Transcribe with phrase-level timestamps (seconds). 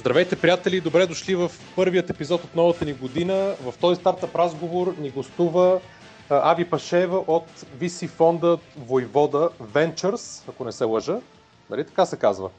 [0.00, 0.80] Здравейте, приятели!
[0.80, 3.54] Добре дошли в първият епизод от новата ни година.
[3.62, 5.80] В този стартъп разговор ни гостува
[6.30, 7.46] Ави Пашева от
[7.80, 11.20] VC фонда Войвода Ventures, ако не се лъжа.
[11.70, 12.50] Нали така се казва?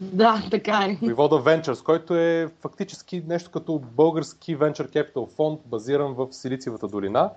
[0.00, 0.98] Да, така е.
[1.02, 7.30] Войвода Ventures, който е фактически нещо като български Venture Capital фонд, базиран в Силициевата долина.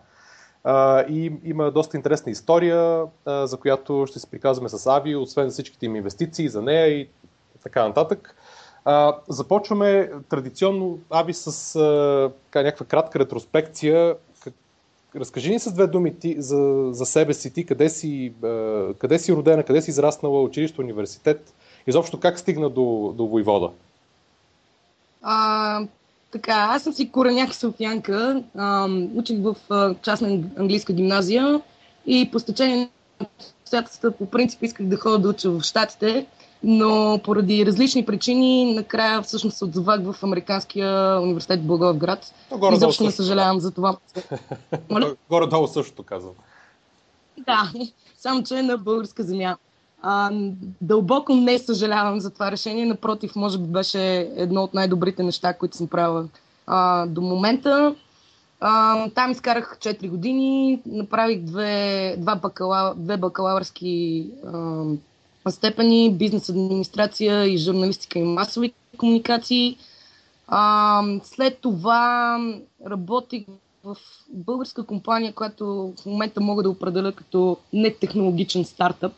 [1.09, 5.95] и има доста интересна история, за която ще се приказваме с Ави, освен всичките им
[5.95, 7.09] инвестиции за нея и
[7.63, 8.35] така нататък.
[8.85, 14.15] А, започваме традиционно, Аби, с а, така, някаква кратка ретроспекция.
[15.15, 18.47] Разкажи ни с две думи ти, за, за себе си, ти къде си, а,
[18.93, 21.53] къде си родена, къде си израснала, училище, университет,
[21.87, 23.69] изобщо как стигна до, до Войвода?
[25.21, 25.81] А,
[26.31, 28.43] така, аз съм си кореняк софиянка,
[29.15, 31.61] учих в а, частна английска гимназия
[32.05, 32.89] и по стечение
[33.19, 33.27] на
[33.61, 36.25] обстоятелствата по принцип исках да ходя да уча в Штатите,
[36.63, 42.33] но поради различни причини накрая всъщност се отзовах в Американския университет в Благоевград.
[42.73, 43.97] Изобщо не съжалявам за това.
[45.29, 46.33] Горе-долу също казвам.
[47.37, 47.71] Да,
[48.17, 49.57] само че е на българска земя.
[50.01, 50.31] А,
[50.81, 55.77] дълбоко не съжалявам за това решение, напротив, може би беше едно от най-добрите неща, които
[55.77, 56.27] съм правила
[56.67, 57.95] а, до момента.
[58.59, 64.83] А, там изкарах 4 години, направих две, два бакала, две бакалавърски а,
[65.49, 69.77] степени, бизнес администрация и журналистика и масови комуникации.
[70.47, 72.37] А, след това
[72.89, 73.45] работих
[73.83, 73.97] в
[74.29, 79.13] българска компания, която в момента мога да определя като нетехнологичен стартъп.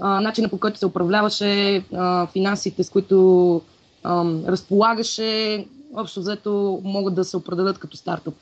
[0.00, 3.62] А, начинът по който се управляваше, а, финансите, с които
[4.02, 8.34] а, разполагаше, общо взето могат да се определят като стартъп.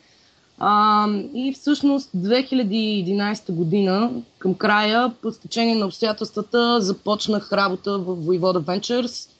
[0.58, 8.58] А, и всъщност 2011 година, към края, по стечение на обстоятелствата, започнах работа в Voivoda
[8.58, 9.30] Ventures.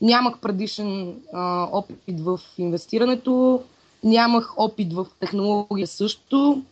[0.00, 3.62] Нямах предишен а, опит в инвестирането,
[4.04, 6.62] нямах опит в технология също.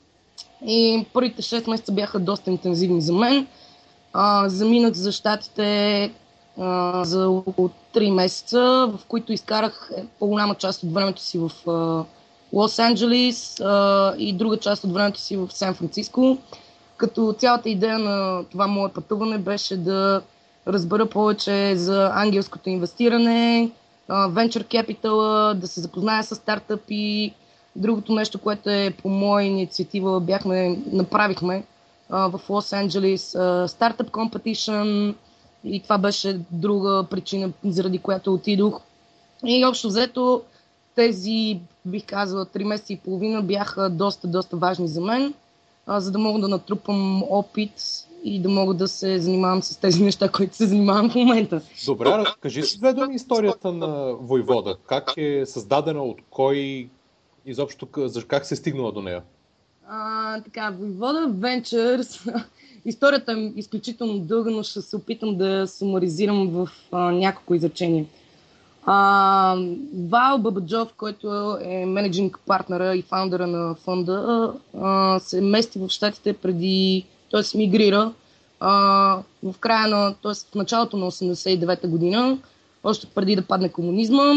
[0.66, 3.46] И първите 6 месеца бяха доста интензивни за мен.
[4.12, 6.12] А, заминах за щатите
[6.58, 8.60] а, за около 3 месеца,
[8.98, 12.04] в които изкарах по-голяма част от времето си в а,
[12.52, 13.56] Лос Анджелис
[14.18, 16.38] и друга част от времето си в Сан Франциско.
[16.96, 20.22] Като цялата идея на това мое пътуване беше да
[20.66, 23.70] разбера повече за ангелското инвестиране,
[24.08, 27.34] venture capital, да се запозная с стартъпи.
[27.76, 31.64] Другото нещо, което е по моя инициатива, бяхме, направихме
[32.10, 33.28] в Лос Анджелис
[33.66, 35.14] стартъп competition
[35.64, 38.80] и това беше друга причина, заради която отидох.
[39.46, 40.42] И общо взето
[40.94, 45.34] тези, бих казала, три месеца и половина бяха доста, доста важни за мен,
[45.86, 47.72] а, за да мога да натрупам опит
[48.24, 51.60] и да мога да се занимавам с тези неща, които се занимавам в момента.
[51.86, 54.76] Добре, разкажи си две думи историята на Войвода.
[54.86, 56.88] Как е създадена, от кой,
[57.46, 57.86] изобщо
[58.28, 59.22] как се е стигнала до нея?
[59.88, 62.34] А, така, Войвода Ventures,
[62.84, 68.04] историята е изключително дълга, но ще се опитам да сумаризирам в а, няколко изречения.
[68.86, 69.56] А,
[70.08, 76.32] Вал Бабаджов, който е менеджинг партнера и фаундъра на фонда, а, се мести в щатите
[76.32, 77.58] преди, т.е.
[77.58, 78.12] мигрира
[78.60, 78.70] а,
[79.42, 80.34] в края на, т.е.
[80.34, 82.38] в началото на 89-та година,
[82.84, 84.34] още преди да падне комунизма.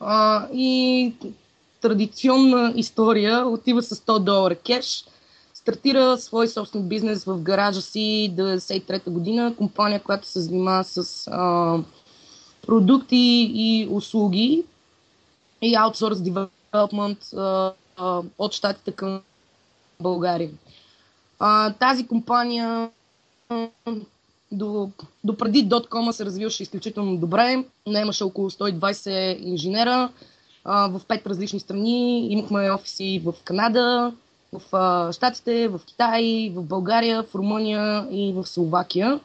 [0.00, 1.14] А, и
[1.80, 5.04] традиционна история отива с 100 долара кеш,
[5.54, 11.78] стартира свой собствен бизнес в гаража си 93-та година, компания, която се занимава с а,
[12.66, 14.64] продукти и услуги
[15.62, 17.18] и аутсорс девелопмент
[18.38, 19.20] от щатите към
[20.00, 20.50] България.
[21.38, 22.90] А, тази компания
[24.52, 24.90] до,
[25.24, 27.64] до преди .com се развиваше изключително добре.
[27.86, 30.08] Наемаше около 120 инженера
[30.64, 32.26] а, в пет различни страни.
[32.32, 34.12] Имахме офиси в Канада,
[34.52, 39.20] в а, Штатите, в Китай, в България, в Румъния и в Словакия.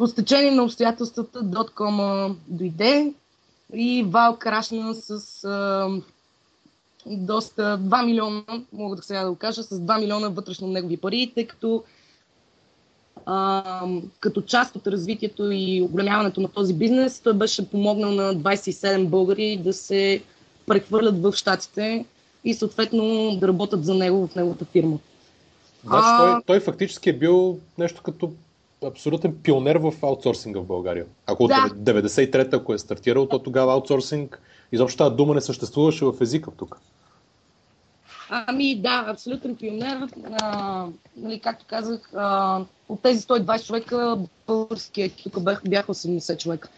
[0.00, 3.12] По стечение на обстоятелствата Доткома дойде
[3.74, 5.88] и Вал крашна с а,
[7.06, 8.42] доста 2 милиона,
[8.72, 11.84] мога да сега да го кажа, с 2 милиона вътрешно негови пари, тъй като
[13.26, 13.86] а,
[14.20, 19.56] като част от развитието и оголемяването на този бизнес, той беше помогнал на 27 българи
[19.56, 20.22] да се
[20.66, 22.04] прехвърлят в щатите
[22.44, 24.98] и съответно да работят за него в неговата фирма.
[25.84, 26.18] Значи а...
[26.18, 28.32] той, той фактически е бил нещо като
[28.84, 31.06] абсолютен пионер в аутсорсинга в България.
[31.26, 31.66] Ако да.
[31.70, 34.42] от 93-та, ако е стартирал, то тогава аутсорсинг,
[34.72, 36.80] изобщо тази дума не съществуваше в езика тук.
[38.30, 40.08] Ами да, абсолютен пионер.
[40.40, 40.86] А,
[41.16, 46.68] нали, както казах, а, от тези 120 човека, българския тук бях, бяха 80 човека.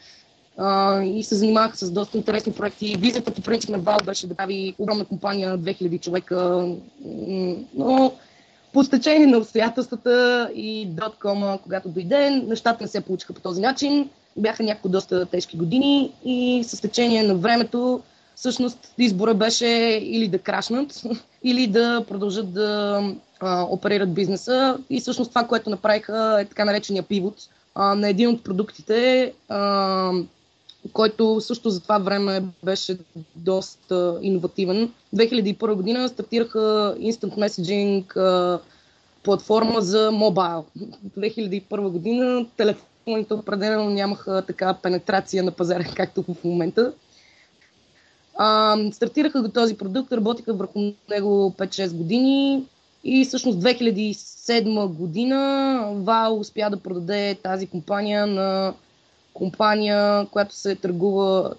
[0.56, 2.96] а, и се занимаваха с доста интересни проекти.
[2.98, 6.68] Визията по принцип на Вал беше да прави огромна компания, 2000 човека,
[7.74, 8.12] но
[8.72, 14.10] по стечение на обстоятелствата и доткома, когато дойде, нещата не се получиха по този начин.
[14.36, 18.00] Бяха някои доста тежки години и с течение на времето
[18.36, 19.66] всъщност избора беше
[20.02, 21.02] или да крашнат,
[21.42, 23.00] или да продължат да
[23.40, 24.78] а, оперират бизнеса.
[24.90, 27.34] И всъщност това, което направиха е така наречения пивот
[27.76, 30.12] на един от продуктите, а,
[30.92, 32.98] който също за това време беше
[33.36, 34.92] доста иновативен.
[35.14, 38.60] 2001 година стартираха Instant Messaging
[39.22, 40.64] платформа за мобайл.
[41.18, 46.92] 2001 година телефоните определено нямаха така пенетрация на пазара, както в момента.
[48.36, 50.80] А, стартираха го този продукт, работиха върху
[51.10, 52.64] него 5-6 години
[53.04, 58.74] и всъщност 2007 година ВАО успя да продаде тази компания на
[59.34, 61.54] компания, която се търгува,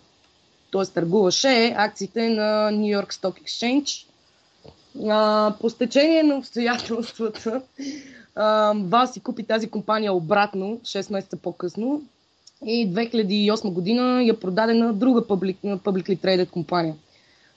[0.71, 0.85] т.е.
[0.85, 4.05] търгуваше акциите на New York Stock Exchange.
[5.09, 7.61] А, по стечение на обстоятелствата
[8.75, 12.01] ВАО си купи тази компания обратно 6 месеца по-късно
[12.65, 16.95] и 2008 година я продаде на друга public, publicly traded компания.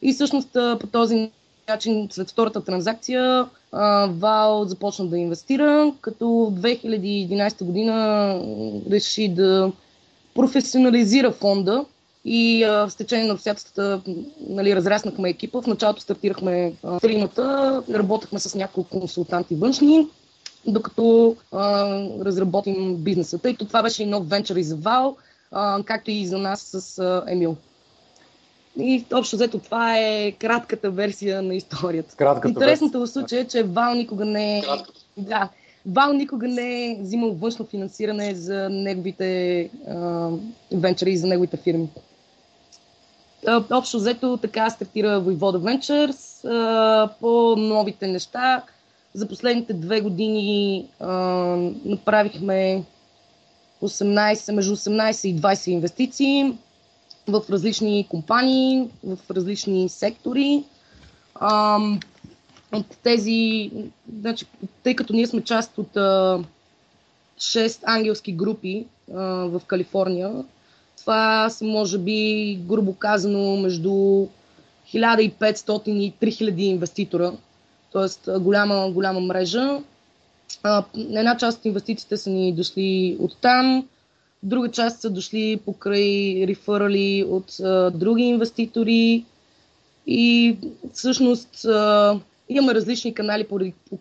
[0.02, 1.30] И всъщност по този
[1.68, 3.48] начин, след втората транзакция,
[4.08, 8.40] Вал започна да инвестира, като в 2011 година
[8.90, 9.72] реши да
[10.36, 11.84] професионализира фонда
[12.24, 14.00] и а, в течение на обстоятелствата
[14.48, 15.62] нали, разраснахме екипа.
[15.62, 20.08] В началото стартирахме тримата, работехме с няколко консултанти външни,
[20.66, 21.86] докато а,
[22.24, 23.38] разработим бизнеса.
[23.38, 25.16] Тъй като това беше и нов венчър и за Вал,
[25.52, 27.56] а, както и за нас с а, Емил.
[28.78, 32.16] И общо взето това е кратката версия на историята.
[32.16, 34.62] Кратката Интересното в случая е, че Вал никога не е...
[35.16, 35.48] Да,
[35.86, 40.30] Вал никога не е взимал външно финансиране за неговите а,
[40.72, 41.88] венчъри и за неговите фирми.
[43.70, 48.62] Общо взето така стартира Voivoda Ventures а, по новите неща.
[49.14, 51.10] За последните две години а,
[51.84, 52.84] направихме
[53.82, 56.52] 18, между 18 и 20 инвестиции
[57.28, 60.64] в различни компании, в различни сектори.
[61.34, 61.78] А,
[62.72, 63.70] от тези,
[64.20, 64.46] значи,
[64.82, 66.38] тъй като ние сме част от а,
[67.38, 70.44] 6 ангелски групи в Калифорния,
[70.96, 73.90] това са може би, грубо казано, между
[74.94, 77.32] 1500 и 3000 инвеститора,
[77.92, 78.38] т.е.
[78.38, 79.80] голяма, голяма мрежа.
[80.96, 83.88] Една част от инвестициите са ни дошли от там,
[84.42, 87.56] друга част са дошли покрай реферали от
[87.98, 89.24] други инвеститори
[90.06, 90.56] и
[90.92, 93.58] всъщност а, имаме различни канали, по,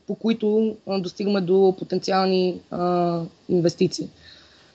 [0.07, 4.07] по, които а, достигаме до потенциални а, инвестиции.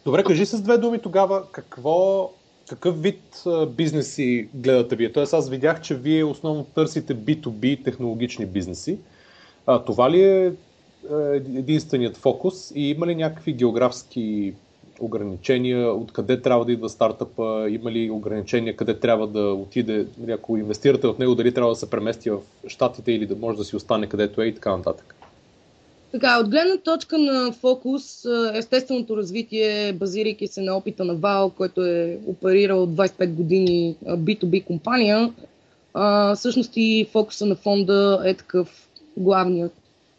[0.05, 2.31] Добре, кажи с две думи тогава какво,
[2.69, 5.13] какъв вид а, бизнеси гледате вие?
[5.13, 8.99] Тоест аз видях, че вие основно търсите B2B технологични бизнеси.
[9.67, 10.53] А, това ли е
[11.55, 14.55] единственият фокус и има ли някакви географски
[15.01, 20.57] ограничения, откъде трябва да идва стартъпа, има ли ограничения, къде трябва да отиде, нали, ако
[20.57, 23.77] инвестирате в него, дали трябва да се премести в Штатите или да може да си
[23.77, 25.15] остане където е и така нататък.
[26.13, 31.85] Така, от гледна точка на фокус, естественото развитие, базирайки се на опита на Вал, който
[31.85, 35.33] е оперирал 25 години B2B компания,
[36.37, 39.73] всъщност и фокуса на фонда е такъв главният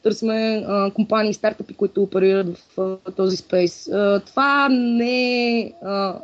[0.04, 3.88] търсиме а, компании, стартъпи, които оперират в а, този спейс.
[3.88, 5.74] А, това не е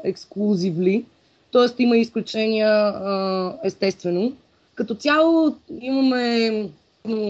[0.03, 1.05] ексклюзивли,
[1.51, 1.83] т.е.
[1.83, 4.33] има изключения а, естествено.
[4.75, 6.69] Като цяло имаме,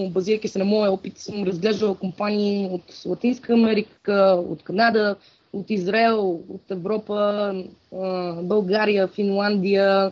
[0.10, 5.16] базирайки се на моя опит, съм разглеждала компании от Латинска Америка, от Канада,
[5.54, 7.54] от Израел, от Европа,
[7.96, 10.12] а, България, Финландия.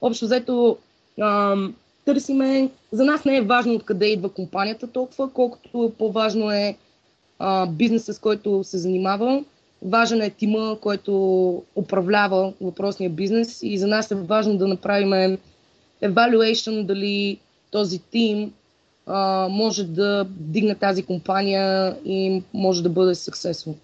[0.00, 0.78] Общо взето
[2.06, 2.70] търсиме.
[2.92, 6.76] За нас не е важно откъде идва компанията толкова, колкото по-важно е
[7.38, 9.44] а, бизнеса, с който се занимава.
[9.82, 11.12] Важен е тима, който
[11.74, 15.38] управлява въпросния бизнес и за нас е важно да направим
[16.02, 17.38] evaluation дали
[17.70, 18.52] този тим
[19.06, 23.74] а, може да дигне тази компания и може да бъде successful.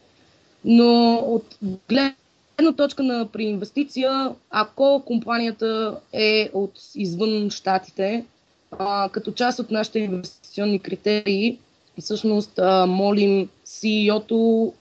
[0.64, 2.14] Но от гледна
[2.58, 8.24] гледна точка на при инвестиция, ако компанията е от извън щатите,
[8.78, 11.58] а, като част от нашите инвестиционни критерии,
[12.00, 14.72] всъщност а, молим CEO-то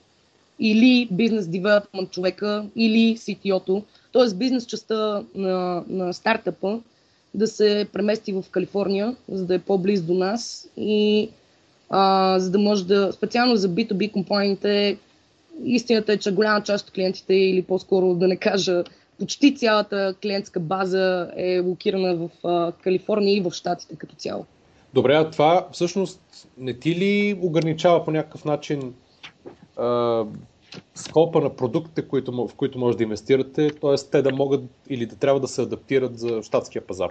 [0.58, 4.34] или бизнес девелопмент човека, или CTO-то, т.е.
[4.34, 6.80] бизнес частта на, на стартъпа,
[7.34, 11.28] да се премести в Калифорния, за да е по-близо до нас и
[11.90, 14.98] а, за да може да, специално за B2B компаниите,
[15.64, 18.84] истината е, че голяма част от клиентите, или по-скоро да не кажа
[19.18, 24.46] почти цялата клиентска база е локирана в а, Калифорния и в Штатите като цяло.
[24.94, 28.94] Добре, а това всъщност не ти ли ограничава по някакъв начин
[29.76, 30.24] а,
[30.94, 33.94] скопа на продуктите, които, в които може да инвестирате, т.е.
[34.10, 37.10] те да могат или да трябва да се адаптират за щатския пазар?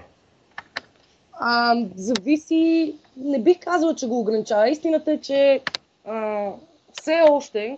[1.34, 4.70] А, зависи, не бих казала, че го ограничава.
[4.70, 5.62] Истината е, че
[6.06, 6.48] а,
[7.02, 7.78] все още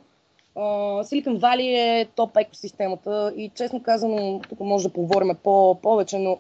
[0.56, 6.40] Silicon Valley е топ екосистемата и честно казано, тук може да поговорим по- повече, но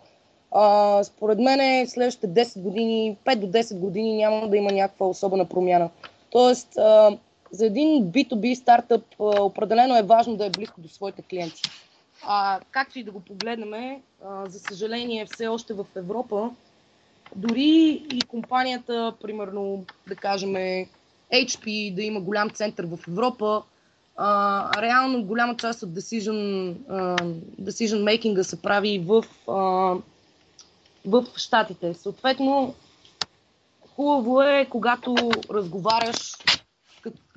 [0.51, 5.45] а, според мен следващите 10 години, 5 до 10 години няма да има някаква особена
[5.45, 5.89] промяна.
[6.29, 7.17] Тоест, а,
[7.51, 11.61] за един B2B стартъп а, определено е важно да е близко до своите клиенти.
[12.27, 16.49] А, както и да го погледнем, а, за съжаление все още в Европа,
[17.35, 20.53] дори и компанията, примерно, да кажем,
[21.33, 23.61] HP, да има голям център в Европа,
[24.77, 27.15] реално голяма част от decision, а,
[27.61, 29.53] decision making се прави в, а,
[31.05, 31.93] в Штатите.
[31.93, 32.75] Съответно,
[33.95, 35.15] хубаво е, когато
[35.49, 36.35] разговаряш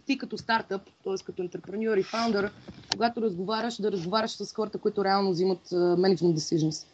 [0.06, 1.25] ти като стартъп, т.е.
[1.26, 2.50] като интерпренюър и фаундър,
[2.92, 6.87] когато разговаряш, да разговаряш с хората, които реално взимат менеджмент decisions.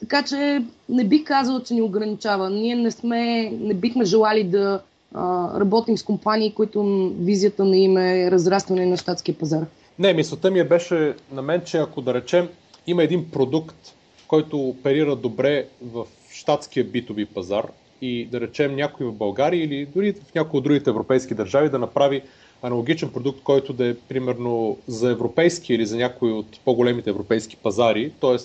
[0.00, 2.50] Така че не бих казал, че ни ограничава.
[2.50, 4.82] Ние не, сме, не бихме желали да
[5.14, 9.66] а, работим с компании, които визията на им е разрастване на щатския пазар.
[9.98, 12.48] Не, мисълта ми е беше на мен, че ако да речем
[12.86, 13.94] има един продукт,
[14.28, 17.66] който оперира добре в щатския B2B пазар
[18.02, 21.78] и да речем някой в България или дори в някои от другите европейски държави да
[21.78, 22.22] направи
[22.62, 28.12] аналогичен продукт, който да е примерно за европейски или за някои от по-големите европейски пазари,
[28.20, 28.36] т.е.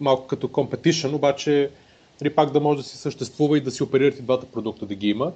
[0.00, 1.70] малко като competition, обаче
[2.20, 5.08] нали, пак да може да си съществува и да си оперирате двата продукта да ги
[5.08, 5.32] има.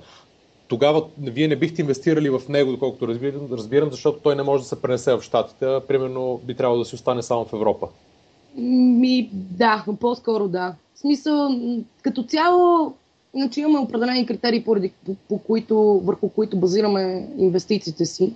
[0.69, 4.69] Тогава вие не бихте инвестирали в него, доколкото разбирам, разбирам, защото той не може да
[4.69, 7.89] се пренесе в Штатите, а примерно би трябвало да си остане само в Европа.
[8.57, 10.75] Ми, да, по-скоро да.
[10.95, 11.51] В смисъл,
[12.03, 12.95] като цяло,
[13.37, 18.33] Иначе имаме определени критерии, поради, по, по които, върху които базираме инвестициите си,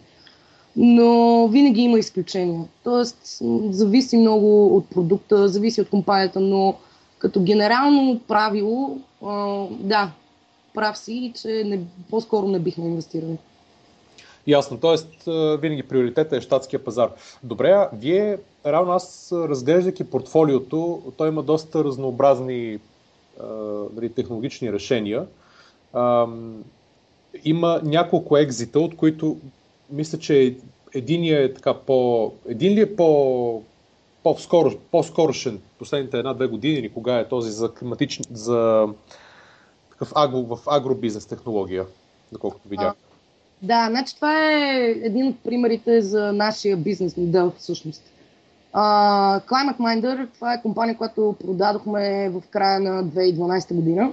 [0.77, 2.65] но винаги има изключения.
[2.85, 3.19] Тоест,
[3.71, 6.75] зависи много от продукта, зависи от компанията, но
[7.19, 8.99] като генерално правило,
[9.71, 10.11] да,
[10.75, 13.39] прав си, че не, по-скоро не бихме инвестирали.
[14.47, 15.31] Ясно, т.е.
[15.57, 17.11] винаги приоритета е щатския пазар.
[17.43, 22.79] Добре, вие, равно аз разглеждайки портфолиото, той има доста разнообразни
[23.95, 25.27] нали, технологични решения.
[25.93, 26.27] А,
[27.45, 29.37] има няколко екзита, от които
[29.91, 30.57] мисля, че
[30.95, 32.33] единия е така по...
[32.49, 33.63] Един ли е по
[34.23, 38.89] по-скоро, по-скорошен, последните една-две години или кога е този за климатични, за
[40.01, 41.87] такъв агро, в агробизнес технология,
[42.33, 42.95] доколкото видях.
[43.63, 48.03] Да, значи това е един от примерите за нашия бизнес модел всъщност.
[48.75, 54.13] Uh, Climate Minder, това е компания, която продадохме в края на 2012 година.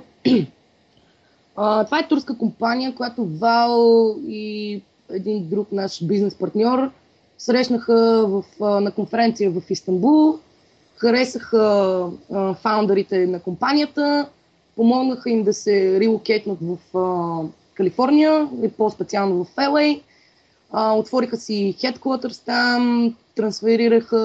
[1.58, 6.92] Uh, това е турска компания, която Вал и един друг наш бизнес партньор
[7.38, 8.44] срещнаха в,
[8.82, 10.40] на конференция в Истанбул,
[10.96, 12.06] харесаха
[12.62, 14.30] фаундърите на компанията,
[14.78, 20.02] помогнаха им да се релокейтнат в uh, Калифорния и по-специално в LA.
[20.74, 24.18] Uh, отвориха си headquarters там, трансферираха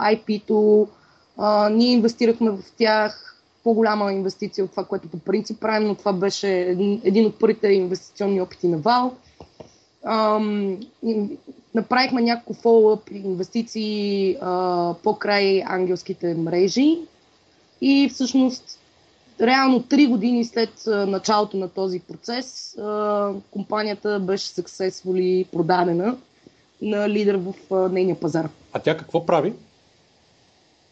[0.00, 0.88] IP-то,
[1.36, 6.12] а, ние инвестирахме в тях по-голяма инвестиция от това, което по принцип правим, но това
[6.12, 9.14] беше един, един от първите инвестиционни опити на Вал.
[10.04, 10.80] Ам,
[11.74, 16.98] направихме няколко фоллъп инвестиции а, по край ангелските мрежи
[17.80, 18.78] и всъщност
[19.42, 22.76] реално три години след началото на този процес
[23.50, 26.16] компанията беше successfully продадена
[26.82, 28.48] на лидер в нейния пазар.
[28.72, 29.52] А тя какво прави?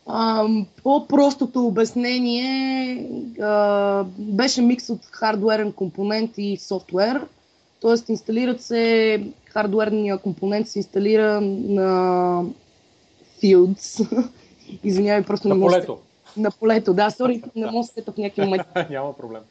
[0.07, 0.47] А,
[0.83, 3.07] по-простото обяснение
[3.41, 7.27] а, беше микс от хардуерен компонент и софтуер.
[7.81, 12.45] Тоест инсталират се, хардуерния компонент се инсталира на
[13.43, 14.09] Fields.
[14.85, 15.99] Извинявай, просто на не полето.
[16.37, 18.67] На полето, да, сори, не мога да се в някакви моменти.
[18.91, 19.43] Няма проблем.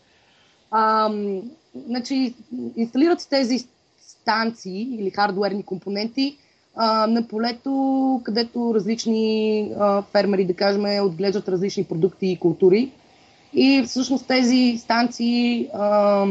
[0.72, 1.12] А,
[1.88, 2.34] значи,
[2.76, 3.68] инсталират се тези
[4.02, 6.38] станции или хардуерни компоненти
[6.76, 12.92] а, на полето, където различни а, фермери, да кажем, отглеждат различни продукти и култури.
[13.54, 16.26] И всъщност тези станции а,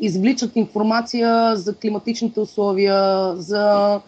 [0.00, 4.00] извличат информация за климатичните условия, за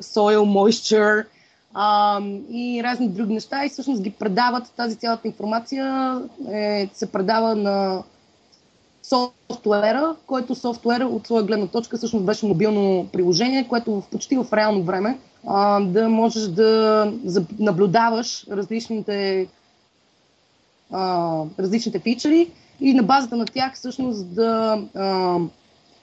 [0.00, 1.26] soil moisture
[1.74, 4.72] а, и разни други неща и всъщност ги предават.
[4.76, 6.18] Тази цялата информация
[6.52, 8.02] е, се предава на
[9.02, 14.46] софтуера, който софтуер от своя гледна точка всъщност беше мобилно приложение, което в почти в
[14.52, 17.12] реално време а, да можеш да
[17.58, 19.46] наблюдаваш различните,
[20.90, 22.50] а, различните фичери
[22.80, 24.82] и на базата на тях всъщност да...
[24.94, 25.38] А,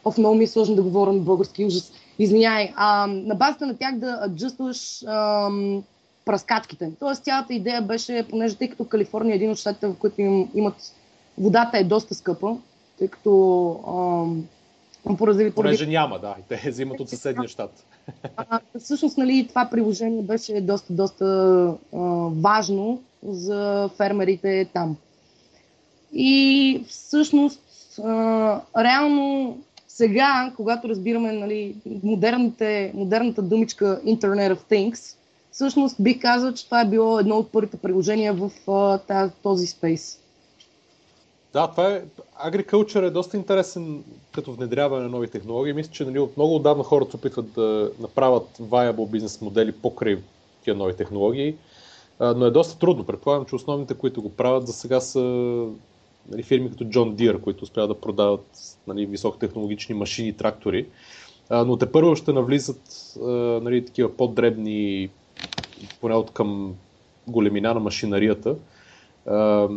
[0.05, 1.91] Оф, много ми е сложно да говоря на български ужас.
[2.19, 2.73] Извинявай.
[2.75, 5.03] А, на базата на тях да аджъстваш
[6.25, 6.91] пръскачките.
[6.99, 10.49] Тоест цялата идея беше, понеже тъй като Калифорния е един от щатите, в които им,
[10.55, 10.75] имат
[11.37, 12.57] водата е доста скъпа,
[12.99, 14.47] тъй като ам,
[15.17, 15.51] поради...
[15.51, 17.85] Понеже няма, да, и те взимат от съседния щат.
[18.37, 21.25] А, всъщност, нали, това приложение беше доста, доста
[21.93, 21.97] а,
[22.41, 24.97] важно за фермерите там.
[26.13, 27.61] И всъщност,
[28.03, 29.57] а, реално
[29.99, 31.75] сега, когато разбираме нали,
[32.93, 35.15] модерната думичка Internet of Things,
[35.51, 40.19] всъщност бих казал, че това е било едно от първите приложения в uh, този спейс.
[41.53, 42.01] Да, това е.
[42.45, 45.73] Agriculture е доста интересен като внедряване на нови технологии.
[45.73, 50.17] Мисля, че нали, от много отдавна хората се опитват да направят viable бизнес модели покрай
[50.63, 51.55] тия нови технологии,
[52.19, 53.05] а, но е доста трудно.
[53.05, 55.65] Предполагам, че основните, които го правят за сега са
[56.31, 58.45] нали, фирми като John Deere, които успяват да продават
[58.87, 60.87] нали, високотехнологични машини, трактори.
[61.49, 63.27] А, но те първо ще навлизат а,
[63.63, 65.09] нали, такива по-дребни,
[66.01, 66.75] поне от към
[67.27, 68.55] големина на машинарията,
[69.25, 69.69] а,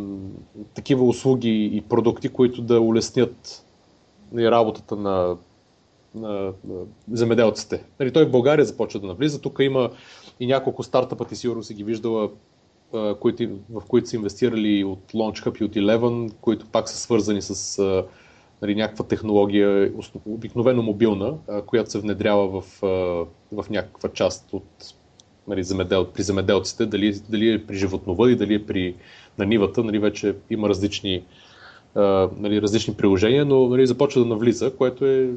[0.73, 3.65] такива услуги и продукти, които да улеснят
[4.31, 5.37] нали, работата на,
[6.15, 7.83] на, на земеделците.
[7.99, 9.41] Нали, той в България започва да навлиза.
[9.41, 9.89] Тук има
[10.39, 12.29] и няколко стартъпа, ти сигурно си ги виждала,
[13.19, 17.81] които, в които са инвестирали от LaunchHub и от Eleven, които пак са свързани с
[18.61, 19.91] нали, някаква технология,
[20.25, 21.33] обикновено мобилна,
[21.65, 22.81] която се внедрява в,
[23.51, 24.93] в някаква част от
[25.47, 28.95] нали, земедел, при земеделците, дали, дали е при животновъди, дали е при
[29.37, 31.23] на нивата, нали, вече има различни,
[32.37, 35.29] нали, различни приложения, но нали, започва да навлиза, което е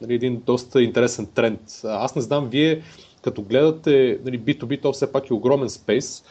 [0.00, 1.60] нали, един доста интересен тренд.
[1.84, 2.82] Аз не знам, вие
[3.22, 6.24] като гледате нали, B2B, то все пак е огромен спейс.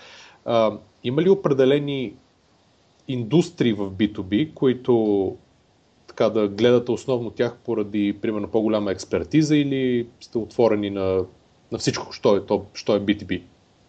[0.45, 2.13] А, има ли определени
[3.07, 5.35] индустрии в B2B, които
[6.07, 11.25] така да гледате основно тях поради, примерно, по-голяма експертиза или сте отворени на,
[11.71, 13.41] на всичко, що е, то, що е B2B?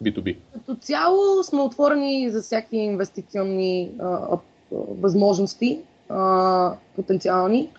[0.03, 0.37] B2B?
[0.53, 4.39] Като цяло сме отворени за всякакви инвестиционни а, а,
[4.71, 7.71] възможности, а, потенциални,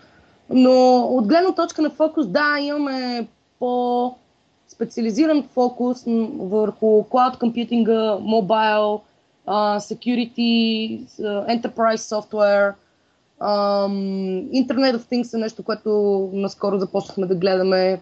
[0.50, 3.26] но от гледна точка на фокус, да, имаме
[3.58, 4.14] по
[4.74, 6.04] специализиран фокус
[6.38, 9.00] върху cloud компютинга, mobile,
[9.48, 12.74] uh, security, uh, enterprise software,
[13.40, 13.94] um,
[14.62, 15.90] Internet of Things е нещо, което
[16.32, 18.00] наскоро започнахме да гледаме.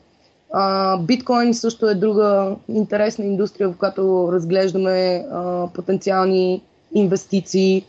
[1.01, 6.63] Биткоин uh, също е друга интересна индустрия, в която разглеждаме uh, потенциални
[6.95, 7.85] инвестиции.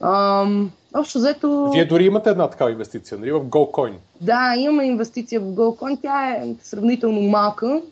[0.00, 1.70] Um, общо взето...
[1.74, 3.92] Вие дори имате една такава инвестиция, нали, в GoCoin?
[4.20, 5.98] Да, имаме инвестиция в GoCoin.
[6.02, 7.82] Тя е сравнително малка,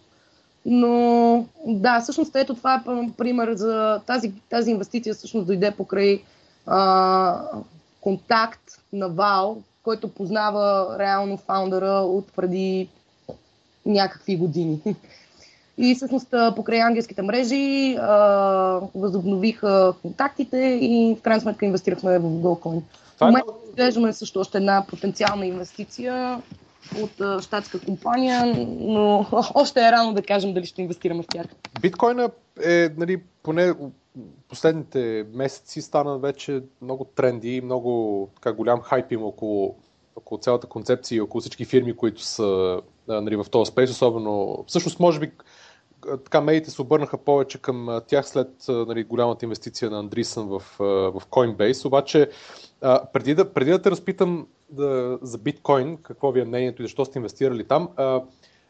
[0.69, 6.23] но да, всъщност ето това е пример за тази, тази инвестиция всъщност дойде покрай
[6.67, 7.41] а,
[8.01, 12.89] контакт на Вал, който познава реално фаундъра от преди
[13.87, 14.81] някакви години.
[15.79, 18.17] И всъщност покрай ангелските мрежи а,
[18.95, 22.83] възобновиха контактите и в крайна сметка инвестирахме в GoCoin.
[23.17, 26.43] В момента изглеждаме също още една потенциална инвестиция
[27.03, 31.46] от щатска компания, но още е рано да кажем дали ще инвестираме в тях.
[31.81, 32.31] Биткоина
[32.64, 33.75] е, нали, поне
[34.49, 39.77] последните месеци стана вече много тренди и много така, голям хайп има около,
[40.16, 45.01] около цялата концепция и около всички фирми, които са нали, в този спейс, особено всъщност
[45.01, 45.31] може би
[46.25, 51.22] така медиите се обърнаха повече към тях след нали, голямата инвестиция на Андрисън в, в
[51.31, 52.31] Coinbase, обаче
[53.12, 57.05] преди да, преди да те разпитам да, за биткоин, какво ви е мнението и защо
[57.05, 58.23] сте инвестирали там, а,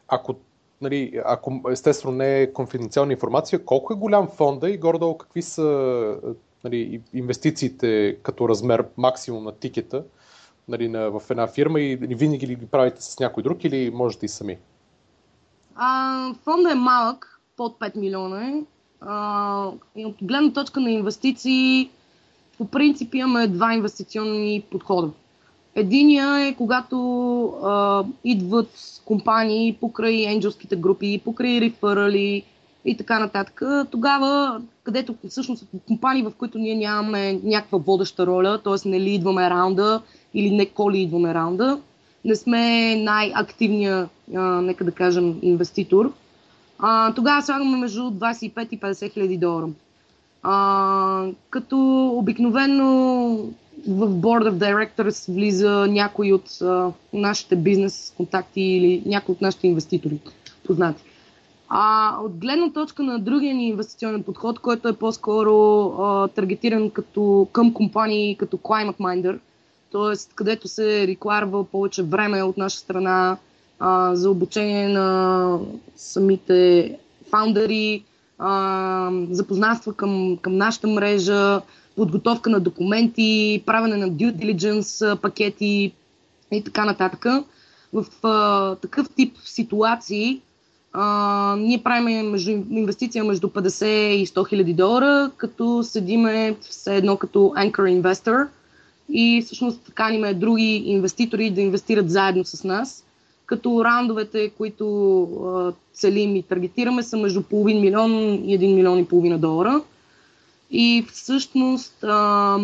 [0.07, 0.35] ако,
[0.81, 6.17] нали, ако естествено не е конфиденциална информация, колко е голям фонда и горе-долу какви са
[6.63, 10.03] нали, инвестициите като размер максимум на тикета
[10.67, 14.25] нали, на, в една фирма и винаги ли ги правите с някой друг или можете
[14.25, 14.57] и сами?
[15.75, 18.63] А, фонда е малък, под 5 милиона е.
[19.01, 21.89] А, и от гледна точка на инвестиции,
[22.57, 25.11] по принцип имаме два инвестиционни подхода.
[25.77, 26.97] Единия е когато
[27.63, 28.69] а, идват
[29.05, 32.43] компании покрай енджелските групи, покрай реферали
[32.85, 33.61] и така нататък.
[33.91, 38.89] Тогава, където всъщност компании, в които ние нямаме някаква водеща роля, т.е.
[38.89, 40.01] не ли идваме раунда
[40.33, 41.79] или не коли идваме раунда,
[42.25, 46.13] не сме най-активния, а, нека да кажем, инвеститор,
[46.79, 49.67] а, тогава слагаме между 25 и 50 хиляди долара.
[50.43, 53.39] А, като обикновено
[53.87, 59.67] в Board of Directors влиза някой от а, нашите бизнес контакти или някой от нашите
[59.67, 60.19] инвеститори,
[60.65, 61.03] познати.
[61.69, 67.47] А от гледна точка на другия ни инвестиционен подход, който е по-скоро а, таргетиран като,
[67.51, 69.39] към компании като Climate Minder,
[69.91, 70.33] т.е.
[70.35, 73.37] където се рекламва повече време от наша страна
[73.79, 75.59] а, за обучение на
[75.95, 76.91] самите
[77.29, 78.03] фаундъри,
[78.39, 81.61] а, запознанства към, към нашата мрежа,
[81.97, 85.91] подготовка на документи, правене на due diligence пакети
[86.51, 87.25] и така нататък.
[87.93, 90.41] В а, такъв тип ситуации
[90.93, 97.17] а, ние правим между, инвестиция между 50 и 100 хиляди долара, като седиме все едно
[97.17, 98.47] като anchor investor
[99.09, 103.03] и всъщност каниме други инвеститори да инвестират заедно с нас,
[103.45, 109.05] като раундовете, които а, целим и таргетираме са между половин милион и 1 милион и
[109.05, 109.81] половина долара.
[110.71, 112.57] И всъщност а,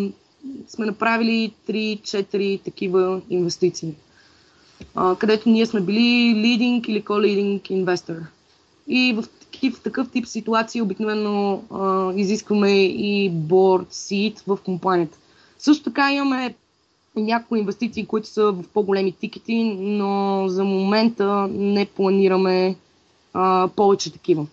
[0.67, 3.93] сме направили 3-4 такива инвестиции
[4.95, 5.99] а, където ние сме били
[6.35, 8.19] leading или co-leading investor.
[8.87, 15.17] И в такив, такъв тип ситуации обикновено а, изискваме и board seat в компанията.
[15.59, 16.55] Също така имаме
[17.15, 22.75] някои инвестиции, които са в по-големи тикети, но за момента не планираме
[23.33, 24.45] а, повече такива.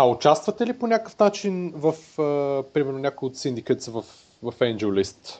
[0.00, 4.04] А участвате ли по някакъв начин в, а, примерно, някои от синдиката в,
[4.42, 5.38] в Angel List?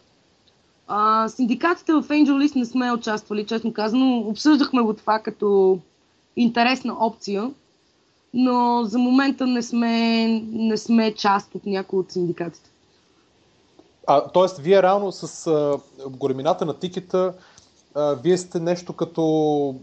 [0.89, 4.19] А, синдикатите в Angel List не сме участвали, честно казано.
[4.19, 5.79] Обсъждахме го това като
[6.37, 7.51] интересна опция,
[8.35, 12.71] но за момента не сме, не сме част от някои от синдикатите.
[14.07, 17.35] А, тоест, вие реално с а, големината на тикета,
[17.95, 19.75] а, вие сте нещо като,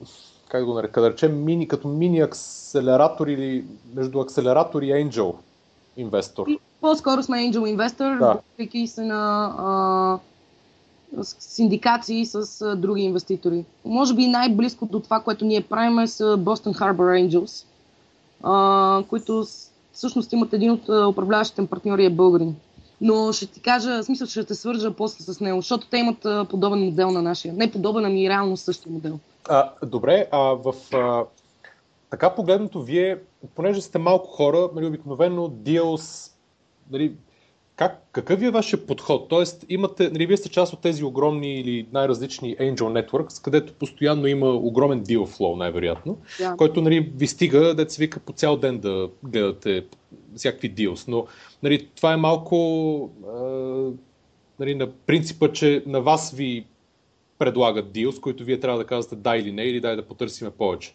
[0.49, 5.35] как го нарека, да речем, мини, като мини акселератор или между акселератор и Angel
[5.97, 6.47] инвестор.
[6.81, 8.39] По-скоро сме Angel инвестор, да.
[8.87, 10.19] се на а,
[11.23, 13.65] синдикации с а, други инвеститори.
[13.85, 17.65] Може би най-близко до това, което ние правим са Boston Harbor Angels,
[18.43, 19.45] а, които
[19.93, 22.55] всъщност имат един от управляващите партньори е българин.
[23.01, 26.49] Но ще ти кажа, в смисъл, ще те свържа после с него, защото те имат
[26.49, 27.53] подобен модел на нашия.
[27.53, 29.19] Не подобен, ами реално същия модел.
[29.49, 31.23] А, добре, а в а,
[32.09, 33.17] така погледнато вие,
[33.55, 36.31] понеже сте малко хора, нали, обикновено deals,
[36.91, 37.15] нали,
[37.75, 39.29] как, какъв е вашия подход?
[39.29, 44.27] Тоест, имате, нали, вие сте част от тези огромни или най-различни Angel Networks, където постоянно
[44.27, 46.55] има огромен deal flow, най-вероятно, yeah.
[46.55, 49.85] който нали, ви стига, да се вика по цял ден да гледате
[50.35, 51.07] всякакви deals.
[51.07, 51.27] Но
[51.63, 53.41] нали, това е малко а,
[54.59, 56.65] нали, на принципа, че на вас ви
[57.39, 60.93] предлагат deals, които вие трябва да казвате да или не, или дай да потърсиме повече.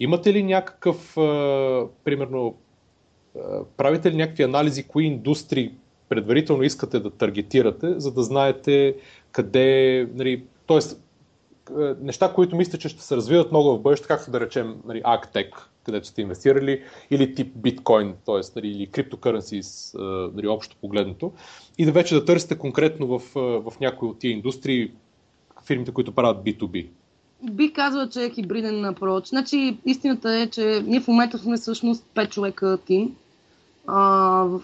[0.00, 2.54] Имате ли някакъв, а, примерно,
[3.76, 5.72] правите ли някакви анализи, кои индустрии
[6.08, 8.96] предварително искате да таргетирате, за да знаете
[9.32, 10.78] къде, нали, т.е.
[12.00, 15.50] неща, които мислите, че ще се развиват много в бъдеще, както да речем нали, Agtech,
[15.84, 18.40] където сте инвестирали, или тип биткоин, т.е.
[18.56, 19.60] Нали, или криптокърнси,
[20.34, 21.32] нали, общо погледното,
[21.78, 23.22] и да вече да търсите конкретно в,
[23.70, 24.90] в някои от тия индустрии
[25.64, 26.86] фирмите, които правят B2B.
[27.50, 29.28] Бих казала, че е хибриден апроч.
[29.28, 33.16] Значи, истината е, че ние в момента сме всъщност 5 човека тим.
[33.86, 34.02] А,
[34.44, 34.62] в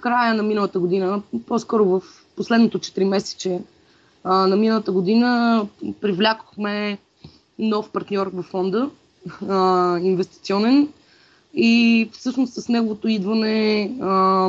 [0.00, 2.02] края на миналата година, по-скоро в
[2.36, 3.60] последното 4 месече
[4.24, 5.62] на миналата година,
[6.00, 6.98] привлякохме
[7.58, 8.90] нов партньор в фонда,
[9.48, 10.88] а, инвестиционен.
[11.54, 14.48] И всъщност с неговото идване а,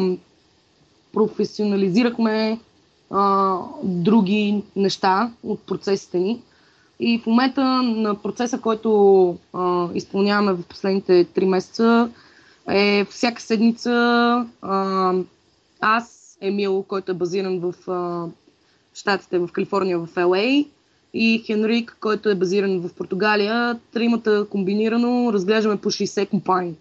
[1.13, 2.60] професионализирахме
[3.12, 6.41] а, други неща от процесите ни.
[6.99, 12.10] И в момента на процеса, който а, изпълняваме в последните 3 месеца,
[12.69, 13.91] е всяка седмица
[14.62, 15.13] а,
[15.81, 18.25] аз, Емил, който е базиран в а,
[18.93, 20.67] Штатите, в Калифорния, в LA,
[21.13, 26.73] и Хенрик, който е базиран в Португалия, тримата комбинирано разглеждаме по 60 компании.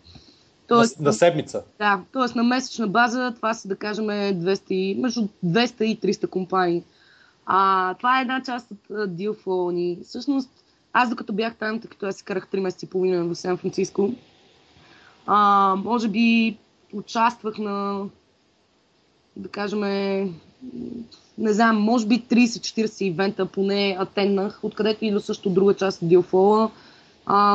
[0.69, 1.63] Тоест, на, на седмица?
[1.79, 2.39] Да, т.е.
[2.39, 6.83] на месечна база това са да кажем 200, между 200 и 300 компании.
[7.47, 8.79] А, това е една част от
[9.17, 9.99] flow ни.
[10.05, 10.51] Всъщност,
[10.93, 13.57] аз докато бях там, тъй като аз си карах 3 месеца и половина в Сан
[13.57, 14.11] Франциско,
[15.27, 16.57] а, може би
[16.93, 18.05] участвах на
[19.37, 19.81] да кажем,
[21.39, 26.71] не знам, може би 30-40 ивента поне атеннах, откъдето идва също друга част от Дилфола.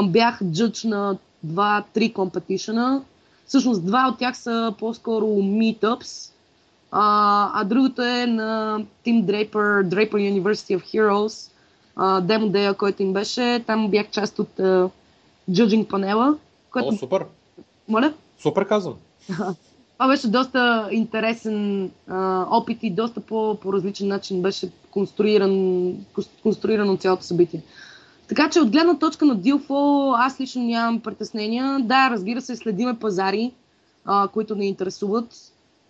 [0.04, 1.18] бях джъдж на
[1.48, 3.04] 2-3 компетишена.
[3.46, 6.32] Всъщност два от тях са по-скоро meetups,
[6.92, 11.52] а, а другото е на Team Draper, Draper University of Heroes,
[12.22, 13.64] демо дея, който им беше.
[13.68, 14.90] Там бях част от uh,
[15.50, 16.38] judging панела.
[16.72, 16.88] Което...
[16.88, 17.26] О, супер!
[17.88, 18.14] Моля?
[18.40, 18.96] Супер казвам.
[20.02, 25.94] Това беше доста интересен а, опит и доста по, по различен начин беше конструиран,
[26.44, 27.62] конструирано цялото събитие.
[28.28, 31.80] Така че от гледна точка на DealFlow аз лично нямам притеснения.
[31.80, 33.52] Да, разбира се, следиме пазари,
[34.06, 35.36] а, които ни интересуват,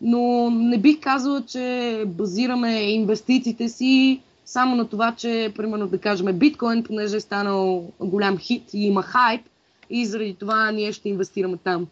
[0.02, 6.39] но не бих казала, че базираме инвестициите си само на това, че, примерно, да кажем,
[6.39, 9.41] биткоин, понеже е станал голям хит и има хайп,
[9.89, 11.88] и заради това ние ще инвестираме там.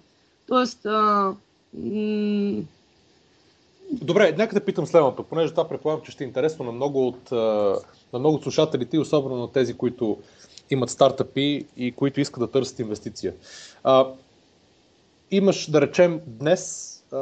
[0.48, 1.34] Тоест, а,
[3.92, 7.32] Добре, нека да питам следното, понеже това предполагам, че ще е интересно на много от,
[8.14, 10.18] на много слушателите особено на тези, които
[10.70, 13.34] имат стартъпи и които искат да търсят инвестиция.
[13.84, 14.08] А,
[15.32, 17.18] имаш, да речем, днес а,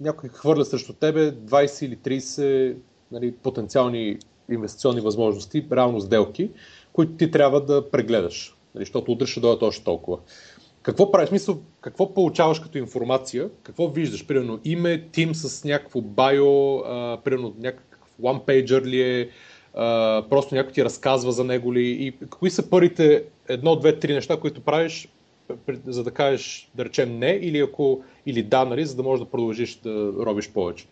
[0.00, 2.76] някой хвърля срещу тебе 20 или 30
[3.12, 4.18] нали, потенциални
[4.50, 6.50] инвестиционни възможности, реално сделки,
[6.92, 10.18] които ти трябва да прегледаш, нали, защото утре ще дойдат още толкова.
[10.82, 11.28] Какво правиш?
[11.28, 13.48] Смисъл, какво получаваш като информация?
[13.62, 14.26] Какво виждаш?
[14.26, 16.82] Примерно име, тим с някакво байо,
[17.24, 19.28] примерно някакъв one pager ли е,
[19.74, 24.14] а, просто някой ти разказва за него ли и кои са първите едно, две, три
[24.14, 25.08] неща, които правиш,
[25.86, 29.30] за да кажеш, да речем не или, ако, или да, нали, за да можеш да
[29.30, 30.86] продължиш да робиш повече?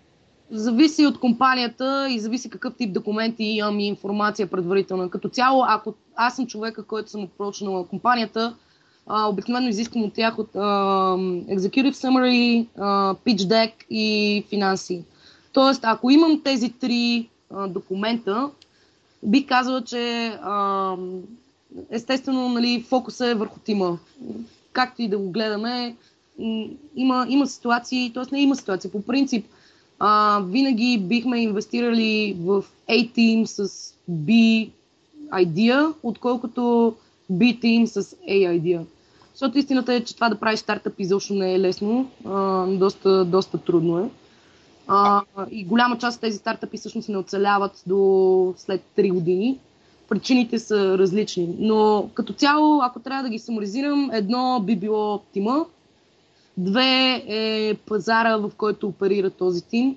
[0.50, 5.10] Зависи от компанията и зависи какъв тип документи имам и информация предварително.
[5.10, 7.28] Като цяло, ако аз съм човека, който съм
[7.60, 8.56] на компанията,
[9.10, 10.58] обикновено изисквам от тях от а,
[11.48, 15.04] Executive Summary, а, Pitch Deck и финанси.
[15.52, 18.50] Тоест, ако имам тези три а, документа,
[19.22, 20.94] бих казала, че а,
[21.90, 23.98] естествено нали, фокуса е върху тима.
[24.72, 25.96] Както и да го гледаме,
[26.96, 28.24] има, има ситуации, т.е.
[28.32, 28.90] не има ситуации.
[28.90, 29.46] По принцип,
[29.98, 33.68] а, винаги бихме инвестирали в A-Team с
[34.10, 34.68] B
[35.32, 36.94] idea, отколкото
[37.32, 38.84] B Team с A idea.
[39.40, 43.58] Защото истината е, че това да правиш стартъп изобщо не е лесно, а, доста, доста
[43.58, 44.10] трудно е.
[44.86, 49.58] А, и голяма част от тези стартъпи всъщност не оцеляват до след 3 години.
[50.08, 51.56] Причините са различни.
[51.58, 55.66] Но като цяло, ако трябва да ги саморизирам, едно би било тима,
[56.56, 59.96] две е пазара, в който оперира този тим.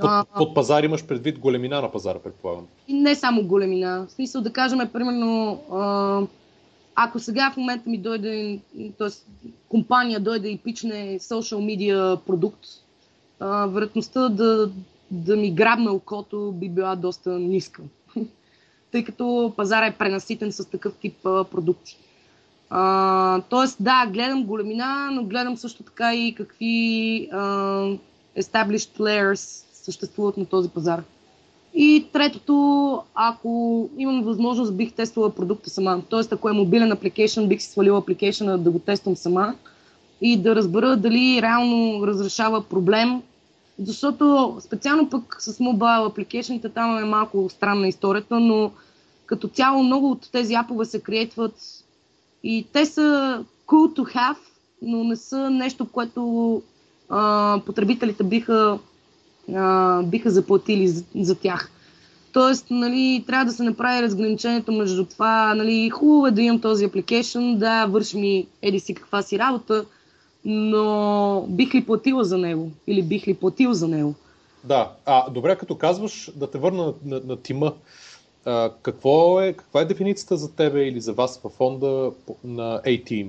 [0.00, 2.66] Под, под пазар имаш предвид големина на пазара, предполагам.
[2.88, 4.06] И не само големина.
[4.08, 6.20] В смисъл да кажем, примерно, а,
[6.96, 8.60] ако сега в момента ми дойде,
[8.98, 9.08] т.е.
[9.68, 12.60] компания дойде и пичне social media продукт,
[13.40, 14.70] а, вероятността да,
[15.10, 17.82] да ми грабне окото би била доста ниска.
[18.92, 21.98] Тъй като пазара е пренаситен с такъв тип а, продукти.
[22.70, 27.38] А, тоест, да, гледам големина, но гледам също така и какви а,
[28.38, 31.02] established players съществуват на този пазар.
[31.78, 36.02] И третото, ако имам възможност, бих тествала продукта сама.
[36.08, 39.54] Тоест, ако е мобилен апликейшн, бих си свалила апликейшна да го тествам сама
[40.20, 43.22] и да разбера дали реално разрешава проблем.
[43.78, 48.70] Защото специално пък с мобайл апликейшните там е малко странна историята, но
[49.26, 51.54] като цяло много от тези апове се креатват
[52.44, 54.36] и те са cool to have,
[54.82, 56.62] но не са нещо, което
[57.08, 58.78] а, потребителите биха
[59.54, 61.70] а, биха заплатили за, за тях.
[62.32, 66.84] Тоест, нали, трябва да се направи разграничението между това, нали, хубаво е да имам този
[66.84, 69.84] апликейшн, да, върши ми еди си каква си работа,
[70.44, 72.70] но бих ли платила за него?
[72.86, 74.14] Или бих ли платил за него?
[74.64, 77.72] Да, а добре, като казваш да те върна на, на, на тима,
[78.44, 82.12] а, какво е, каква е дефиницията за тебе или за вас във фонда
[82.44, 83.28] на A-Team?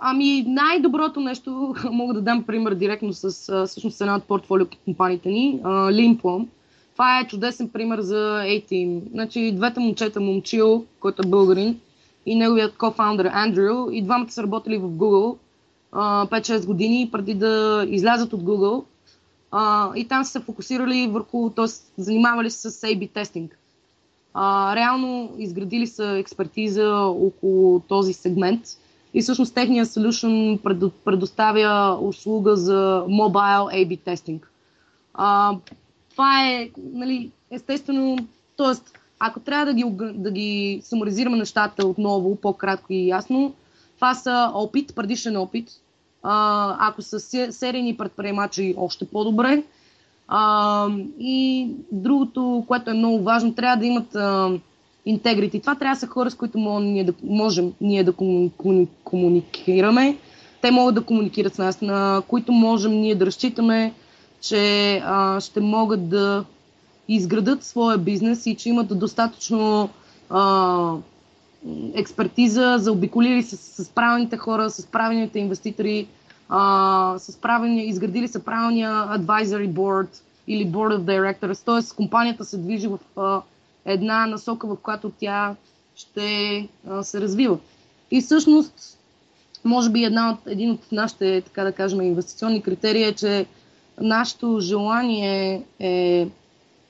[0.00, 3.30] Ами най-доброто нещо, мога да дам пример директно с
[3.66, 6.46] всъщност една от портфолио компаниите ни, Limplum.
[6.92, 9.00] Това е чудесен пример за A-Team.
[9.10, 11.80] Значи двете момчета, Момчил, който е българин,
[12.26, 15.36] и неговият кофаундър Андрю, и двамата са работили в Google
[15.92, 18.84] 5-6 години преди да излязат от Google.
[19.96, 21.66] и там са се фокусирали върху, т.е.
[22.02, 23.58] занимавали се с A-B тестинг.
[24.76, 28.62] реално изградили са експертиза около този сегмент–
[29.16, 30.58] и всъщност техния solution
[31.04, 34.50] предоставя услуга за mobile A-B тестинг.
[36.10, 38.18] Това е, нали, естествено,
[38.56, 38.74] т.е.
[39.18, 43.54] ако трябва да ги, да ги саморизираме нещата отново, по-кратко и ясно,
[43.94, 45.68] това са опит, предишен опит.
[46.22, 47.20] А, ако са
[47.52, 49.62] серийни предприемачи, още по-добре.
[50.28, 54.50] А, и другото, което е много важно, трябва да имат а,
[55.06, 55.60] integrity.
[55.60, 58.12] Това трябва да са хора, с които можем ние да, можем ние да
[59.04, 60.16] комуникираме.
[60.62, 63.92] Те могат да комуникират с нас, на които можем ние да разчитаме,
[64.40, 66.44] че а, ще могат да
[67.08, 69.88] изградат своя бизнес и че имат достатъчно
[70.30, 70.92] а,
[71.94, 76.06] експертиза, заобиколили се с, с правилните хора, с правилните инвеститори,
[76.48, 80.08] а, с правилния, изградили са правилния advisory board
[80.48, 81.96] или Board of Directors, т.е.
[81.96, 83.40] компанията се движи в а,
[83.86, 85.54] една насока, в която тя
[85.96, 87.58] ще а, се развива.
[88.10, 88.98] И всъщност,
[89.64, 93.46] може би една от, един от нашите, така да кажем, инвестиционни критерии е, че
[94.00, 96.28] нашето желание е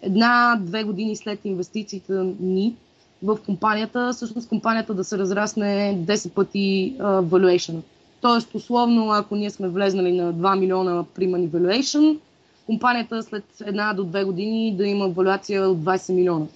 [0.03, 2.75] една-две години след инвестициите ни
[3.23, 7.81] в компанията, всъщност компанията да се разрасне 10 пъти uh, valuation.
[8.21, 12.19] Тоест, условно, ако ние сме влезнали на 2 милиона примани valuation,
[12.67, 16.47] компанията след една до две години да има валюация от 20 милиона.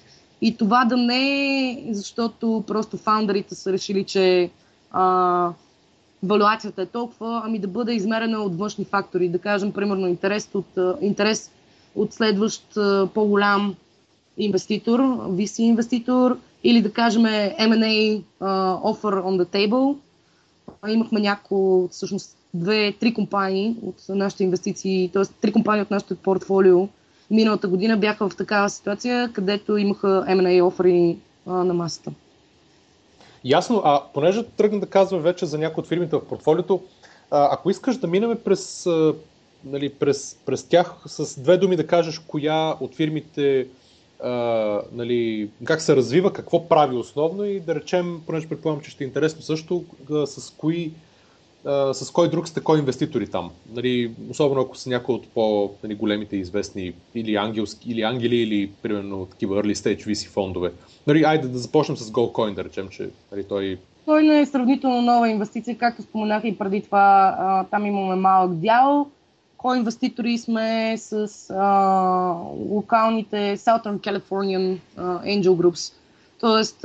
[0.43, 4.51] И това да не е защото просто фаундърите са решили, че
[4.91, 5.53] а,
[6.23, 9.29] валуацията е толкова, ами да бъде измерена от външни фактори.
[9.29, 11.51] Да кажем, примерно, интерес от, интерес
[11.95, 12.65] от следващ
[13.15, 13.75] по-голям
[14.39, 15.01] инвеститор,
[15.31, 19.97] VC инвеститор, или да кажем M&A uh, offer on the table.
[20.89, 25.23] Имахме няколко, всъщност две, три компании от нашите инвестиции, т.е.
[25.41, 26.89] три компании от нашото портфолио
[27.31, 32.11] миналата година бяха в такава ситуация, където имаха M&A офери на масата.
[33.45, 36.83] Ясно, а понеже тръгна да казваме вече за някои от фирмите в портфолиото,
[37.31, 38.87] ако искаш да минем през,
[39.65, 43.67] нали, през, през тях с две думи да кажеш коя от фирмите
[44.23, 44.31] а,
[44.93, 49.07] нали, как се развива, какво прави основно и да речем, понеже предполагам, че ще е
[49.07, 49.85] интересно също,
[50.27, 50.93] с кои
[51.65, 53.51] а, с кой друг сте кой инвеститори там.
[53.75, 59.27] Нали, особено ако са някои от по-големите нали, известни или, ангелски, или ангели, или примерно
[59.27, 60.73] такива early stage VC фондове.
[61.07, 63.79] Нали, айде да започнем с Goldcoin, да речем, че нали, той...
[64.05, 68.55] Той не е сравнително нова инвестиция, както споменах и преди това, а, там имаме малък
[68.55, 69.07] дял.
[69.57, 71.67] Кой инвеститори сме с а,
[72.71, 76.00] локалните Southern Californian Angel Groups
[76.41, 76.81] Тоест,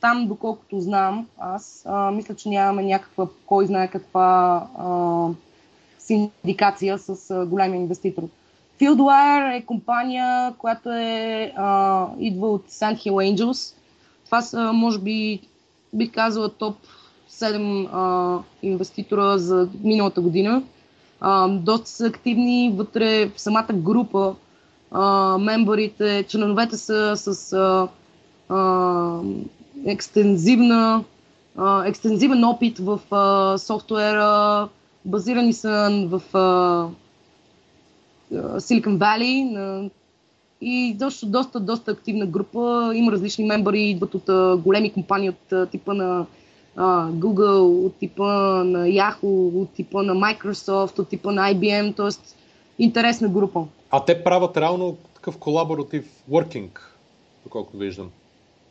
[0.00, 4.66] там, доколкото знам, аз мисля, че нямаме някаква, кой знае каква
[6.06, 8.22] синдикация с а, големи инвеститор.
[8.80, 13.74] Fieldwire е компания, която е, а, идва от Sandhill Angels.
[14.24, 15.40] Това са, може би,
[15.92, 16.76] бих казала, топ
[17.30, 20.62] 7 а, инвеститора за миналата година.
[21.20, 24.34] А, доста са активни вътре в самата група.
[24.90, 27.88] А, мембарите, членовете са с а,
[29.86, 31.04] екстензивна,
[31.56, 34.68] а, екстензивен опит в а, софтуера,
[35.04, 36.88] базирани са в а,
[38.34, 39.90] Silicon Valley на,
[40.60, 42.92] и доста, доста, доста активна група.
[42.94, 46.26] Има различни мембари, идват от а, големи компании от а, типа на
[46.76, 48.24] а, Google, от типа
[48.64, 52.34] на Yahoo, от типа на Microsoft, от типа на IBM, т.е.
[52.78, 53.64] интересна група.
[53.90, 56.78] А те правят реално такъв колаборатив working,
[57.44, 58.10] доколкото виждам.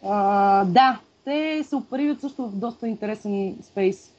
[0.05, 4.11] А, да, те се оперират също в доста интересен спейс.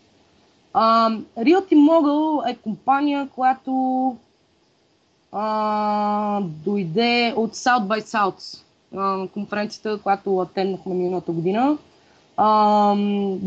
[1.38, 3.70] Realty Mogul е компания, която
[5.32, 8.62] uh, дойде от South by South,
[8.94, 11.78] uh, конференцията, която атенднахме миналата година.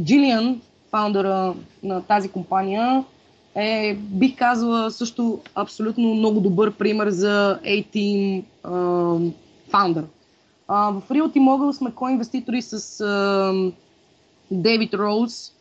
[0.03, 3.03] Джилиан, фаундъра на тази компания,
[3.55, 8.43] е, бих казала, също абсолютно много добър пример за A-Team
[9.69, 10.03] фаундър.
[10.69, 13.53] В Realty Mogul сме ко-инвеститори с а,
[14.51, 15.51] Дейвид Роуз,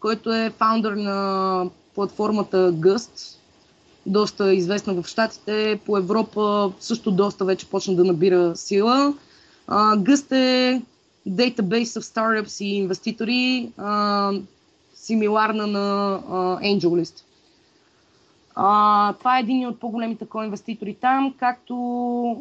[0.00, 3.36] който е фаундър на платформата Gust,
[4.06, 9.14] доста известна в Штатите, по Европа също доста вече почна да набира сила.
[9.66, 10.82] А, Gust е
[11.28, 14.32] database of startups и инвеститори, а,
[14.94, 17.22] симиларна на а, AngelList.
[18.60, 21.74] А, това е един от по-големите ко-инвеститори там, както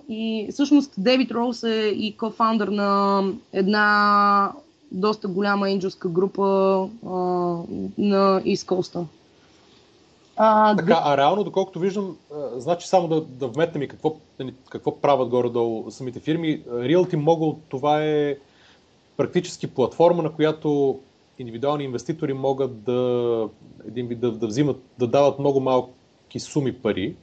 [0.10, 4.52] и всъщност Дейвид Роуз е и кофаундър на една
[4.92, 6.44] доста голяма енджелска група
[7.06, 7.10] а,
[7.98, 9.06] на East Coast.
[10.38, 14.54] А, така, а реално, доколкото виждам, а, значи само да, да вметнем и какво, нали,
[14.70, 16.62] какво правят горе-долу самите фирми.
[16.64, 18.38] Realty Mogul това е
[19.18, 21.00] практически платформа, на която
[21.40, 23.50] индивидуални инвеститори могат да,
[23.88, 25.90] един вид да, да взимат, да дават много малко
[26.40, 27.16] суми пари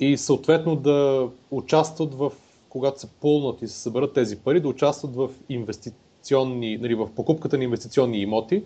[0.00, 2.32] и съответно да участват в,
[2.68, 7.58] когато се пълнат и се съберат тези пари, да участват в инвестиционни, нали, в покупката
[7.58, 8.64] на инвестиционни имоти,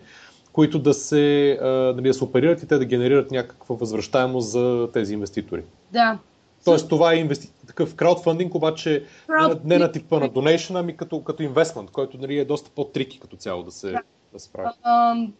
[0.53, 5.15] които да се, нали, да се оперират и те да генерират някаква възвръщаемост за тези
[5.15, 5.63] инвеститори.
[5.93, 6.19] Да.
[6.65, 7.53] Тоест това е инвести...
[7.67, 9.61] такъв краудфандинг, обаче Crowd...
[9.65, 13.37] не на типа на донейшн, ами като, като инвестмент, който нали, е доста по-трики като
[13.37, 13.91] цяло да се...
[13.91, 14.03] Да
[14.33, 14.39] да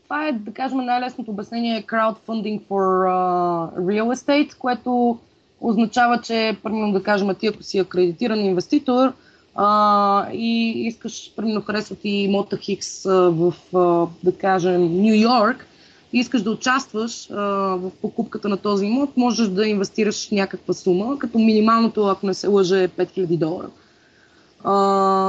[0.05, 5.19] това е, да кажем, най-лесното обяснение е crowdfunding for uh, real estate, което
[5.61, 9.13] означава, че, примерно да кажем, ти ако си акредитиран инвеститор
[9.57, 15.67] uh, и искаш, примерно харесва ти имота Хикс в, uh, да кажем, Нью Йорк,
[16.13, 17.35] и искаш да участваш а,
[17.77, 22.47] в покупката на този имот, можеш да инвестираш някаква сума, като минималното, ако не се
[22.47, 23.69] лъже, е 5000 долара.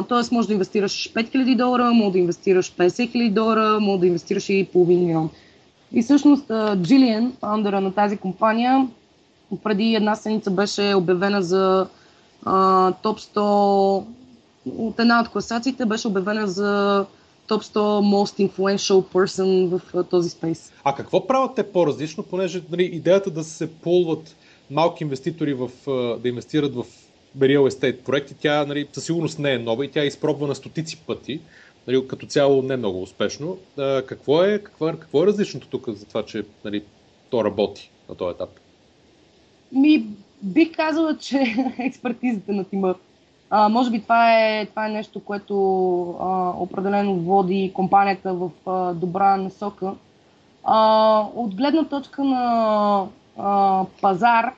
[0.08, 4.50] Тоест, може да инвестираш 5000 долара, може да инвестираш 50 000 долара, може да инвестираш
[4.50, 5.30] и половин милион.
[5.92, 8.88] И всъщност Джилиан, фаундъра на тази компания,
[9.64, 11.88] преди една седмица беше обявена за
[13.02, 14.04] топ 100
[14.78, 17.06] от една от класациите беше обявена за
[17.48, 17.80] топ 100
[18.16, 20.74] most influential person в този спейс.
[20.84, 24.36] А какво правят те по-различно, понеже нали, идеята да се полват
[24.72, 25.70] малки инвеститори в,
[26.22, 26.86] да инвестират в
[27.38, 30.98] real estate проекти, тя нали, със сигурност не е нова и тя е изпробвана стотици
[31.08, 31.42] пъти,
[31.88, 33.58] нали, като цяло не много успешно.
[33.78, 36.84] А, какво, е, какво, е, какво е различното тук за това, че нали,
[37.30, 38.50] то работи на този етап?
[39.72, 40.06] Ми,
[40.42, 42.96] бих казала, че експертизата на тима.
[43.50, 45.56] А, може би това е, това е нещо, което
[46.20, 49.94] а, определено води компанията в а, добра насока.
[50.64, 53.06] А, от гледна точка на
[53.38, 54.54] а, пазар,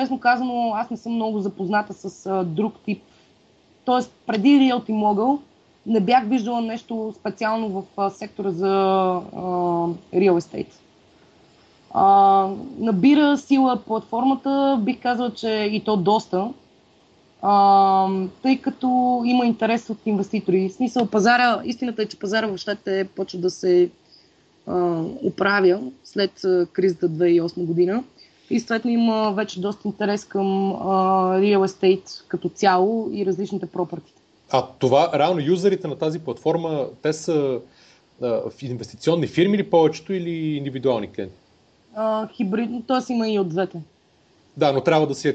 [0.00, 3.02] честно казано, аз не съм много запозната с а, друг тип.
[3.84, 5.38] Тоест, преди Realty Mogul
[5.86, 9.40] не бях виждала нещо специално в а, сектора за а,
[10.14, 10.72] real estate.
[11.94, 16.52] А, набира сила платформата, бих казала, че и то доста,
[17.42, 18.08] а,
[18.42, 20.68] тъй като има интерес от инвеститори.
[20.68, 23.90] В смисъл, пазара, истината е, че пазара в щатите почва да се
[24.66, 26.32] а, оправя след
[26.72, 28.04] кризата 2008 година.
[28.50, 30.76] И следно има вече доста интерес към а,
[31.38, 34.12] real estate като цяло и различните пропорти.
[34.52, 37.60] А това, реално, юзерите на тази платформа, те са
[38.22, 41.36] а, инвестиционни фирми или повечето или индивидуални клиенти?
[42.36, 43.12] хибридно, т.е.
[43.12, 43.80] има и от двете.
[44.56, 45.28] Да, но трябва да си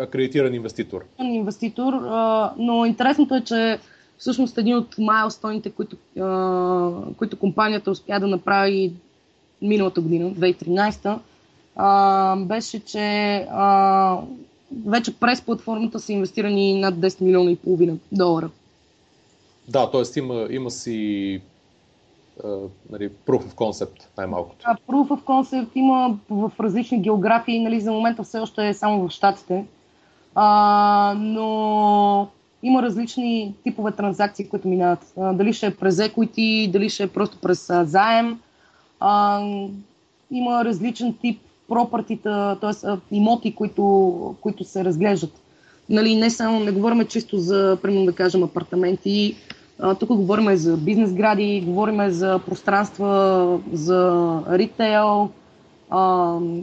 [0.00, 1.04] акредитиран инвеститор.
[1.20, 3.78] Инвеститор, а, но интересното е, че
[4.18, 8.92] всъщност един от майлстоните, които, а, които компанията успя да направи
[9.62, 11.18] миналата година, 2013,
[11.78, 14.18] а, беше, че а,
[14.86, 18.50] вече през платформата са инвестирани над 10 милиона и половина долара.
[19.68, 20.18] Да, т.е.
[20.18, 21.40] има, има си
[22.90, 24.64] нали, proof of concept, най-малкото.
[24.64, 29.08] А, proof of concept има в различни географии, нали, за момента все още е само
[29.08, 29.64] в Штатите,
[30.34, 32.28] а, но
[32.62, 35.12] има различни типове транзакции, които минават.
[35.20, 38.40] А, дали ще е през equity, дали ще е просто през а, заем.
[39.00, 39.40] А,
[40.30, 43.14] има различен тип пропартита, т.е.
[43.16, 45.32] имоти, които, които се разглеждат.
[45.88, 49.36] Нали, не само, не говорим чисто за, примерно да кажем, апартаменти,
[50.00, 55.30] тук говорим за бизнес гради, говорим за пространства, за ритейл,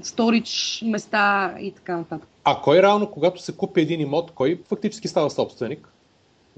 [0.03, 2.29] сторич места и така нататък.
[2.43, 5.89] А кой реално, когато се купи един имот, кой фактически става собственик?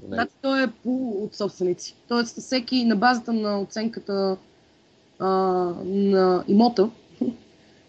[0.08, 0.14] Не.
[0.14, 1.94] Значи той е пул от собственици.
[2.08, 4.36] Тоест всеки на базата на оценката
[5.18, 5.26] а,
[5.84, 6.90] на имота,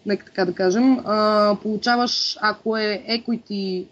[0.06, 3.84] нека така да кажем, а, получаваш, ако е equity,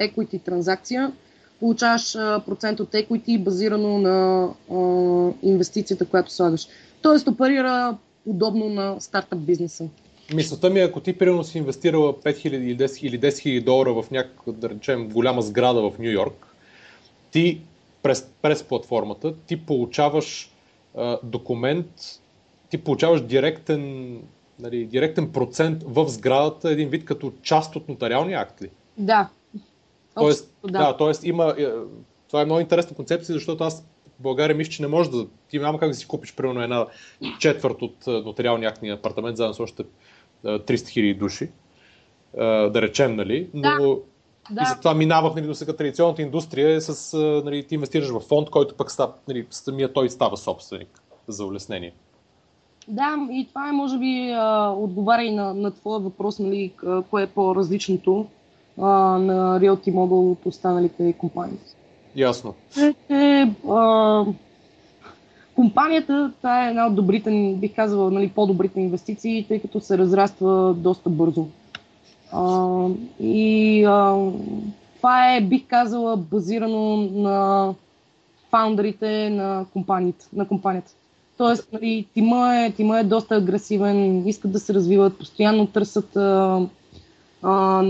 [0.00, 1.12] equity транзакция,
[1.60, 2.12] получаваш
[2.46, 4.76] процент от equity базирано на а,
[5.42, 6.68] инвестицията, която слагаш.
[7.02, 9.88] Тоест оперира удобно на стартъп бизнеса.
[10.34, 14.02] Мисълта ми е, ако ти примерно си инвестирала 5000 или 10 000, 10 000 долара
[14.02, 16.46] в някаква, да речем, голяма сграда в Нью Йорк,
[17.30, 17.60] ти
[18.02, 20.50] през, през платформата, ти получаваш
[20.96, 21.86] а, документ,
[22.70, 24.16] ти получаваш директен,
[24.58, 28.70] нали, директен процент в сградата, един вид като част от нотариалния акт ли?
[28.98, 29.28] Да,
[30.14, 30.78] Тоест, да.
[30.78, 31.66] да, тоест има, е,
[32.28, 33.80] това е много интересна концепция, защото аз
[34.18, 36.86] в България мисля, че не може да, ти няма как да си купиш примерно една
[37.38, 39.84] четвърт от е, нотариалния актния апартамент, заедно с още
[40.44, 41.50] 300 е, хиляди души,
[42.36, 43.96] да речем, нали, но да.
[44.50, 44.62] Да.
[44.62, 48.50] И затова минавах нали, до сега традиционната индустрия е с, нали, ти инвестираш в фонд,
[48.50, 51.94] който пък става, нали, самия той става собственик за улеснение.
[52.88, 54.34] Да, и това е, може би,
[54.76, 56.72] отговаря и на, на твоя въпрос, нали,
[57.10, 58.26] кое е по-различното
[58.78, 61.58] а, на Realty Mobile от останалите компании.
[62.16, 62.54] Ясно.
[62.78, 64.24] Е, е, а,
[65.54, 70.74] компанията, това е една от добрите, бих казала, нали, по-добрите инвестиции, тъй като се разраства
[70.74, 71.46] доста бързо.
[72.32, 72.86] А,
[73.20, 74.30] и а,
[74.96, 77.68] това е, бих казала, базирано на
[78.50, 80.28] фаундерите на компанията.
[80.32, 80.92] На компанията.
[81.36, 86.60] Тоест, нали, тима, е, тима е доста агресивен, искат да се развиват, постоянно търсят а,
[87.42, 87.82] а,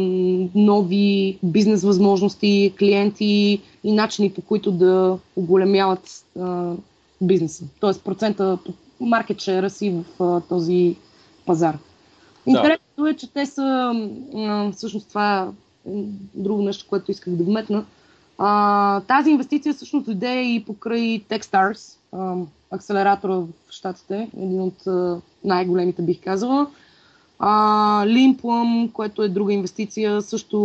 [0.55, 6.72] нови бизнес възможности, клиенти и начини по които да оголемяват а,
[7.20, 7.64] бизнеса.
[7.80, 8.59] Тоест процента
[9.01, 10.97] маркет шера си в а, този
[11.47, 11.78] пазар.
[12.47, 13.92] Интересното е, че те са,
[14.36, 15.47] а, всъщност това е
[16.34, 17.84] друго нещо, което исках да вметна,
[18.38, 21.97] А, тази инвестиция всъщност дойде и покрай Techstars,
[22.74, 24.84] акселератора в Штатите, един от
[25.44, 26.66] най-големите бих казала.
[27.38, 30.58] А, Limplum, което е друга инвестиция, също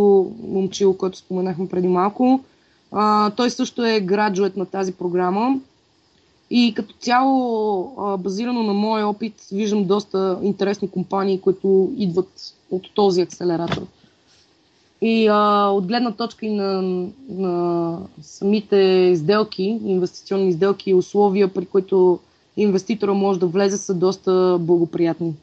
[0.48, 2.44] момчил, който споменахме преди малко.
[2.92, 5.60] А, той също е граджует на тази програма.
[6.50, 13.20] И като цяло, базирано на моя опит, виждам доста интересни компании, които идват от този
[13.20, 13.86] акселератор.
[15.02, 16.82] И а, от гледна точка и на,
[17.28, 22.20] на самите сделки, инвестиционни сделки и условия, при които
[22.56, 25.34] инвеститора може да влезе, са доста благоприятни.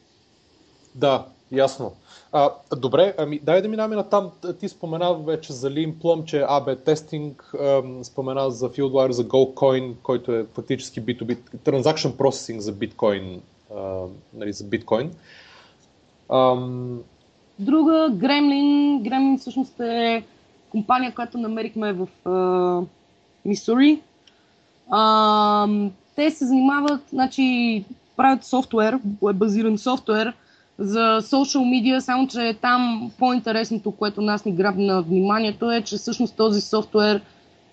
[0.94, 1.92] Да, ясно.
[2.32, 4.30] А, добре, ами дай да минаваме на там.
[4.60, 7.54] Ти спомена вече за Lean че AB тестинг,
[8.02, 13.42] спомена за Fieldwire, за GoCoin, който е фактически B2B, Transaction Processing за биткоин,
[14.34, 15.10] нали, за биткоин.
[17.58, 19.02] Друга, Gremlin.
[19.02, 20.24] Gremlin всъщност е
[20.70, 22.08] компания, която намерихме в
[23.44, 24.00] Мисури.
[26.16, 27.84] те се занимават, значи,
[28.16, 28.98] правят софтуер,
[29.34, 30.32] базиран софтуер,
[30.78, 35.96] за social media, само че там по-интересното, което нас ни грабна на вниманието е, че
[35.96, 37.20] всъщност този софтуер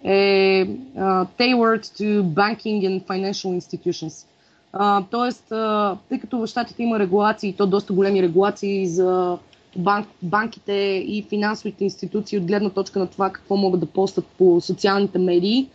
[0.04, 0.68] е
[0.98, 4.28] uh, tailored to banking and financial institutions.
[4.74, 9.38] Uh, тоест, uh, тъй като в щатите има регулации, то доста големи регулации за
[9.76, 10.74] банк, банките
[11.08, 15.70] и финансовите институции от гледна точка на това какво могат да постат по социалните медии,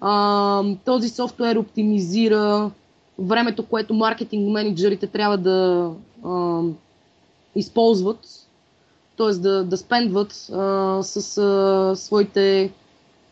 [0.00, 2.70] uh, този софтуер оптимизира
[3.20, 5.90] времето, което маркетинг менеджерите трябва да
[6.24, 6.62] а,
[7.56, 8.18] използват,
[9.16, 9.32] т.е.
[9.32, 12.72] да, да спендват а, с а, своите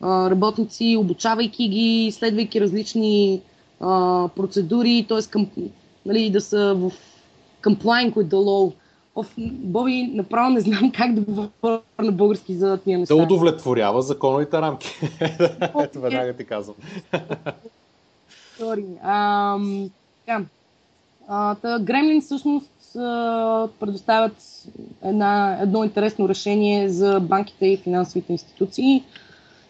[0.01, 3.41] а, работници, обучавайки ги, следвайки различни
[3.81, 5.39] а, процедури, т.е.
[6.07, 6.93] нали, да са в
[7.63, 8.73] complying with the law.
[9.19, 13.15] Оф, Боби, направо не знам как да говоря на български за тия неща.
[13.15, 14.89] Да удовлетворява законовите рамки.
[15.81, 16.77] Ето веднага ти казвам.
[20.27, 20.45] Така.
[21.61, 22.93] Gremlin всъщност
[23.81, 24.67] предоставят
[25.05, 29.05] една, едно интересно решение за банките и финансовите институции.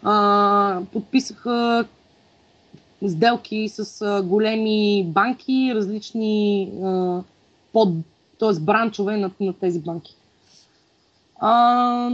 [0.02, 1.84] А, подписаха
[3.06, 7.20] сделки с големи банки, различни а,
[7.72, 7.88] под,
[8.38, 8.60] т.е.
[8.60, 10.16] бранчове на, на тези банки.
[11.40, 12.10] А,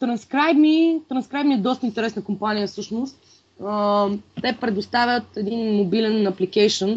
[0.00, 3.16] Transcribe Me, Transcribe Me е доста интересна компания всъщност.
[3.64, 4.08] А,
[4.42, 6.90] те предоставят един мобилен апликейшн,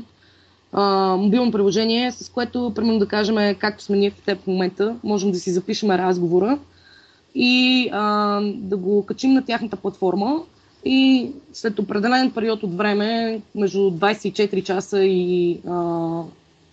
[1.17, 5.31] мобилно приложение, с което, примерно да кажем, както сме ние в теб в момента, можем
[5.31, 6.59] да си запишем разговора
[7.35, 10.43] и а, да го качим на тяхната платформа
[10.85, 16.21] и след определен период от време, между 24 часа и а,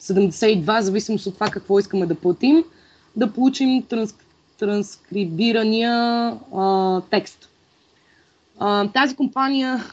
[0.01, 2.65] 72, зависимост от това какво искаме да платим,
[3.17, 4.15] да получим транс,
[4.59, 5.93] транскрибирания
[6.57, 7.49] а, текст.
[8.59, 9.85] А, тази компания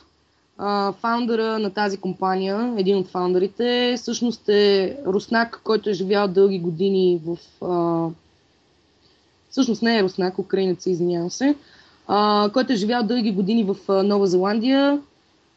[1.01, 7.21] фаундъра на тази компания, един от фаундърите, всъщност е руснак, който е живял дълги години
[7.25, 7.37] в...
[7.65, 8.09] А,
[9.49, 11.55] всъщност не е руснак, украинец, извинявам се,
[12.07, 15.01] а, който е живял дълги години в а, Нова Зеландия,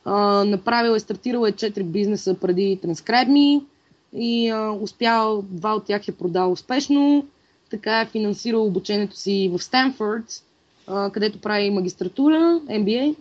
[0.04, 3.62] а, направил е, стартирал е 4 бизнеса преди TranscribeMe
[4.12, 7.26] и а, успял, два от тях е продал успешно,
[7.70, 10.42] така е финансирал обучението си в Стенфорд,
[11.12, 13.14] където прави магистратура, MBA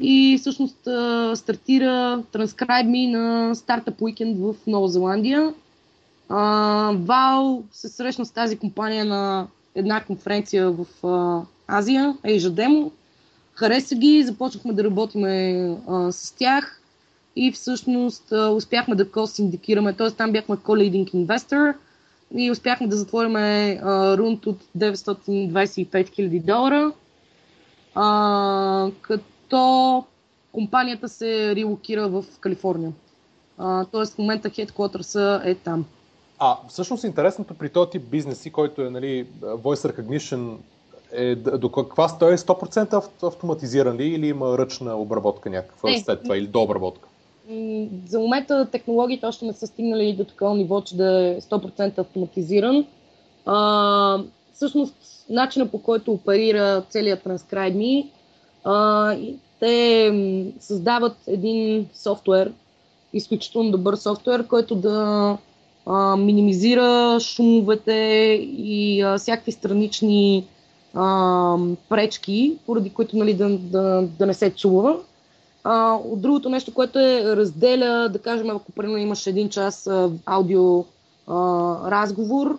[0.00, 0.78] и всъщност
[1.38, 5.54] стартира Transcribe Me на Startup Weekend в Нова Зеландия.
[6.94, 10.86] Вал се срещна с тази компания на една конференция в
[11.68, 12.90] Азия, Asia Demo.
[13.54, 15.22] Хареса ги, започнахме да работим
[16.10, 16.79] с тях
[17.40, 20.10] и всъщност успяхме да ко-синдикираме, т.е.
[20.10, 21.74] там бяхме co-leading investor
[22.34, 23.36] и успяхме да затворим
[24.18, 26.92] рунд от 925 000 долара.
[29.00, 30.04] като то
[30.52, 32.92] компанията се релокира в Калифорния.
[33.92, 35.84] тоест в момента хедквотърса е там.
[36.38, 40.56] А всъщност интересното при този тип бизнеси, който е нали, Voice Recognition,
[41.12, 46.00] е до каква стоя е 100% автоматизиран ли или има ръчна обработка някаква не.
[46.00, 47.09] след това или до обработка?
[48.06, 52.86] За момента технологиите още не са стигнали до такова ниво, че да е 100% автоматизиран.
[53.46, 54.18] А,
[54.52, 54.94] всъщност,
[55.30, 58.06] начина по който оперира целият TranscribeMe
[58.64, 59.16] а,
[59.60, 62.52] те създават един софтуер,
[63.12, 65.38] изключително добър софтуер, който да
[65.86, 67.92] а, минимизира шумовете
[68.58, 70.46] и а, всякакви странични
[70.94, 71.56] а,
[71.88, 74.96] пречки, поради които нали, да, да, да не се чува.
[75.64, 80.10] А, от другото нещо, което е разделя, да кажем, ако примерно имаш един час а,
[80.26, 80.84] аудио а,
[81.90, 82.58] разговор,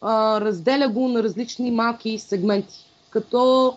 [0.00, 3.74] а, разделя го на различни малки сегменти, като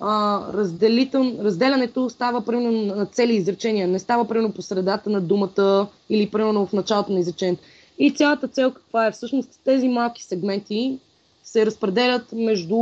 [0.00, 5.86] а, разделител, разделянето става примерно на цели изречения, не става примерно по средата на думата
[6.10, 7.62] или примерно в началото на изречението.
[7.98, 9.12] И цялата цел каква е?
[9.12, 10.98] Всъщност тези малки сегменти
[11.44, 12.78] се разпределят между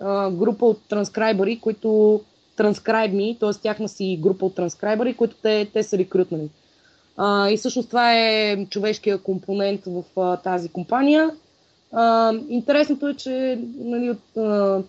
[0.00, 2.20] а, група от транскрайбъри, които
[2.60, 3.50] транскрайбни, т.е.
[3.62, 6.50] тяхна си група от транскрайбъри, които те, те са рекрутнали.
[7.16, 11.30] А, и всъщност това е човешкия компонент в а, тази компания.
[11.92, 14.82] А, интересното е, че нали, от а,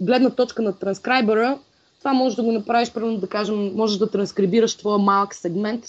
[0.00, 1.58] гледна точка на транскрайбъра,
[1.98, 5.84] това може да го направиш, примерно да кажем, можеш да транскрибираш твоя малък сегмент,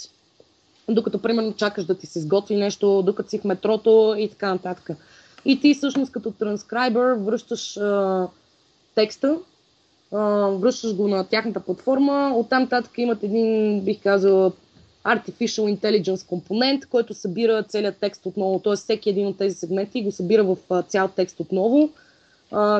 [0.89, 4.89] докато примерно чакаш да ти се сготви нещо, докато си в метрото и така нататък.
[5.45, 8.27] И ти всъщност като транскрайбър връщаш а,
[8.95, 9.37] текста,
[10.11, 14.51] връщаш го на тяхната платформа, оттам нататък имат един, бих казал,
[15.05, 18.75] Artificial Intelligence компонент, който събира целият текст отново, т.е.
[18.75, 21.89] всеки един от тези сегменти го събира в цял текст отново.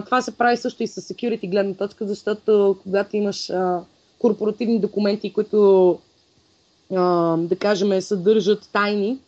[0.05, 3.51] Това се прави също и с security гледна точка, защото когато имаш
[4.19, 5.99] корпоративни документи, които
[7.37, 9.19] да кажем съдържат тайни,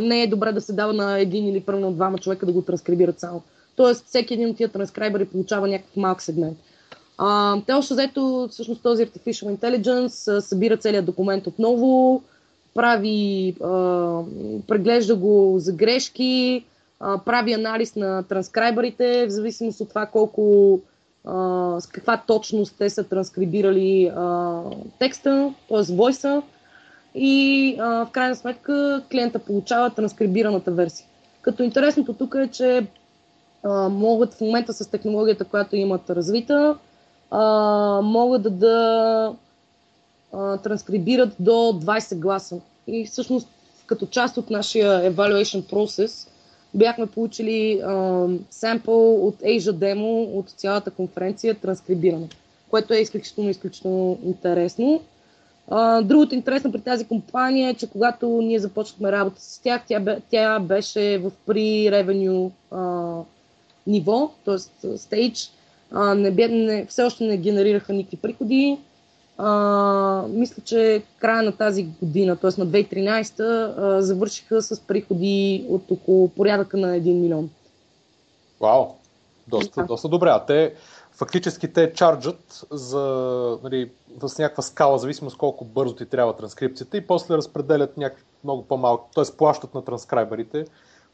[0.00, 3.20] не е добре да се дава на един или първо двама човека да го транскрибират
[3.20, 3.42] само.
[3.76, 6.58] Тоест всеки един от тия транскрайбъри получава някакъв малък сегмент.
[7.66, 12.22] Те още взето, всъщност този Artificial Intelligence събира целият документ отново,
[12.74, 13.68] прави, а,
[14.68, 16.64] преглежда го за грешки,
[17.00, 20.78] а, прави анализ на транскрайбърите, в зависимост от това колко,
[21.24, 24.60] а, с каква точност те са транскрибирали а,
[24.98, 25.94] текста, т.е.
[25.94, 26.42] войса
[27.14, 31.06] и а, в крайна сметка клиента получава транскрибираната версия.
[31.42, 32.86] Като интересното тук е, че
[33.62, 36.76] а, могат в момента с технологията, която имат развита,
[37.32, 39.34] а, могат да, да
[40.32, 42.60] а, транскрибират до 20 гласа.
[42.86, 43.48] И всъщност
[43.86, 46.28] като част от нашия evaluation process
[46.74, 47.92] бяхме получили а,
[48.96, 52.28] от Asia Demo от цялата конференция транскрибирано,
[52.70, 55.02] което е изключително, изключително интересно.
[55.68, 60.16] А, другото интересно при тази компания е, че когато ние започнахме работа с тях, тя,
[60.30, 62.50] тя беше в pre-revenue
[63.86, 64.56] ниво, т.е.
[64.86, 65.50] stage,
[65.92, 68.78] а, не, бе, не, все още не генерираха никакви приходи.
[69.38, 72.50] А, мисля, че края на тази година, т.е.
[72.60, 77.50] на 2013, а, завършиха с приходи от около порядъка на 1 милион.
[78.60, 78.86] Вау,
[79.48, 79.86] доста, да.
[79.86, 80.28] доста добре.
[80.28, 80.74] А те
[81.12, 83.00] фактически те чарджат за,
[83.62, 83.90] нали,
[84.26, 89.08] с някаква скала, зависимост колко бързо ти трябва транскрипцията и после разпределят някакви много по-малко,
[89.14, 89.36] т.е.
[89.36, 90.64] плащат на транскрайберите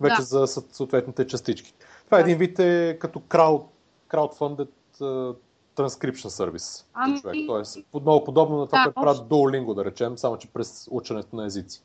[0.00, 0.22] вече да.
[0.22, 1.74] за съответните частички.
[2.04, 3.66] Това е един вид е като крауд
[4.08, 4.68] crowdfunded
[5.00, 5.36] uh,
[5.76, 6.86] transcription сервис.
[6.94, 7.20] Ами...
[7.20, 7.36] Човек.
[7.46, 11.36] Тоест, много подобно на това, да, което правят Duolingo, да речем, само че през ученето
[11.36, 11.82] на езици.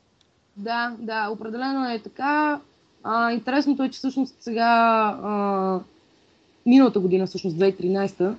[0.56, 2.60] Да, да, определено е така.
[3.04, 4.70] А, интересното е, че всъщност сега,
[5.22, 5.80] а,
[6.66, 8.34] миналата година, всъщност 2013,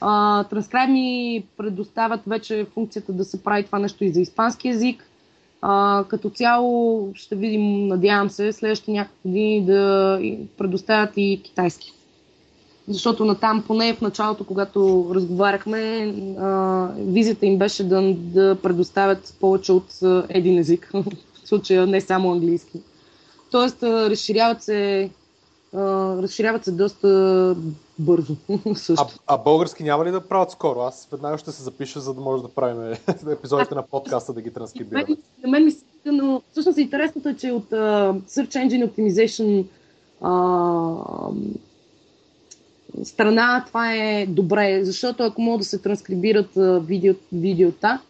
[0.00, 5.06] а, ни предоставят вече функцията да се прави това нещо и за испански язик.
[5.62, 10.20] А, като цяло ще видим, надявам се, следващите няколко години да
[10.58, 11.92] предоставят и китайски
[12.90, 19.72] защото натам, поне в началото, когато разговаряхме, а, визията им беше да, да предоставят повече
[19.72, 20.90] от а, един език,
[21.44, 22.80] в случая не само английски.
[23.50, 25.10] Тоест, а, разширяват се,
[25.74, 25.80] а,
[26.22, 27.56] разширяват се доста
[27.98, 28.36] бързо.
[28.98, 30.80] А, а български няма ли да правят скоро?
[30.80, 32.94] Аз веднага ще се запиша, за да може да правим
[33.30, 35.16] епизодите на подкаста да ги транскрибираме.
[35.42, 39.64] На мен ми се но всъщност интересното е, че от uh, Search Engine Optimization
[40.22, 41.34] uh,
[43.04, 46.50] страна това е добре, защото ако могат да се транскрибират
[46.86, 48.00] видео, видеота,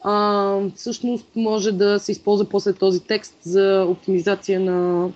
[0.00, 5.08] а, всъщност може да се използва после този текст за оптимизация на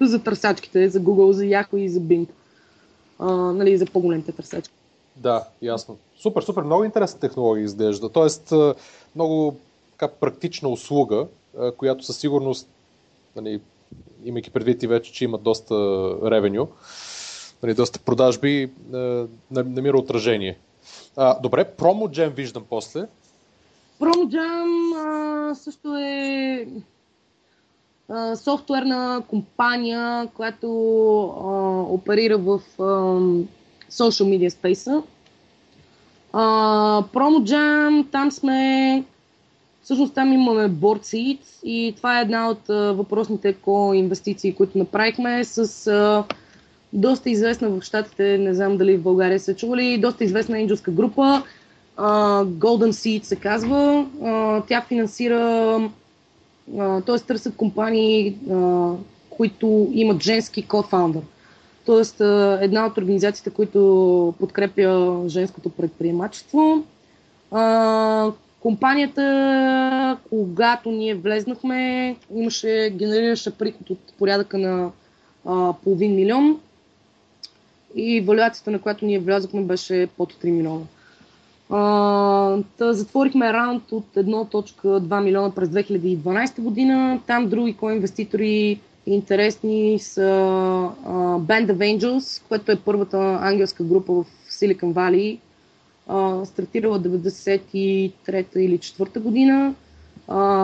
[0.00, 2.26] за търсачките, за Google, за Yahoo и за Bing.
[3.18, 4.74] А, нали, за по-големите търсачки.
[5.16, 5.96] Да, ясно.
[6.16, 6.62] Супер, супер.
[6.62, 8.08] Много интересна технология изглежда.
[8.08, 8.52] Тоест,
[9.14, 9.56] много
[9.92, 11.26] така, практична услуга,
[11.76, 12.68] която със сигурност,
[13.36, 13.60] нали,
[14.24, 15.74] имайки предвид и вече, че има доста
[16.30, 16.68] ревеню,
[17.64, 20.58] нали, доста продажби, е, намира отражение.
[21.16, 23.06] А, добре, PromoJam виждам после.
[24.02, 26.66] А, също е
[28.08, 30.66] а, софтуерна компания, която
[31.22, 31.50] а,
[31.94, 32.82] оперира в а,
[33.90, 35.02] social media space.
[37.12, 39.04] PromoJam, там сме
[39.84, 45.44] Всъщност там имаме board seat и това е една от а, въпросните ко-инвестиции, които направихме
[45.44, 46.24] с а,
[46.94, 51.42] доста известна в Штатите, не знам дали в България са чували, доста известна инджелска група,
[51.98, 54.06] uh, Golden Seed се казва.
[54.20, 55.90] Uh, тя финансира,
[57.06, 57.18] т.е.
[57.18, 58.96] търсят компании, uh,
[59.30, 61.22] които имат женски кофаундър.
[61.86, 62.20] Тоест,
[62.60, 66.84] една от организациите, които подкрепя женското предприемачество.
[68.60, 74.90] Компанията, когато ние влезнахме, имаше, генерираше приход от порядъка на
[75.46, 76.60] а, половин милион
[77.96, 80.84] и валюацията, на която ние влязохме, беше под 3 милиона.
[82.80, 87.20] Затворихме раунд от 1.2 милиона през 2012 година.
[87.26, 90.20] Там други коинвеститори интересни са
[91.38, 95.38] Band of Angels, което е първата ангелска група в Silicon Valley,
[96.44, 99.74] стартирала 93-та или 4-та година.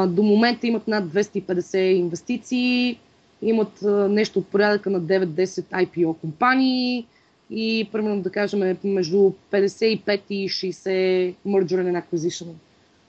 [0.09, 2.99] До момента имат над 250 инвестиции,
[3.43, 7.07] имат нещо от порядъка на 9-10 IPO компании
[7.51, 12.46] и примерно да кажем между 55 и 60 merger and acquisition.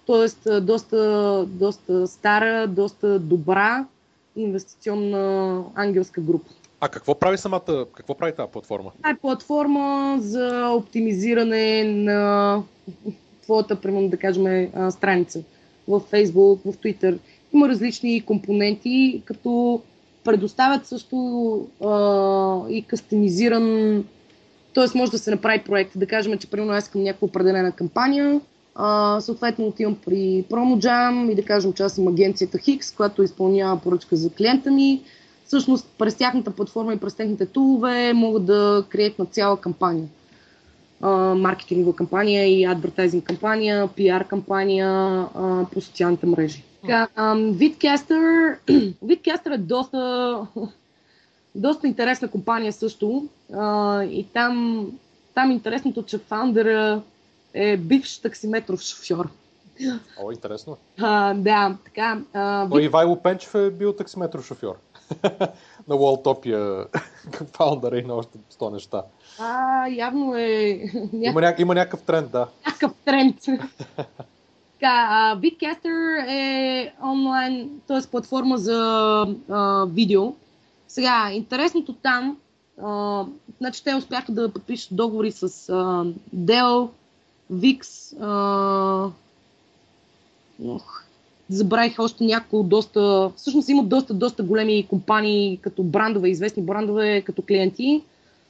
[0.06, 3.86] Тоест доста, доста стара, доста добра
[4.36, 6.50] инвестиционна ангелска група.
[6.80, 8.92] А какво прави самата, какво прави тази платформа?
[8.98, 12.64] Това е платформа за оптимизиране на
[13.44, 15.44] твоята, примерно да кажем, страница
[15.88, 17.18] в Facebook, в Twitter.
[17.54, 19.82] Има различни компоненти, като
[20.24, 21.18] предоставят също
[21.84, 24.04] а, и кастомизиран,
[24.74, 24.98] т.е.
[24.98, 28.42] може да се направи проект, да кажем, че примерно аз искам някаква определена кампания,
[28.76, 33.80] а, съответно отивам при PromoJam и да кажем, че аз съм агенцията Hix, която изпълнява
[33.80, 35.02] поръчка за клиента ми,
[35.46, 40.08] всъщност през тяхната платформа и през техните тулове могат да креят на цяла кампания.
[41.36, 45.26] маркетингова кампания и адвертайзинг кампания, пиар кампания
[45.74, 46.64] по социалните мрежи.
[46.82, 48.56] Така, Vidcaster,
[49.06, 50.38] Vidcaster е доста,
[51.56, 54.86] доста интересна компания също а, и там,
[55.36, 57.02] там интересното, че фаундъра
[57.54, 59.30] е бивш таксиметров шофьор.
[60.24, 60.78] О, интересно.
[61.00, 62.22] А, да, така.
[62.34, 64.76] А, О, Ивайло Пенчев е бил таксиметров шофьор.
[65.88, 66.86] на Уолтопия,
[67.54, 69.04] фаундъра и на още 100 неща.
[69.40, 70.84] А, явно е...
[71.14, 71.56] Има, ня...
[71.60, 72.48] има някакъв тренд, да.
[72.68, 73.36] Някакъв тренд.
[74.74, 78.08] Така, Bitcaster е онлайн, т.е.
[78.12, 78.78] платформа за
[79.50, 80.34] а, видео.
[80.92, 82.38] Сега, интересното там,
[82.84, 83.24] а,
[83.58, 86.90] значи те успяха да подпишат договори с а, Dell,
[87.54, 89.12] VIX, а,
[90.66, 91.04] ох,
[91.50, 97.42] забравих още няколко доста, всъщност имат доста, доста големи компании като брандове, известни брандове като
[97.42, 98.02] клиенти.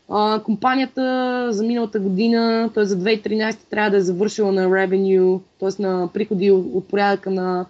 [0.10, 2.86] А, компанията за миналата година, т.е.
[2.86, 5.82] за 2013 трябва да е завършила на revenue, т.е.
[5.82, 7.66] на приходи от, порядъка на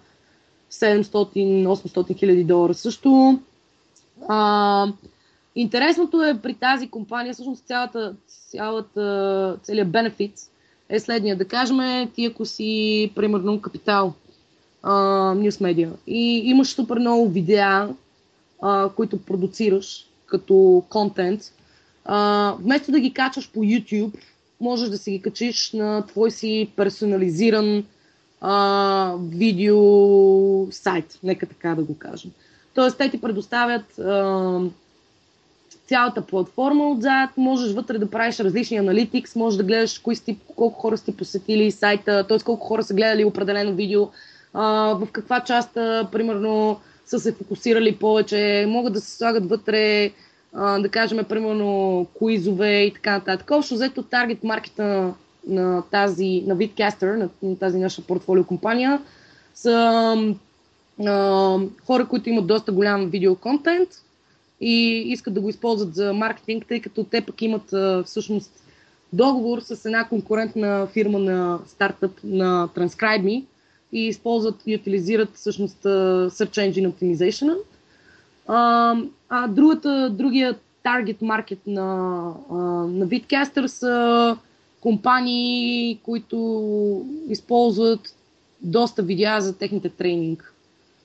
[0.70, 3.38] 700-800 хиляди долара също.
[4.28, 4.86] А,
[5.54, 8.14] интересното е при тази компания, всъщност цялата,
[8.50, 10.34] цялата, целият бенефит
[10.88, 11.36] е следния.
[11.36, 14.14] Да кажем, ти ако си, примерно, капитал,
[14.84, 15.90] News Media.
[16.06, 17.88] И имаш супер много видеа,
[18.62, 21.40] а, които продуцираш като контент.
[22.04, 24.12] А, вместо да ги качваш по YouTube,
[24.60, 27.84] можеш да си ги качиш на твой си персонализиран
[28.40, 32.30] а, видео сайт, нека така да го кажем.
[32.74, 34.60] Тоест, те ти предоставят а,
[35.86, 40.80] цялата платформа отзад, можеш вътре да правиш различни аналитикс, можеш да гледаш кои сти, колко
[40.80, 42.38] хора сте посетили сайта, т.е.
[42.38, 44.08] колко хора са гледали определено видео,
[44.54, 44.64] а,
[44.94, 50.10] в каква част, а, примерно, са се фокусирали повече, могат да се слагат вътре,
[50.52, 53.50] а, да кажем, примерно, куизове и така нататък.
[53.50, 55.14] Общо взето таргет маркета
[55.46, 59.00] на тази, на Vidcaster, на, на тази наша портфолио компания,
[59.54, 60.34] са
[61.06, 63.88] а, хора, които имат доста голям видеоконтент
[64.60, 68.52] и искат да го използват за маркетинг, тъй като те пък имат а, всъщност
[69.12, 73.44] договор с една конкурентна фирма на стартъп на TranscribeMe,
[73.92, 77.56] и използват и утилизират всъщност Search Engine Optimization.
[78.46, 78.96] А,
[79.28, 81.84] а другата, другия таргет маркет на,
[82.88, 84.36] на Bitcaster са
[84.80, 88.16] компании, които използват
[88.60, 90.51] доста видеа за техните тренинг.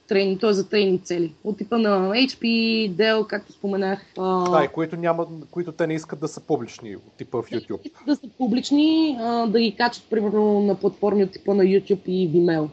[0.07, 0.53] Тренинг, т.е.
[0.53, 1.33] за тренинг цели.
[1.43, 2.43] От типа на HP,
[2.91, 4.05] Dell, както споменах.
[4.17, 7.91] Да, и които, няма, които те не искат да са публични, от типа в YouTube.
[8.05, 12.29] Да са публични, а, да ги качат примерно на платформи от типа на YouTube и
[12.29, 12.67] Vimeo.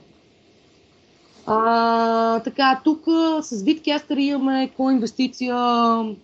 [1.47, 3.05] А, така, тук
[3.41, 5.57] с Bitcaster имаме co-инвестиция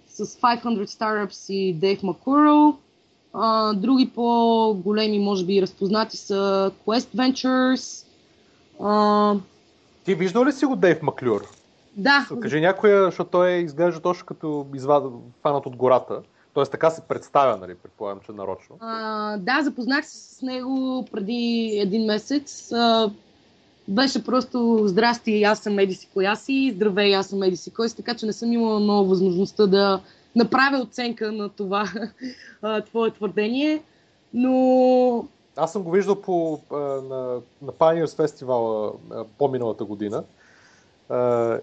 [0.09, 2.77] с 500 Startups и Dave McCurl.
[3.33, 8.07] А, други по-големи, може би, разпознати са Quest Ventures.
[8.81, 9.35] А...
[10.11, 11.41] Ти виждал ли си го Дейв Маклюр?
[11.97, 12.27] Да.
[12.43, 15.05] Кажи някоя, защото той изглежда точно като извад...
[15.43, 16.23] фанат от гората.
[16.55, 18.77] Тоест така се представя, нали, предполагам, че нарочно.
[18.81, 22.73] А, да, запознах се с него преди един месец.
[22.73, 23.11] А,
[23.89, 27.89] беше просто здрасти, аз съм Еди си коя си, здравей, аз съм Еди си кой
[27.89, 30.01] си, така че не съм имала много възможността да
[30.37, 31.85] направя оценка на това
[32.87, 33.83] твое твърдение,
[34.35, 35.29] но...
[35.61, 38.93] Аз съм го виждал по, на, на Pioneers фестивала
[39.39, 40.25] по-миналата година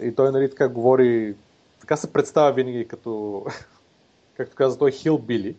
[0.01, 1.35] и той нали, така говори,
[1.79, 3.45] така се представя винаги като,
[4.37, 4.91] както каза той,
[5.21, 5.55] Били,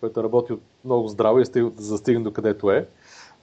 [0.00, 0.52] който работи
[0.84, 2.88] много здраво и е застигна до където е.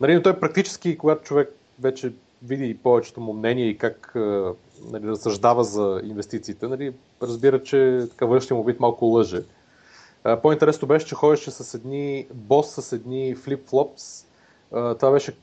[0.01, 2.13] Нали, но той практически, когато човек вече
[2.43, 4.11] види повечето му мнение и как
[4.91, 9.43] нали, разсъждава за инвестициите, нали, разбира, че така външния му вид малко лъже.
[10.23, 14.25] По-интересно беше, че ходеше с едни бос, с едни флип-флопс.
[14.71, 15.35] Това беше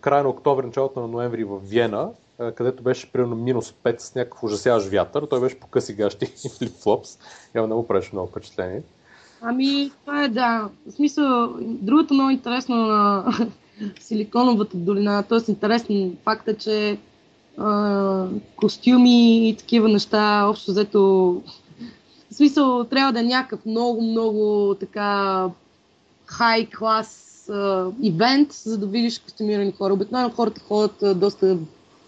[0.00, 2.10] края на октомври, началото на ноември в Виена,
[2.54, 5.26] където беше примерно минус 5 с някакъв ужасяващ вятър.
[5.26, 7.18] Той беше по къси гащи и флип-флопс.
[7.54, 8.82] Явно не му правеше много впечатление.
[9.40, 10.68] Ами, това е да.
[10.86, 13.24] В смисъл, другото много интересно на
[14.00, 15.50] Силиконовата долина, т.е.
[15.50, 16.98] интересен факт е, че
[18.56, 21.42] костюми и такива неща, общо взето,
[22.30, 25.44] в смисъл, трябва да е някакъв много, много така
[26.26, 27.50] хай клас
[28.02, 29.92] ивент, за да видиш костюмирани хора.
[29.92, 31.56] Обикновено хората ходят а, доста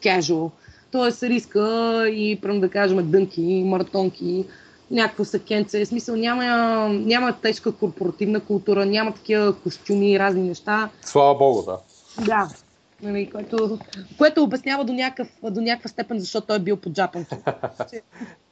[0.02, 0.50] casual.
[0.90, 4.44] Тоест риска и, прям да кажем, дънки, маратонки,
[4.90, 5.84] някакво съкенце.
[5.84, 6.44] В смисъл няма,
[6.88, 10.88] няма тежка корпоративна култура, няма такива костюми и разни неща.
[11.02, 11.78] Слава Богу, да.
[12.24, 12.48] Да.
[13.02, 13.78] Нали, което,
[14.18, 17.34] което обяснява до, някакъв, до някаква степен, защото той е бил под джапанки.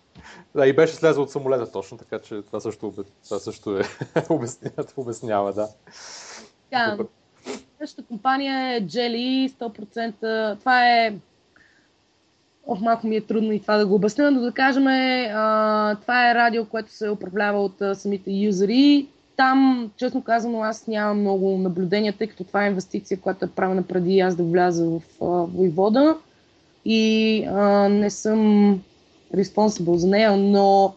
[0.55, 3.83] да, и беше слезъл от самолета точно, така че това също, това също е,
[4.29, 5.69] обяснява, обяснява, да.
[6.71, 6.99] Да,
[7.81, 10.59] Същата компания е Jelly, 100%.
[10.59, 11.15] Това е
[12.71, 16.31] Ох, малко ми е трудно и това да го обясня, но да кажем, а, това
[16.31, 19.07] е радио, което се управлява от а, самите юзери.
[19.37, 23.83] Там, честно казано, аз нямам много наблюдения, тъй като това е инвестиция, която е правена
[23.83, 26.17] преди аз да вляза в а, Войвода
[26.85, 28.83] и а, не съм
[29.35, 30.95] responsible за нея, но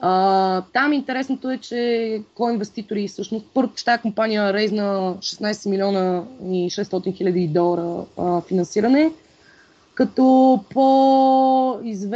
[0.00, 3.46] а, там интересното е, че кой инвеститори всъщност.
[3.54, 9.10] Първо, че тази компания рейзна 16 милиона и 600 хиляди долара а, финансиране
[9.98, 12.12] като по-известни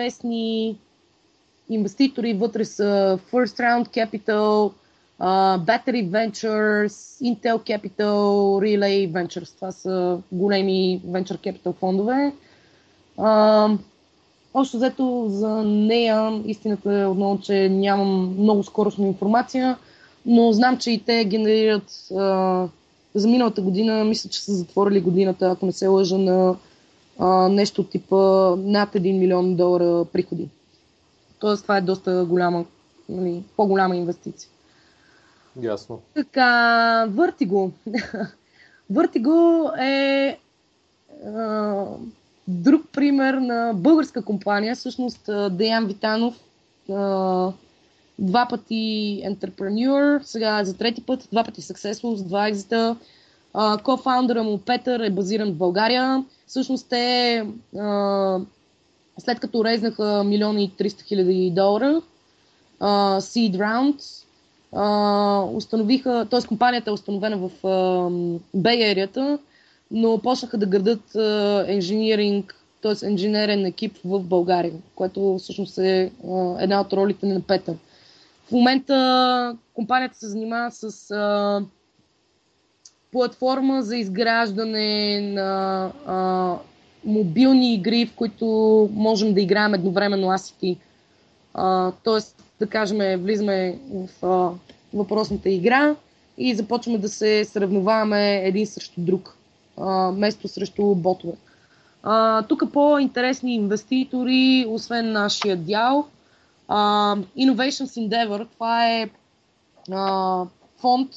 [1.70, 4.72] инвеститори вътре са First Round Capital,
[5.20, 8.22] uh, Battery Ventures, Intel Capital,
[8.64, 9.54] Relay Ventures.
[9.54, 12.32] Това са големи venture capital фондове.
[13.18, 13.78] Uh,
[14.54, 19.78] Общо взето за нея истината е отново, че нямам много скоростна информация,
[20.26, 22.68] но знам, че и те генерират uh,
[23.14, 26.56] за миналата година, мисля, че са затворили годината, ако не се лъжа, на
[27.18, 28.16] а, нещо типа
[28.56, 30.48] над 1 милион долара приходи.
[31.38, 32.64] Тоест това е доста голяма,
[33.08, 34.50] нали, по-голяма инвестиция.
[35.62, 36.00] Ясно.
[36.14, 36.50] Така,
[37.08, 37.70] Vertigo.
[38.92, 40.38] Vertigo е
[41.26, 41.84] а,
[42.48, 44.76] друг пример на българска компания.
[44.76, 46.40] Всъщност Деян Витанов
[48.18, 52.96] два пъти entrepreneur, сега за трети път, два пъти successful, с два екзита.
[53.84, 56.24] Кофаундъра му Петър е базиран в България.
[56.46, 57.46] Всъщност те,
[59.18, 62.02] след като резнаха милиони и 300 хиляди долара,
[63.20, 64.24] Seed Round,
[65.56, 66.46] установиха, т.е.
[66.48, 67.50] компанията е установена в
[68.56, 69.38] Bay Area,
[69.92, 71.14] но почнаха да градат
[71.68, 73.06] инженеринг, т.е.
[73.06, 76.12] инженерен екип в България, което всъщност е
[76.58, 77.74] една от ролите на Петър.
[78.48, 81.60] В момента компанията се занимава с а,
[83.12, 86.56] платформа за изграждане на а,
[87.04, 88.46] мобилни игри, в които
[88.92, 90.78] можем да играем едновременно аз и ти.
[92.04, 94.50] Тоест, да кажем, влизаме в а,
[94.94, 95.96] въпросната игра
[96.38, 99.36] и започваме да се сравноваваме един срещу друг,
[99.82, 101.32] а, место срещу ботове.
[102.48, 106.06] Тук по-интересни инвеститори, освен нашия дял,
[106.68, 109.10] а, Innovations Endeavor, това е
[109.92, 110.44] а,
[110.76, 111.10] фонд,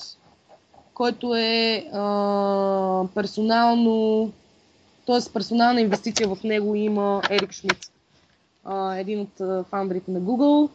[0.94, 4.32] който е а, персонално,
[5.08, 5.34] т.е.
[5.34, 7.92] персонална инвестиция в него има Ерик Шмидт,
[8.98, 10.70] един от фаундерите на Google.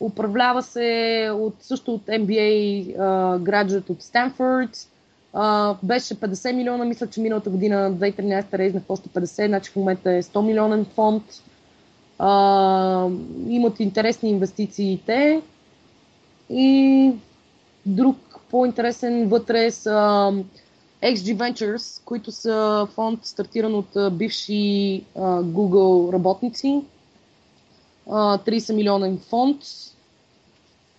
[0.00, 4.88] Управлява се от, също от MBA а, граджует от Станфорд.
[5.82, 10.22] Беше 50 милиона, мисля, че миналата година, 2013 рейзнах още 50, значи в момента е
[10.22, 11.22] 100 милионен фонд.
[12.18, 13.18] Uh,
[13.48, 15.42] имат интересни инвестиции те.
[16.50, 17.12] И
[17.86, 18.16] друг
[18.50, 19.90] по-интересен вътре са
[21.02, 26.82] XG Ventures, които са фонд стартиран от бивши Google работници.
[28.06, 29.62] 30 милионен фонд.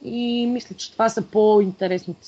[0.03, 2.27] И мисля, че това са по-интересните.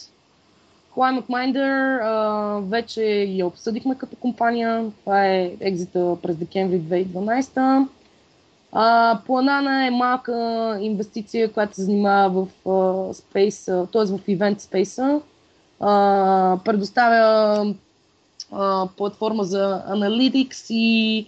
[0.99, 4.91] Climate Minder вече я обсъдихме като компания.
[4.99, 7.87] Това е екзита през декември 2012.
[8.71, 12.47] А, Планана е малка инвестиция, която се занимава в
[13.13, 14.05] Space, т.е.
[14.05, 15.21] в Event Space.
[16.63, 17.75] предоставя
[18.97, 21.27] платформа за Analytics и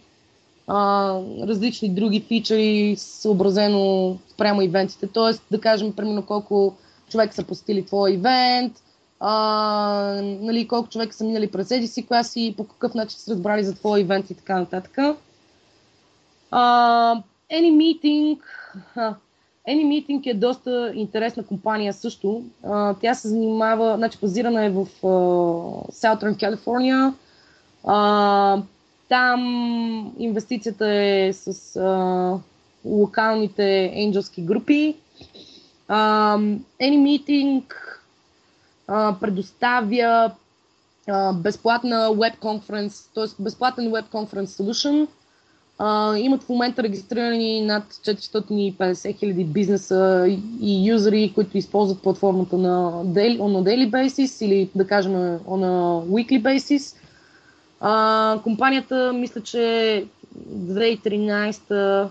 [1.47, 5.07] различни други фичери, съобразено прямо ивентите.
[5.07, 6.74] Тоест, да кажем, примерно, колко
[7.09, 8.74] човек са посетили твой ивент,
[9.24, 13.63] а, нали, колко човека са минали през еди си класи, по какъв начин са разбрали
[13.63, 14.97] за твой ивент и така нататък.
[16.51, 17.15] А,
[17.53, 18.39] AnyMeeting,
[19.69, 22.43] AnyMeeting е доста интересна компания също.
[22.63, 27.13] А, тя се занимава, значи базирана е в uh, Southern California.
[27.84, 28.61] А,
[29.09, 32.39] там инвестицията е с uh,
[32.86, 34.95] локалните енджелски групи.
[35.89, 37.63] Uh, AnyMeeting
[38.92, 40.32] uh, предоставя
[41.08, 43.44] uh, безплатна web conference, т.е.
[43.44, 45.08] безплатен web conference solution–
[45.84, 50.26] а, имат в момента регистрирани над 450 хиляди бизнеса
[50.62, 55.39] и юзери, които използват платформата на daily, on a daily basis или да кажем on
[55.66, 56.96] a weekly basis.
[57.80, 60.06] А, компанията, мисля, че
[60.50, 62.08] 2013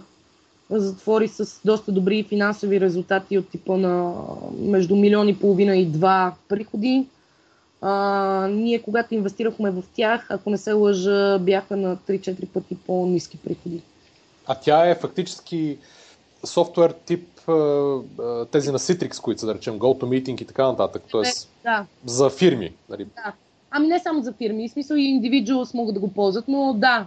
[0.71, 4.15] затвори с доста добри финансови резултати от типа на
[4.59, 7.07] между милион и половина и два приходи.
[7.81, 13.39] А, ние, когато инвестирахме в тях, ако не се лъжа, бяха на 3-4 пъти по-низки
[13.39, 13.83] приходи.
[14.47, 15.79] А тя е фактически
[16.45, 17.29] софтуер тип
[18.51, 21.03] тези на Citrix, които са, да речем, GoToMeeting и така нататък.
[21.11, 21.87] Тоест, да.
[22.05, 22.73] за фирми.
[22.89, 23.05] Нали?
[23.05, 23.33] Да.
[23.71, 27.07] Ами не само за фирми, в смисъл и индивидуалс могат да го ползват, но да,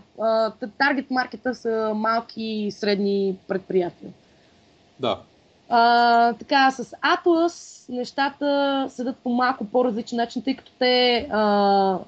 [0.77, 4.11] таргет маркета са малки и средни предприятия.
[4.99, 5.19] Да.
[5.69, 11.27] А, така, с Atlas нещата седат по малко по-различен начин, тъй като те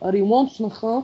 [0.05, 1.03] ремонтнаха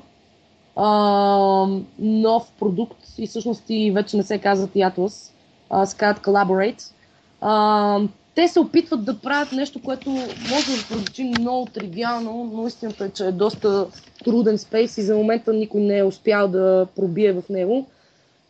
[2.00, 5.32] нов продукт и всъщност и вече не се казват и Atlas,
[5.70, 6.94] а, се казват Collaborate.
[7.42, 8.00] А,
[8.36, 10.10] те се опитват да правят нещо, което
[10.50, 13.88] може да прозвучи много тривиално, но истината е, че е доста
[14.24, 17.88] труден спейс и за момента никой не е успял да пробие в него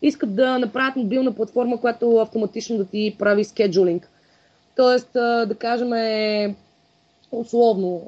[0.01, 4.09] искат да направят мобилна платформа, която автоматично да ти прави скеджулинг.
[4.75, 5.91] Тоест, да кажем,
[7.31, 8.01] условно,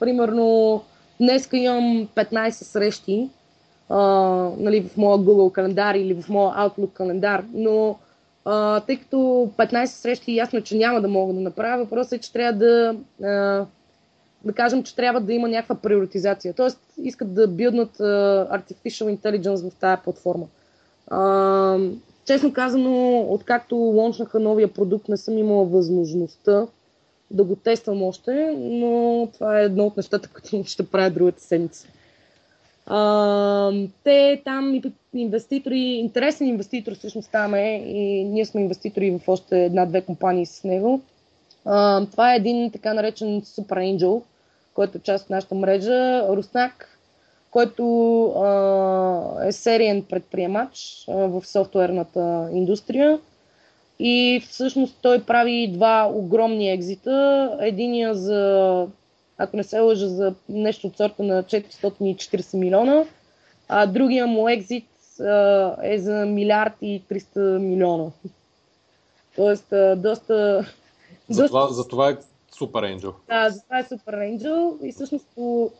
[0.00, 0.82] примерно,
[1.20, 3.28] днес имам 15 срещи
[4.60, 7.98] нали, в моя Google календар или в моя Outlook календар, но
[8.86, 9.16] тъй като
[9.56, 12.96] 15 срещи ясно, че няма да мога да направя, въпросът е, че трябва да
[14.44, 16.54] да кажем, че трябва да има някаква приоритизация.
[16.54, 20.46] Тоест, искат да билднат Artificial Intelligence в тази платформа.
[21.10, 26.66] Uh, честно казано, откакто лончнаха новия продукт, не съм имала възможността
[27.30, 31.88] да го тествам още, но това е едно от нещата, които ще правя другата седмица.
[32.90, 34.80] Uh, те там
[35.14, 40.64] инвеститори, интересен инвеститор всъщност там е и ние сме инвеститори в още една-две компании с
[40.64, 41.00] него.
[41.66, 44.22] Uh, това е един така наречен Super Angel,
[44.74, 46.98] който е част от нашата мрежа, Руснак,
[47.50, 53.18] който а, е сериен предприемач а, в софтуерната индустрия.
[53.98, 57.50] И всъщност той прави два огромни екзита.
[57.60, 58.86] Единия за,
[59.38, 63.04] ако не се лъжа, за нещо от сорта на 440 милиона,
[63.68, 64.86] а другия му екзит
[65.20, 68.10] а, е за милиард и 300 милиона.
[69.36, 70.66] Тоест, а, доста...
[71.28, 71.46] За, доста...
[71.46, 72.16] Това, за това е
[72.58, 73.12] Супер Angel.
[73.28, 75.70] Да, за това е Супер Angel и всъщност по,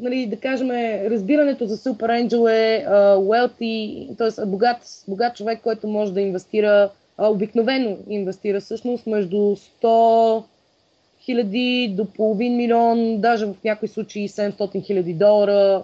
[0.00, 0.70] нали, да кажем,
[1.10, 4.46] разбирането за Супер Angel е uh, wealthy, т.е.
[4.46, 4.76] Богат,
[5.08, 10.44] богат човек, който може да инвестира, uh, обикновено инвестира всъщност между 100
[11.24, 15.82] хиляди до половин милион, даже в някои случаи 700 хиляди долара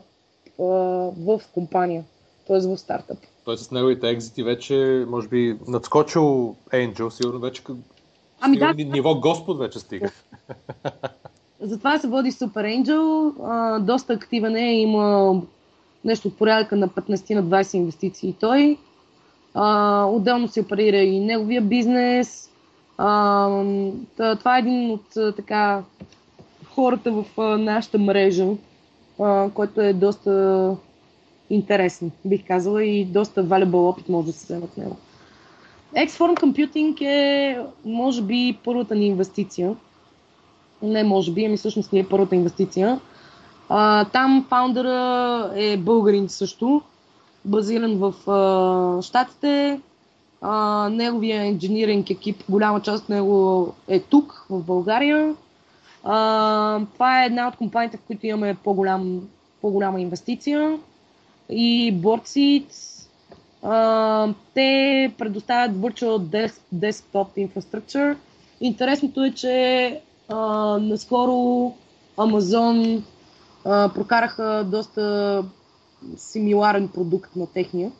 [0.59, 2.05] в компания,
[2.47, 2.59] т.е.
[2.59, 3.19] в стартъп.
[3.45, 7.63] Той с неговите екзити вече, може би, надскочил Angel, сигурно вече
[8.41, 8.75] Ами да.
[8.75, 10.11] Ниво Господ вече стига.
[11.61, 13.33] Затова се води Super Angel.
[13.45, 14.73] А, доста активен е.
[14.73, 15.35] Има
[16.05, 18.77] нещо от порядъка на 15 на 20 инвестиции той.
[19.55, 22.50] А, отделно се оперира и неговия бизнес.
[23.03, 23.49] А,
[24.37, 25.83] това е един от така
[26.75, 27.25] хората в
[27.59, 28.47] нашата мрежа,
[29.21, 30.77] а, който е доста
[31.51, 34.97] интересен, бих казала, и доста valuable опит може да се вземе от него.
[35.97, 39.77] Xform Computing е, може би, първата ни инвестиция.
[40.83, 43.01] Не може би, ами всъщност ни е първата инвестиция.
[43.69, 46.83] А, там фаундъра е българин също,
[47.45, 49.81] базиран в а, Штатите.
[50.41, 55.35] А, неговия инженеринг екип, голяма част от него е тук, в България.
[56.05, 59.29] А, това е една от компаниите, в които имаме по-голям,
[59.61, 60.79] по-голяма инвестиция.
[61.51, 63.01] И Boardseeds
[63.63, 68.17] А, те предоставят Virtual Desk, Desktop Infrastructure.
[68.61, 70.37] Интересното е, че а,
[70.79, 71.73] наскоро
[72.17, 73.03] Amazon
[73.65, 75.45] а, прокараха доста
[76.17, 77.93] симиларен продукт на техния.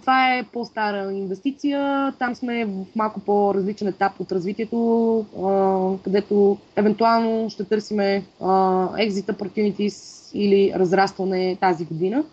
[0.00, 2.12] Това е по-стара инвестиция.
[2.18, 10.30] Там сме в малко по-различен етап от развитието, а, където евентуално ще търсиме exit opportunities
[10.34, 12.24] или разрастване тази година.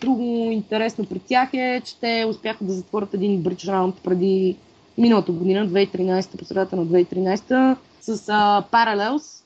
[0.00, 4.56] Друго интересно при тях е, че те успяха да затворят един бридж раунд преди
[4.98, 9.42] миналата година, 2013, по на 2013, с а, Parallels,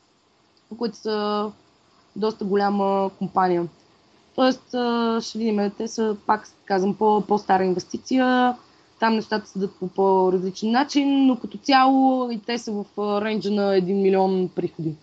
[0.78, 1.50] които са
[2.16, 3.66] доста голяма компания.
[4.34, 4.68] Тоест,
[5.26, 8.56] ще видим, те са, пак казвам, по, по-стара инвестиция,
[9.00, 12.84] там нещата се дадат по по-различен начин, но като цяло и те са в
[13.24, 14.94] рейнджа на 1 милион приходи.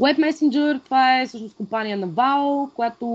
[0.00, 3.06] Web Messenger, това е всъщност компания на Val, която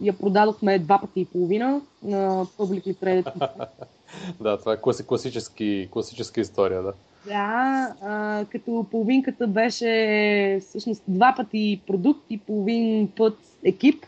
[0.00, 3.58] я продадохме два пъти и половина на Publicly Traded.
[4.40, 6.92] да, това е класически, класическа история, да.
[7.26, 14.06] Да, а, като половинката беше всъщност два пъти продукт и половин път екип.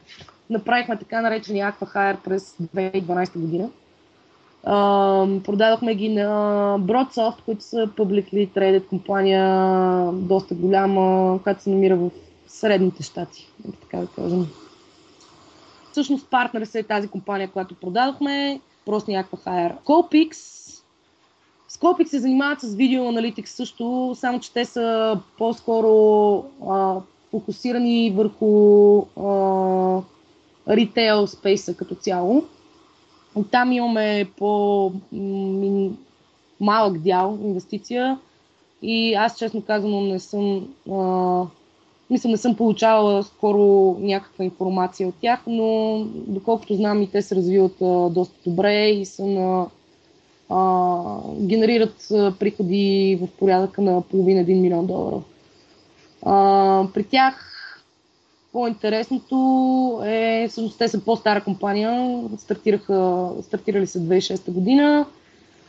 [0.51, 3.71] Направихме така наречения Aqua през 2012 година.
[4.67, 6.29] Uh, продадохме ги на
[6.81, 12.11] Broadsoft, които са publicly traded компания, доста голяма, която се намира в
[12.47, 13.49] средните щати,
[13.81, 14.47] така да кажем.
[15.93, 19.75] Всъщност партнер е тази компания, която продадохме, просто някаква хайер.
[19.85, 20.35] Colpix.
[21.71, 27.01] Scopix се занимават с видеоаналитикс също, само че те са по-скоро а,
[27.31, 29.24] фокусирани върху а,
[30.75, 32.45] ритейл спейса като цяло.
[33.51, 34.93] Там имаме по
[36.61, 38.19] малък дял инвестиция
[38.83, 41.43] и аз честно казано не съм а,
[42.11, 47.35] мисля, не съм получавала скоро някаква информация от тях, но доколкото знам и те се
[47.35, 49.67] развиват а, доста добре и са на
[50.51, 51.03] а,
[51.41, 55.21] генерират а, приходи в порядъка на половина 1 милион долара.
[56.23, 57.54] А, при тях
[58.55, 65.07] по-интересното е, всъщност те са по-стара компания, стартираха, стартирали се 2006 година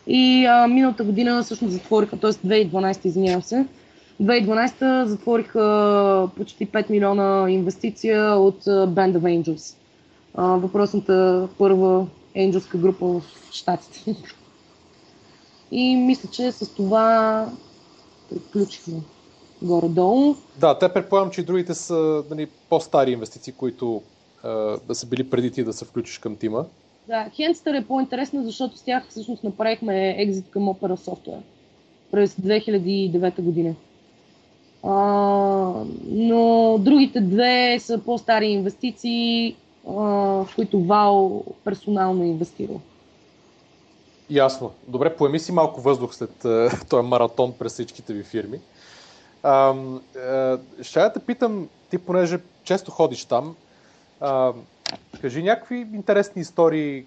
[0.07, 2.31] и а, миналата година всъщност затвориха, т.е.
[2.31, 3.65] 2012, извинявам се,
[4.21, 9.75] 2012 затвориха почти 5 милиона инвестиция от Band of Angels.
[10.35, 13.21] А, въпросната първа енджелска група в
[13.51, 14.15] Штатите.
[15.71, 17.45] И мисля, че с това
[18.29, 18.97] приключихме
[19.65, 20.35] горе-долу.
[20.59, 24.01] Да, те предполагам, че и другите са нали, по-стари инвестиции, които
[24.43, 24.49] а,
[24.87, 26.65] да са били преди ти да се включиш към тима.
[27.07, 31.41] Да, Handster е по-интересна, защото с тях всъщност направихме екзит към Opera Software
[32.11, 33.75] през 2009 година.
[34.83, 34.93] А,
[36.07, 39.55] но другите две са по-стари инвестиции,
[39.87, 42.79] а, в които ВАО персонално е инвестирал.
[44.29, 44.71] Ясно.
[44.87, 46.45] Добре, поеми си малко въздух след
[46.89, 48.59] този маратон през всичките ви фирми.
[49.45, 49.75] А,
[50.19, 53.55] а, ще я те питам, ти понеже често ходиш там,
[54.19, 54.53] а,
[55.21, 57.05] кажи някакви интересни истории,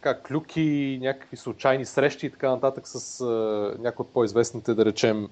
[0.00, 3.24] как клюки, някакви случайни срещи и така нататък с а,
[3.78, 5.28] някои от по-известните, да речем,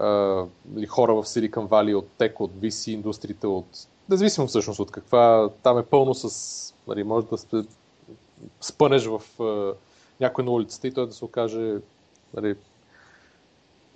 [0.00, 0.44] а,
[0.76, 3.66] или хора в Silicon Valley от тек, от VC индустриите, от...
[4.08, 6.74] Независимо всъщност от каква, там е пълно с...
[6.88, 7.64] Нали, може да
[8.60, 9.74] спънеш в а,
[10.20, 11.74] някой на улицата и той да се окаже
[12.34, 12.56] нали,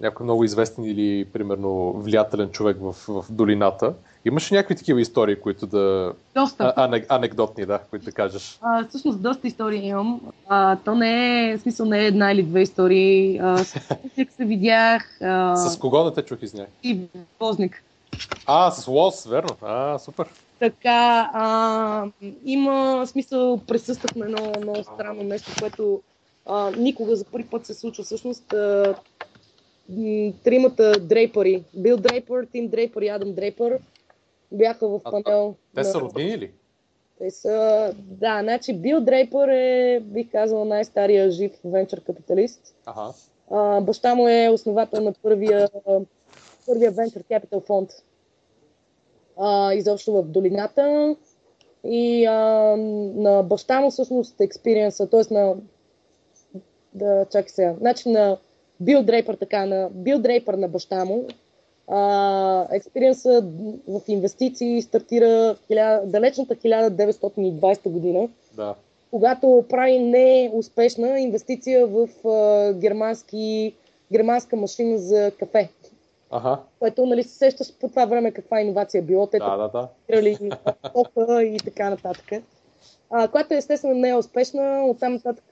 [0.01, 3.95] някой много известен или, примерно, влиятелен човек в, в долината.
[4.25, 6.13] Имаш ли някакви такива истории, които да...
[6.35, 6.75] Доста.
[6.77, 8.59] А, анекдотни, да, които да кажеш?
[8.63, 10.21] А, всъщност, доста истории имам.
[10.49, 13.39] А, то не е, в смисъл, не е една или две истории.
[13.39, 13.81] А, с
[14.37, 15.19] се видях.
[15.23, 15.57] А...
[15.57, 16.67] С кого не те чух, извиняй?
[16.83, 17.01] И
[17.41, 17.83] Возник.
[18.47, 19.57] А, с Лос, верно.
[19.63, 20.27] А, супер.
[20.59, 22.07] Така, а,
[22.45, 26.01] има смисъл, присъствах на едно много странно нещо, което
[26.47, 28.05] а, никога за първи път се случва.
[28.05, 28.95] Всъщност, а,
[30.45, 33.79] тримата дрейпари, Бил Дрейпър, Тим Дрейпър и Адам Дрейпър,
[34.53, 35.49] бяха в панел.
[35.49, 35.85] А, те на...
[35.85, 36.53] са роднини ли?
[37.19, 42.75] Те са, да, значи Бил Дрейпър е, бих казал, най-стария жив венчър капиталист.
[42.87, 43.13] Ага.
[43.51, 45.69] А, баща му е основател на първия,
[46.67, 47.91] първия Venture Capital фонд.
[49.39, 51.17] А, изобщо в долината.
[51.85, 52.33] И а,
[53.17, 55.35] на баща му всъщност експириенса, т.е.
[55.35, 55.57] на
[56.95, 58.39] да, чакай сега, значи на
[58.81, 61.27] Бил Дрейпър, така, на Бил Дрейпър на баща му.
[62.73, 63.45] Експириенса
[63.89, 68.29] в инвестиции стартира в далечната 1920 година.
[68.57, 68.75] Да.
[69.11, 73.75] Когато прави неуспешна инвестиция в а, германски,
[74.13, 75.69] германска машина за кафе.
[76.31, 76.59] Ага.
[76.79, 79.27] Което, нали, се сещаш по това време каква иновация било.
[79.27, 79.89] Те да, да, да.
[81.43, 82.43] и така нататък.
[83.11, 84.85] а, която естествено не е успешна.
[84.87, 85.45] Оттам нататък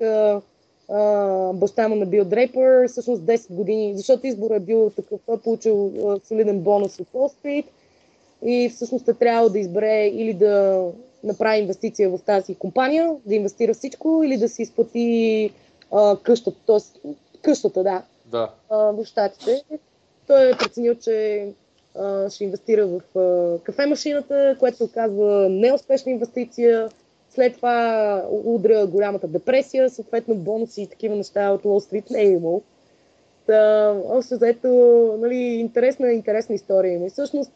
[0.89, 5.35] а, баща му на Бил Дрейпър, всъщност 10 години, защото изборът е бил такъв, той
[5.35, 7.65] е получил а, солиден бонус от Wall Street
[8.43, 10.85] и всъщност е трябвало да избере или да
[11.25, 15.51] направи инвестиция в тази компания, да инвестира всичко или да си изплати
[15.93, 17.09] а, къщата, т.е.
[17.43, 18.51] къщата, да, да.
[18.71, 19.65] А, в Штатите.
[20.27, 21.49] Той е преценил, че
[21.99, 26.89] а, ще инвестира в а, кафемашината, което се оказва неуспешна инвестиция.
[27.35, 32.31] След това удря голямата депресия, съответно бонуси и такива неща от Уолл Стрит не е
[32.31, 32.63] имал.
[33.47, 34.69] Та, общо заето,
[35.21, 37.07] нали, интересна, интересна история има.
[37.07, 37.53] И всъщност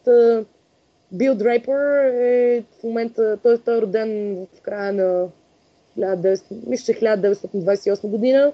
[1.11, 5.27] Бил Дрейпър е в момента, той, той е роден в края на
[5.97, 8.51] 19, мисля, 1928 година.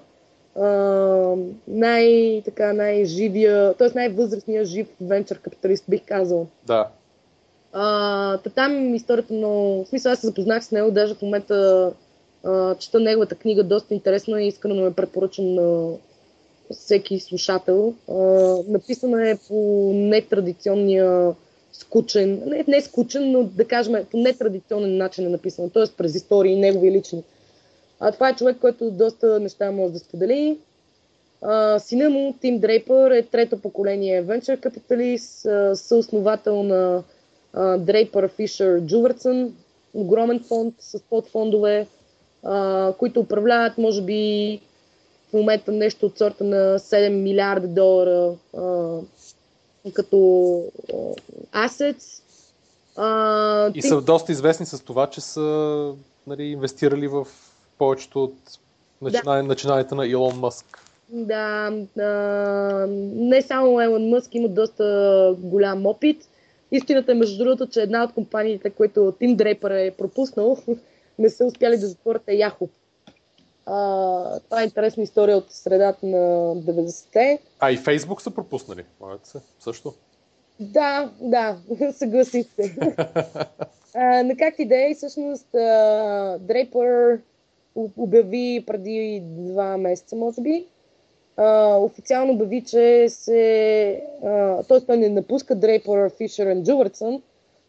[0.56, 3.88] Uh, най, така, най-живия, т.е.
[3.94, 6.46] най-възрастният жив венчър капиталист, бих казал.
[6.66, 6.88] Да.
[7.76, 9.50] Uh, там историята, но
[9.84, 11.92] в смисъл аз се запознах с него, даже в момента
[12.44, 15.92] uh, чета неговата книга, доста интересна и искрено ме препоръчам на
[16.70, 17.94] всеки слушател.
[18.08, 21.34] Uh, написана е по нетрадиционния
[21.72, 25.84] скучен, не, не скучен, но да кажем по нетрадиционен начин е написано, т.е.
[25.96, 27.22] през истории, негови лични.
[28.00, 30.58] А това е човек, който доста неща може да сподели.
[31.42, 37.02] А, сина му, Тим Дрейпър, е трето поколение венчър капиталист, съосновател на
[37.78, 39.54] Дрейпър Фишер Джувърсън,
[39.94, 41.86] огромен фонд с подфондове,
[42.44, 44.60] а, които управляват, може би,
[45.30, 48.98] в момента нещо от сорта на 7 милиарда долара а,
[49.92, 50.62] като
[51.52, 52.22] асец.
[52.96, 55.92] А, и са доста известни с това, че са
[56.26, 57.26] нали, инвестирали в
[57.78, 58.34] повечето от
[59.02, 59.34] начина...
[59.34, 59.42] да.
[59.42, 60.82] начиналите на Илон Мъск.
[61.08, 66.28] Да, а, не само Елон Мъск има доста голям опит.
[66.72, 70.58] Истината е, между другото, че една от компаниите, които Тим Дрейпър е пропуснал,
[71.18, 72.68] не са успяли да затворят е Yahoo.
[73.66, 76.16] А, това е интересна история от средата на
[76.56, 77.38] 90-те.
[77.60, 79.94] А и Фейсбук са пропуснали, моят се, също.
[80.60, 81.58] Да, да,
[81.92, 82.94] съгласих се.
[83.94, 85.48] а, как и да е, всъщност
[86.40, 87.20] Дрейпър
[87.96, 90.66] обяви преди два месеца, може би,
[91.36, 94.02] а, официално обяви, че се...
[94.68, 94.80] т.е.
[94.80, 97.22] той не напуска Дрейпър, Фишер и Джувърсън,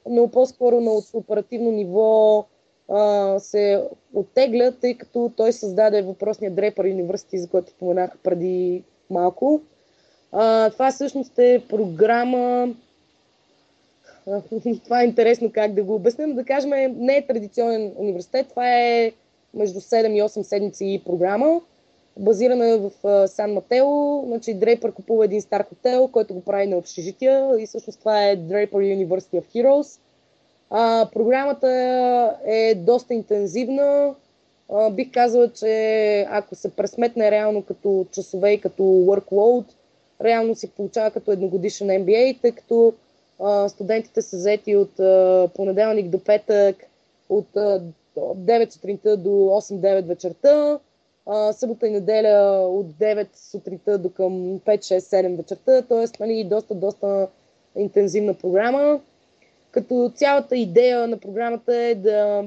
[0.10, 2.45] но по-скоро на оперативно ниво
[2.89, 3.84] а, се
[4.14, 9.61] оттегля, тъй като той създаде въпросния Дрейпър университет, за който споменах преди малко.
[10.31, 12.76] А, това всъщност е програма.
[14.84, 16.35] това е интересно как да го обясним.
[16.35, 19.11] Да кажем, не е традиционен университет, това е
[19.53, 21.61] между 7 и 8 седмици програма,
[22.19, 22.91] базирана е в
[23.27, 24.22] Сан Матео.
[24.26, 28.38] Значи Дрейпър купува един стар хотел, който го прави на общежития и всъщност това е
[28.38, 29.99] Draper University of Heroes.
[30.69, 31.69] А, програмата
[32.45, 34.15] е доста интензивна.
[34.69, 39.65] А, бих казала, че ако се пресметне реално като часове и като workload,
[40.23, 42.94] реално си получава като едногодишен MBA, тъй като
[43.39, 46.76] а, студентите са взети от а, понеделник до петък,
[47.30, 47.81] от а,
[48.18, 50.80] 9 сутринта до 8-9 вечерта,
[51.27, 56.05] а, събота и неделя от 9 сутринта до към 5-6-7 вечерта, т.е.
[56.19, 57.27] Нали, доста, доста
[57.75, 58.99] интензивна програма.
[59.71, 62.43] Като цялата идея на програмата е да,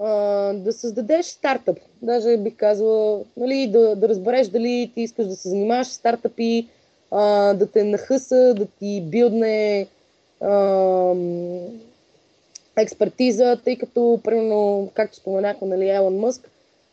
[0.00, 0.12] а,
[0.52, 1.78] да създадеш стартъп.
[2.02, 6.68] Даже бих казала, нали, да, да разбереш дали ти искаш да се занимаваш с стартъпи,
[7.10, 9.86] а, да те нахъса, да ти билдне
[10.40, 11.14] а,
[12.76, 16.50] експертиза, тъй като, примерно, както споменахме, нали, Елон Мъск,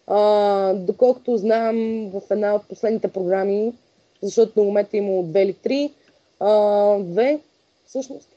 [0.08, 1.76] а, доколкото знам
[2.10, 3.74] в една от последните програми,
[4.22, 5.94] защото на момента има две или три,
[6.40, 7.40] а, две
[7.86, 8.30] всъщност,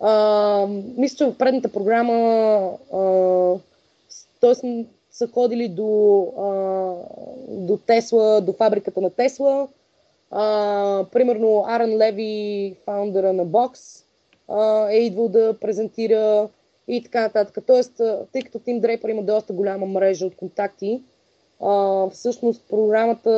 [0.00, 0.66] а,
[0.96, 2.70] мисля, че в предната програма
[4.40, 4.84] т.е.
[5.10, 6.46] са ходили до, а,
[7.48, 9.68] до Тесла, до фабриката на Тесла.
[10.30, 14.02] А, примерно Арен Леви, фаундъра на Box,
[14.48, 16.48] а, е идвал да презентира
[16.88, 17.64] и така нататък.
[17.66, 18.00] Тоест,
[18.32, 21.02] тъй като Тим Дрейпър има доста голяма мрежа от контакти,
[21.60, 23.30] а, всъщност програмата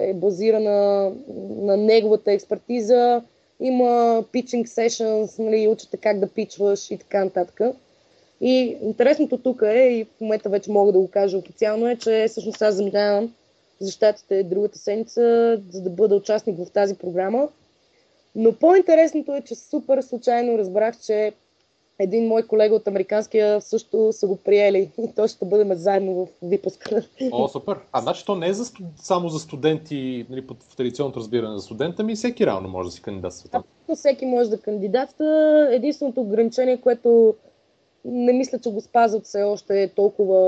[0.00, 1.12] е базирана
[1.56, 3.22] на неговата експертиза
[3.60, 7.60] има pitching sessions, нали, учите как да пичваш и така нататък.
[8.40, 12.26] И интересното тук е, и в момента вече мога да го кажа официално, е, че
[12.28, 13.34] всъщност аз заминавам
[13.80, 17.48] за щатите другата седмица, за да бъда участник в тази програма.
[18.34, 21.32] Но по-интересното е, че супер случайно разбрах, че
[21.98, 24.90] един мой колега от американския също са го приели.
[24.98, 27.02] И той ще бъдем заедно в випуска.
[27.32, 27.78] О, супер.
[27.92, 32.02] А значи то не е за, само за студенти, нали, в традиционното разбиране за студента,
[32.02, 33.48] ми всеки реално може да си кандидатства.
[33.52, 35.68] Абсолютно всеки може да кандидатства.
[35.70, 37.34] Единственото ограничение, което
[38.04, 40.38] не мисля, че го спазват все още толкова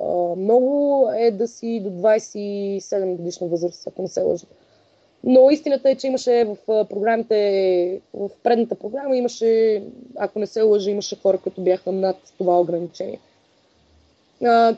[0.00, 4.46] а, много, е да си до 27 годишна възраст, ако не се лъжа.
[5.24, 9.82] Но истината е, че имаше в програмите, в предната програма имаше,
[10.16, 13.18] ако не се лъжа, имаше хора, които бяха над това ограничение.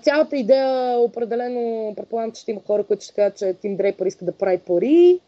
[0.02, 4.24] Цялата идея, определено, предполагам, че ще има хора, които ще кажат, че Тим Дрейпър иска
[4.24, 5.20] да прави пари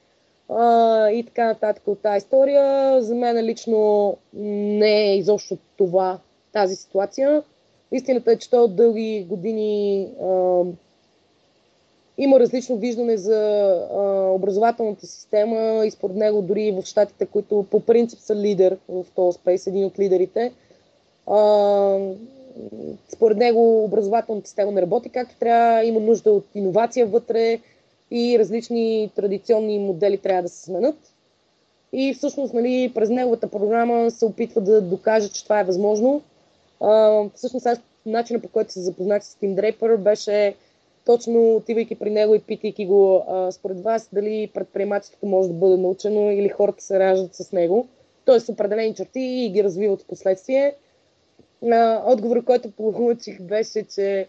[1.12, 3.02] и така нататък от тази история.
[3.02, 6.18] За мен лично не е изобщо това,
[6.52, 7.42] тази ситуация.
[7.92, 10.08] Истината е, че той от дълги години
[12.18, 13.40] има различно виждане за
[13.92, 19.04] а, образователната система и според него дори в щатите, които по принцип са лидер в
[19.14, 20.52] този спейс, един от лидерите.
[21.26, 21.98] А,
[23.08, 27.58] според него образователната система не работи както трябва, има нужда от иновация вътре
[28.10, 30.96] и различни традиционни модели трябва да се сменят.
[31.92, 36.22] И всъщност нали, през неговата програма се опитва да докаже, че това е възможно.
[36.80, 40.54] А, всъщност аз начинът по който се запознах с Тим Дрейпър беше
[41.04, 45.76] точно отивайки при него и питайки го, а, според вас, дали предприемачеството може да бъде
[45.76, 47.88] научено или хората се раждат с него.
[48.24, 50.74] Тоест определени черти и ги развиват в последствие.
[52.06, 54.26] Отговорът, който получих беше, че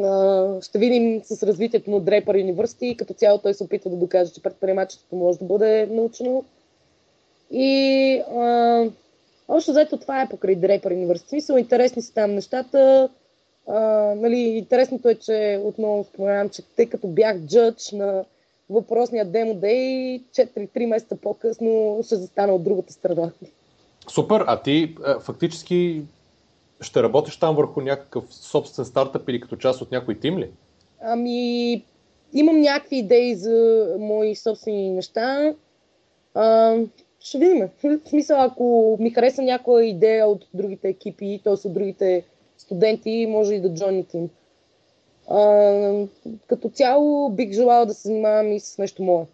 [0.00, 2.96] а, ще видим с развитието на Дрейпър University.
[2.96, 6.44] Като цяло той се опитва да докаже, че предприемачеството може да бъде научено.
[7.50, 8.84] И а,
[9.48, 11.28] общо заето това е покрай Дрейпър University.
[11.28, 13.08] Смисъл, интересни са там нещата.
[13.68, 13.80] А,
[14.16, 18.24] нали, интересното е, че отново споменавам, че тъй като бях джъдж на
[18.70, 23.30] въпросния демо дей, 4-3 месеца по-късно ще застана от другата страна.
[24.08, 26.02] Супер, а ти фактически
[26.80, 30.50] ще работиш там върху някакъв собствен стартъп или като част от някой тим ли?
[31.00, 31.84] Ами,
[32.32, 35.54] имам някакви идеи за мои собствени неща.
[36.34, 36.76] А,
[37.20, 37.68] ще видим.
[38.04, 41.52] В смисъл, ако ми хареса някоя идея от другите екипи, т.е.
[41.52, 42.24] от другите
[42.66, 44.30] студенти, може и да джойни тим.
[45.30, 45.40] А,
[46.46, 49.24] като цяло бих желала да се занимавам и с нещо мое.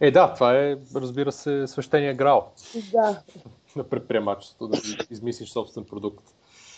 [0.00, 2.48] Е, да, това е, разбира се, свещения грал.
[2.92, 3.22] Да.
[3.76, 4.78] На предприемачеството, да
[5.10, 6.24] измислиш собствен продукт.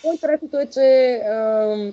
[0.03, 1.93] По-интересното е, че а,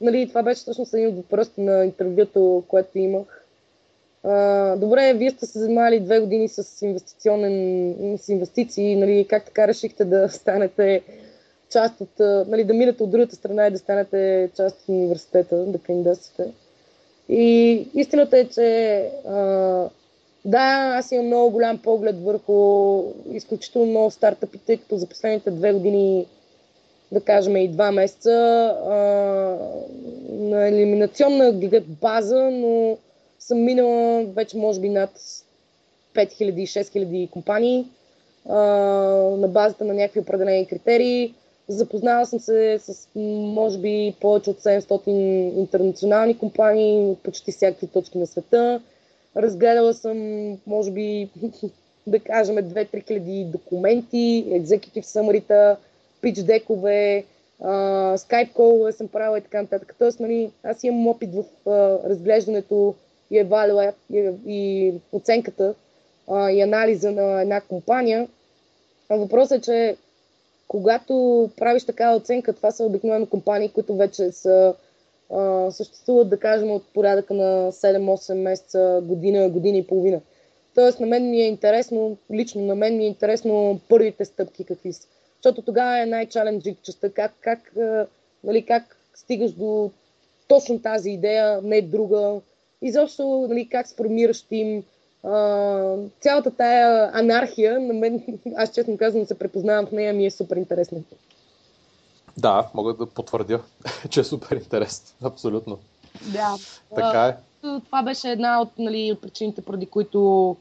[0.00, 3.44] нали, това беше всъщност един от въпросите на интервюто, което имах.
[4.24, 9.68] А, добре, вие сте се занимавали две години с, инвестиционен, с инвестиции, нали, как така
[9.68, 11.02] решихте да станете
[11.70, 12.18] част от,
[12.48, 16.52] нали, да минете от другата страна и да станете част от университета, да кандидатствате.
[17.28, 18.98] И истината е, че
[19.28, 19.88] а,
[20.44, 23.02] да, аз имам много голям поглед върху
[23.32, 24.10] изключително много
[24.66, 26.26] тъй като за последните две години,
[27.12, 28.30] да кажем и два месеца,
[28.84, 28.94] а,
[30.30, 31.52] на елиминационна
[31.88, 32.96] база, но
[33.38, 35.10] съм минала вече може би над
[36.14, 37.86] 5000-6000 компании
[38.48, 38.56] а,
[39.36, 41.34] на базата на някакви определени критерии.
[41.70, 45.08] Запознала съм се с, може би, повече от 700
[45.58, 48.80] интернационални компании от почти всякакви точки на света.
[49.36, 51.28] Разгледала съм, може би,
[52.06, 55.76] да кажем, 2-3 хиляди документи, екзекутив съмарита,
[56.20, 57.24] пич декове,
[58.16, 59.94] скайп колове съм правила и така нататък.
[59.98, 61.70] Тоест, нали, аз имам опит в а,
[62.08, 62.94] разглеждането
[63.30, 65.74] и евалюа и, и оценката
[66.28, 68.28] а, и анализа на една компания.
[69.10, 69.96] Въпросът е, че
[70.70, 74.74] когато правиш такава оценка, това са обикновено компании, които вече са,
[75.30, 80.20] а, съществуват, да кажем, от порядъка на 7-8 месеца, година, година и половина.
[80.74, 84.92] Тоест, на мен ми е интересно, лично на мен ми е интересно първите стъпки какви
[84.92, 85.08] са.
[85.36, 87.72] Защото тогава е най-чаленджик частта, как, как,
[88.44, 89.90] нали, как стигаш до
[90.48, 92.40] точно тази идея, не друга.
[92.82, 94.84] Изобщо, нали, как сформираш тим,
[95.24, 98.22] а, цялата тая анархия, на мен,
[98.56, 100.98] аз честно казвам, се препознавам в нея, ми е супер интересна.
[102.36, 103.60] Да, мога да потвърдя,
[104.10, 105.16] че е супер интересно.
[105.22, 105.78] Абсолютно.
[106.32, 106.56] Да.
[106.94, 107.36] Така е.
[107.86, 110.56] Това беше една от, нали, от причините, поради които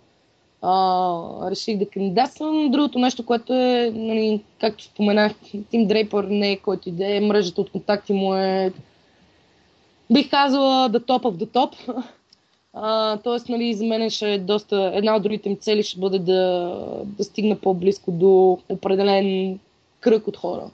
[0.61, 2.71] а, реших да кандидатствам.
[2.71, 5.33] Другото нещо, което е, нали, както споменах,
[5.69, 8.73] Тим Дрейпър не е който иде, е мрежата от контакти му е
[10.11, 12.03] бих казала да топ в the top.
[12.73, 16.19] А, тоест, нали, за мен ще е доста, една от другите ми цели ще бъде
[16.19, 16.73] да,
[17.05, 19.59] да стигна по-близко до определен
[19.99, 20.69] кръг от хора.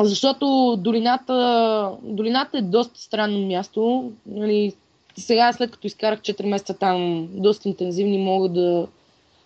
[0.00, 4.12] Защото долината, долината е доста странно място.
[4.26, 4.72] Нали,
[5.16, 8.86] сега, след като изкарах 4 месеца там, доста интензивни, мога да,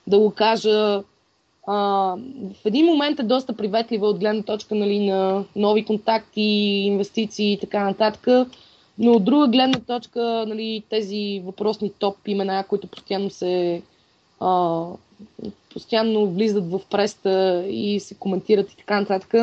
[0.06, 1.02] да го кажа.
[1.66, 1.76] А,
[2.62, 6.40] в един момент е доста приветлива от гледна точка нали, на нови контакти,
[6.86, 8.48] инвестиции и така нататък.
[8.98, 13.82] Но от друга гледна точка, нали, тези въпросни топ имена, които постоянно се
[14.40, 14.82] а,
[15.72, 19.34] постоянно влизат в преста и се коментират и така нататък.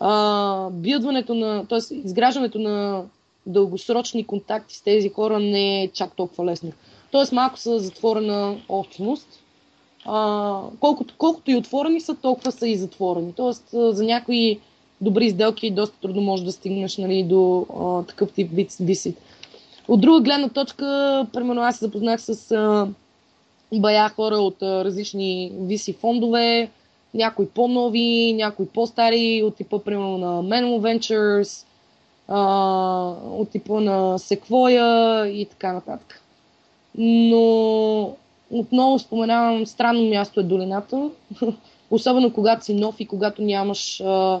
[0.00, 1.94] А, билдването на, т.е.
[1.94, 3.04] изграждането на
[3.46, 6.72] дългосрочни контакти с тези хора не е чак толкова лесно.
[7.10, 9.28] Тоест малко са затворена общност.
[10.04, 13.32] А, колкото, колкото и отворени са, толкова са и затворени.
[13.32, 14.60] Тоест за някои
[15.00, 18.50] добри сделки доста трудно може да стигнеш нали, до а, такъв тип
[18.80, 19.18] висит.
[19.88, 22.88] От друга гледна точка, примерно аз се запознах с а,
[23.74, 26.70] бая хора от а, различни виси фондове,
[27.14, 31.66] някои по-нови, някои по-стари, от типа примерно на Manual Ventures,
[32.28, 32.40] а,
[33.38, 36.22] от типа на Sequoia и така нататък.
[36.98, 38.16] Но
[38.50, 41.10] отново споменавам, странно място е долината,
[41.90, 44.40] особено когато си нов и когато нямаш, а,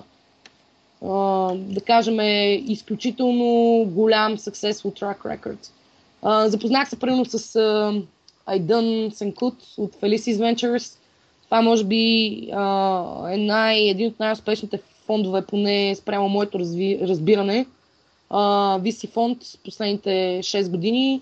[1.56, 2.20] да кажем,
[2.66, 5.68] изключително голям successful track record.
[6.22, 7.94] А, запознах се примерно с а,
[8.46, 10.96] Айдън Сенкут от Felicis Ventures.
[11.44, 17.66] Това може би а, е най, един от най-успешните фондове, поне спрямо моето разви, разбиране.
[18.30, 21.20] VC фонд последните 6 години.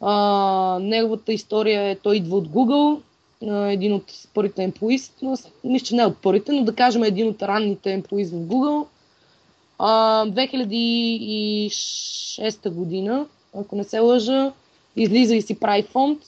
[0.00, 3.00] А, неговата история е, той идва от Google,
[3.48, 4.04] а, един от
[4.34, 5.12] първите емплоист,
[5.64, 8.86] мисля, че не от първите, но да кажем един от ранните емплоист в Google.
[9.82, 14.52] А, 2006 година, ако не се лъжа,
[14.96, 16.18] излиза и си прави фонд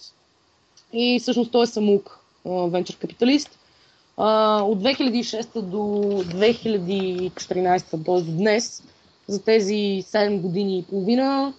[0.92, 3.58] и всъщност той е самук, венчър капиталист.
[4.16, 7.98] от 2006 до 2014, т.е.
[7.98, 8.82] до днес,
[9.28, 11.52] за тези 7 години и половина,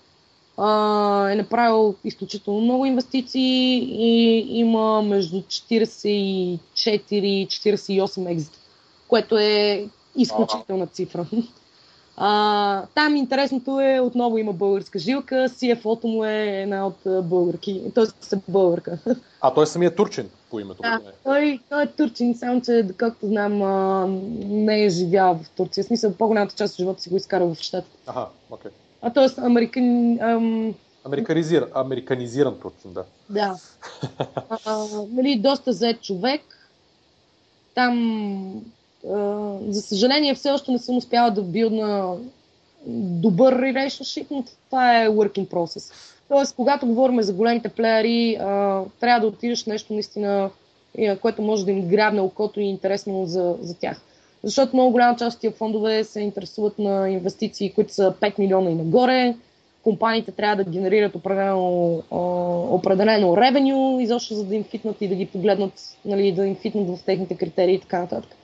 [1.32, 6.60] е направил изключително много инвестиции и има между 44
[7.12, 8.58] и 48 екзита,
[9.08, 9.86] което е
[10.18, 11.26] изключителна цифра.
[12.18, 18.36] А, там интересното е, отново има българска жилка, CFO-то му е една от българки, т.е.
[18.36, 18.98] е българка.
[19.42, 20.82] А той самия е турчин по името?
[20.82, 24.08] Да, той, той е турчин, само че, както знам, а,
[24.46, 25.84] не е живял в Турция.
[25.84, 27.98] В смисъл, по-голямата част от живота си го изкарал в щатите.
[28.08, 28.72] Ага, окей.
[28.72, 28.74] Okay.
[29.02, 29.46] А т.е.
[29.46, 30.20] американ...
[30.22, 30.74] Ам...
[31.06, 33.04] Американизиран, американизиран турчин, да.
[33.30, 33.58] Да.
[34.66, 36.42] а, нали, доста зает човек.
[37.76, 38.64] Там,
[39.70, 42.16] за съжаление, все още не съм успяла да билна
[42.88, 45.94] добър relationship, но това е working process.
[46.28, 48.36] Тоест, когато говорим за големите плеери,
[49.00, 50.50] трябва да отидеш нещо наистина,
[51.22, 54.02] което може да им грабне окото и е интересно за, за тях.
[54.44, 58.72] Защото много голяма част от тия фондове се интересуват на инвестиции, които са 5 милиона
[58.72, 59.36] и нагоре.
[59.84, 62.04] Компаниите трябва да генерират определено,
[62.72, 65.74] определено ревеню, изобщо за да им фитнат и да ги погледнат,
[66.06, 68.36] нали, да им фитнат в техните критерии и така нататък.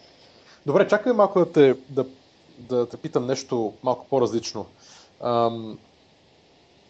[0.65, 2.05] Добре, чакай малко да те, да,
[2.57, 4.65] да те питам нещо малко по-различно.
[5.21, 5.77] Ам,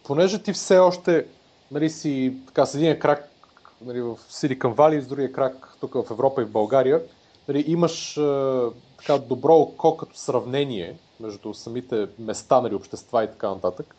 [0.04, 1.26] понеже ти все още
[1.70, 3.28] нали, си така, с един крак
[3.80, 7.02] нали, в Silicon Valley, с другия крак тук в Европа и в България,
[7.48, 8.14] нали, имаш
[8.98, 13.96] така добро око като сравнение между самите места, нали, общества и така нататък.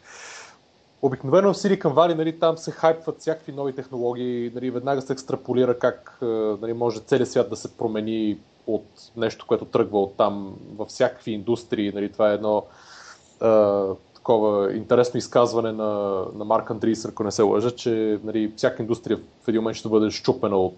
[1.02, 5.80] Обикновено в Silicon Valley нали, там се хайпват всякакви нови технологии, нали, веднага се екстраполира
[5.80, 6.18] как
[6.62, 8.38] нали, може целият свят да се промени
[8.68, 8.86] от
[9.18, 11.92] нещо, което тръгва от там във всякакви индустрии.
[11.92, 12.66] Нали, това е едно
[13.40, 13.86] а,
[14.16, 19.20] такова интересно изказване на, на Марк Андрис, ако не се лъжа, че нали, всяка индустрия
[19.44, 20.78] в един момент ще бъде щупена от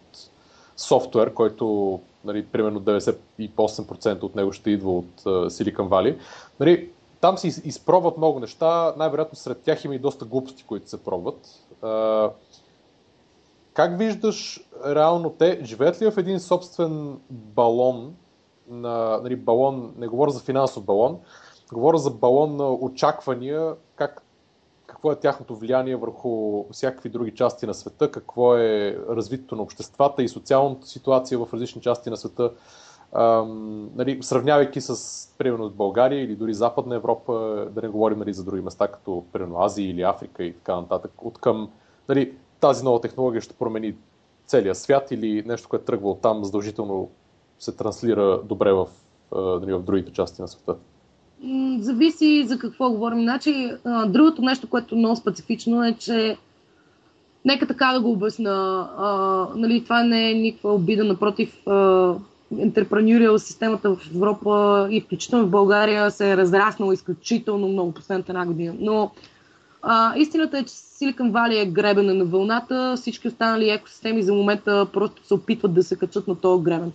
[0.78, 6.18] софтуер, който нали, примерно 98% от него ще идва от uh, Silicon Valley.
[6.60, 6.90] Нали,
[7.22, 11.50] там се изпробват много неща, най-вероятно сред тях има и доста глупости, които се пробват.
[11.82, 12.32] Uh,
[13.74, 18.16] как виждаш реално те, живеят ли в един собствен балон,
[18.70, 21.20] на, нали, балон, не говоря за финансов балон,
[21.74, 24.24] говоря за балон на очаквания, как
[24.88, 30.24] какво е тяхното влияние върху всякакви други части на света, какво е развитието на обществата
[30.24, 32.52] и социалната ситуация в различни части на света,
[33.14, 34.98] ам, нали, сравнявайки с,
[35.38, 37.34] примерно, България или дори Западна Европа,
[37.72, 41.12] да не говорим нали, за други места, като, примерно, Азия или Африка и така нататък,
[41.18, 41.70] от към
[42.10, 43.96] нали, тази нова технология ще промени
[44.46, 47.10] целия свят или нещо, което тръгва от там, задължително
[47.60, 48.88] се транслира добре в,
[49.36, 50.76] нали, в другите части на света
[51.80, 53.22] зависи за какво говорим.
[53.22, 53.72] Значи,
[54.08, 56.38] другото нещо, което е много специфично е, че
[57.46, 58.90] нека така да го обясна.
[58.98, 61.64] А, нали, това не е никаква обида, напротив,
[62.60, 68.46] ентерпренюриал системата в Европа и включително в България се е разраснала изключително много последната една
[68.46, 68.76] година.
[68.80, 69.12] Но
[69.84, 74.88] а, истината е, че Silicon Valley е гребена на вълната, всички останали екосистеми за момента
[74.94, 76.92] просто се опитват да се качат на този гребен.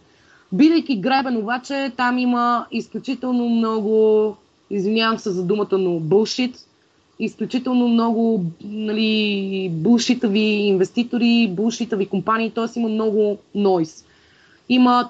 [0.53, 4.37] Бидейки гребен обаче, там има изключително много,
[4.71, 6.57] извинявам се за думата, но булшит,
[7.19, 12.79] изключително много нали, булшитави инвеститори, булшитави компании, т.е.
[12.79, 14.05] има много нойс.
[14.69, 15.09] Има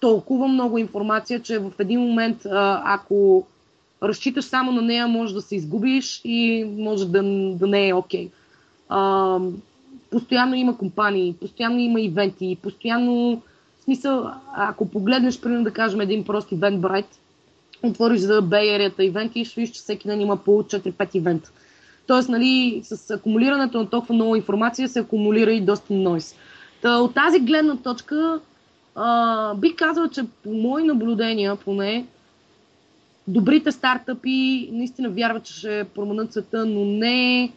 [0.00, 2.36] толкова много информация, че в един момент,
[2.84, 3.46] ако
[4.02, 7.22] разчиташ само на нея, може да се изгубиш и може да,
[7.54, 8.30] да не е окей.
[8.90, 9.52] Okay.
[10.10, 13.42] постоянно има компании, постоянно има ивенти, постоянно,
[13.80, 17.06] в смисъл, ако погледнеш, примерно да кажем един прост ивент Bright,
[17.82, 21.50] отвориш за Бейерията ивенти и ще видиш, че всеки ден има по 4-5 ивента.
[22.06, 26.34] Тоест, нали, с акумулирането на толкова много информация се акумулира и доста нойс.
[26.82, 28.40] Та, от тази гледна точка,
[28.94, 32.06] а, бих казала, че по мои наблюдения поне,
[33.28, 37.52] добрите стартъпи наистина вярват, че ще променят света, но не,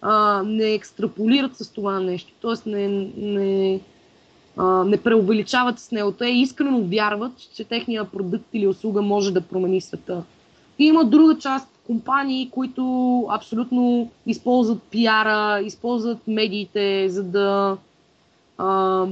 [0.00, 2.32] а, не екстраполират с това нещо.
[2.40, 3.80] Тоест не, не,
[4.56, 6.12] а, не преувеличават с него.
[6.12, 10.22] Те искрено вярват, че техния продукт или услуга може да промени света.
[10.78, 17.76] И има друга част компании, които абсолютно използват пиара, използват медиите, за да
[18.58, 19.06] а,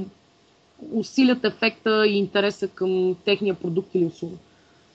[0.91, 4.35] усилят ефекта и интереса към техния продукт или услуга.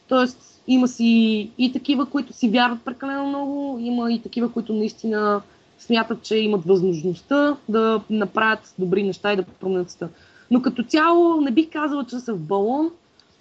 [0.09, 5.43] Тоест, има си и такива, които си вярват прекалено много, има и такива, които наистина
[5.79, 10.09] смятат, че имат възможността да направят добри неща и да променят света.
[10.51, 12.91] Но като цяло не бих казала, че са в балон,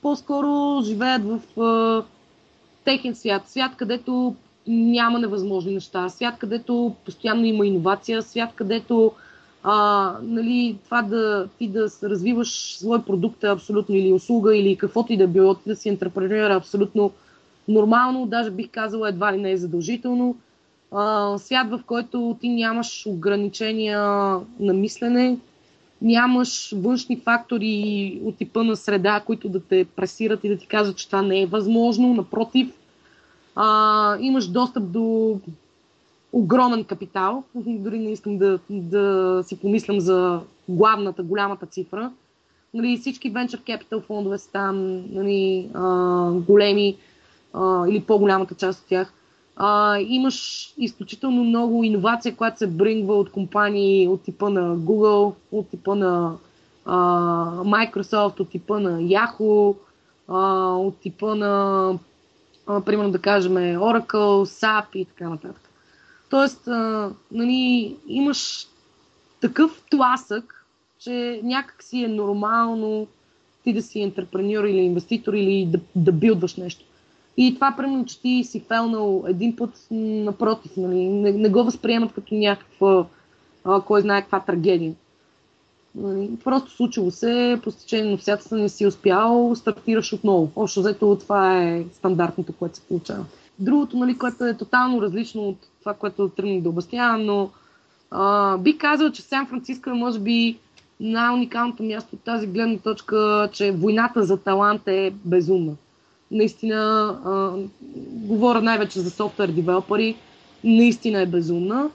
[0.01, 2.03] по-скоро живеят в а,
[2.85, 3.49] техен свят.
[3.49, 4.35] Свят, където
[4.67, 6.09] няма невъзможни неща.
[6.09, 8.21] Свят, където постоянно има иновация.
[8.21, 9.11] Свят, където
[9.63, 15.13] а, нали, това да ти да развиваш свой продукт е абсолютно или услуга, или каквото
[15.13, 17.11] и да било, ти да си ентрепренер е абсолютно
[17.67, 20.35] нормално, даже бих казала едва ли не е задължително.
[20.91, 23.99] А, свят, в който ти нямаш ограничения
[24.59, 25.37] на мислене,
[26.01, 30.97] нямаш външни фактори от типа на среда, които да те пресират и да ти казват,
[30.97, 32.13] че това не е възможно.
[32.13, 32.73] Напротив,
[33.55, 35.39] а, имаш достъп до
[36.33, 37.43] огромен капитал.
[37.55, 42.11] Дори не искам да, да си помислям за главната, голямата цифра.
[42.73, 46.97] Нали, всички venture capital фондове са там, нали, а, големи
[47.53, 49.13] а, или по-голямата част от тях.
[49.55, 55.69] А, имаш изключително много иновация, която се брингва от компании от типа на Google, от
[55.69, 56.35] типа на
[56.85, 56.97] а,
[57.63, 59.75] Microsoft, от типа на Yahoo,
[60.27, 61.93] а, от типа на,
[62.67, 65.69] а, примерно да кажем, Oracle, SAP и така нататък.
[66.33, 68.67] Тоест, а, нали, имаш
[69.41, 70.65] такъв тласък,
[70.99, 73.07] че някак си е нормално
[73.63, 76.85] ти да си ентрепреньор или инвеститор или да, да билдваш нещо.
[77.37, 82.13] И това, примерно, че ти си фелнал един път, напротив, нали, не, не го възприемат
[82.13, 83.05] като някаква,
[83.63, 84.93] а, кой знае каква трагедия.
[85.95, 90.51] Нали, просто случило се, по стечение на обстоятелства не си успял, стартираш отново.
[90.55, 93.25] Общо взето това е стандартното, което се получава.
[93.59, 97.49] Другото, нали, което е тотално различно от това, което тръгнах да обяснявам, но
[98.11, 100.57] а, бих казал, че Сан Франциско е може би
[100.99, 105.75] най-уникалното място от тази гледна точка, че войната за талант е безумна
[106.33, 106.77] наистина,
[107.25, 107.51] а,
[108.07, 110.15] говоря най-вече за софтуер девелопери,
[110.63, 111.89] наистина е безумна.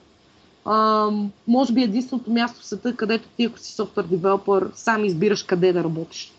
[0.65, 1.09] А,
[1.49, 5.73] може би единственото място в света, където ти, ако си софтуер девелопер, сам избираш къде
[5.73, 6.33] да работиш.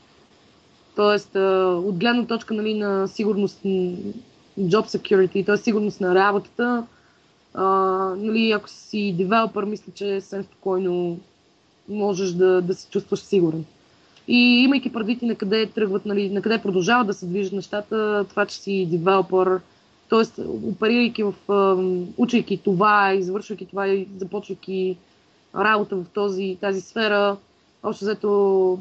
[0.95, 3.59] Тоест, а, от гледна точка нали, на сигурност,
[4.59, 5.57] job security, т.е.
[5.57, 6.84] сигурност на работата,
[7.60, 7.65] а,
[8.18, 11.18] нали, ако си девелопер, мисля, че съвсем спокойно
[11.90, 13.65] можеш да, да се чувстваш сигурен.
[14.27, 18.26] И имайки предвид и на къде тръгват, нали, на къде продължават да се движат нещата,
[18.30, 19.60] това, че си девелопър,
[20.10, 20.41] т.е.
[20.41, 21.34] оперирайки в,
[22.18, 24.98] учейки това, извършвайки това и започвайки
[25.56, 27.38] работа в този, тази сфера,
[27.84, 28.30] общо взето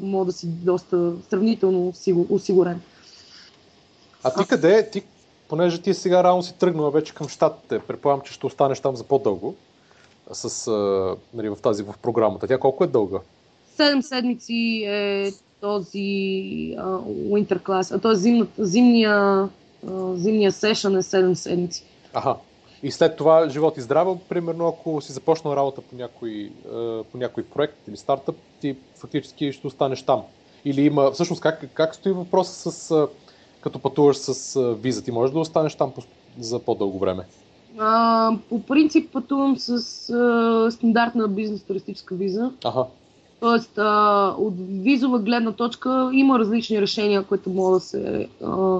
[0.01, 1.93] мога да си доста сравнително
[2.29, 2.81] осигурен.
[4.23, 5.03] А ти къде, ти,
[5.49, 9.03] понеже ти сега рано си тръгнала вече към щатите, предполагам, че ще останеш там за
[9.03, 9.55] по-дълго
[10.31, 10.71] с,
[11.33, 12.47] нали, в тази в програмата.
[12.47, 13.19] Тя колко е дълга?
[13.77, 15.31] 7 седмици е
[15.61, 18.15] този uh, winter class, а т.е.
[18.65, 19.49] зимния,
[19.85, 21.83] uh, зимния сешън е 7 седмици.
[22.13, 22.35] Аха.
[22.83, 27.17] И след това живот и здраве, примерно ако си започнал работа по някой, uh, по
[27.17, 30.21] някой проект или стартъп, ти фактически ще останеш там.
[30.65, 33.07] Или има, всъщност как, как стои въпроса с,
[33.61, 35.91] като пътуваш с виза, ти можеш да останеш там
[36.39, 37.23] за по-дълго време?
[37.77, 39.69] А, по принцип пътувам с
[40.09, 42.51] а, стандартна бизнес туристическа виза.
[42.63, 42.85] Ага.
[43.39, 48.79] Тоест, а, от визова гледна точка има различни решения, които могат да се а,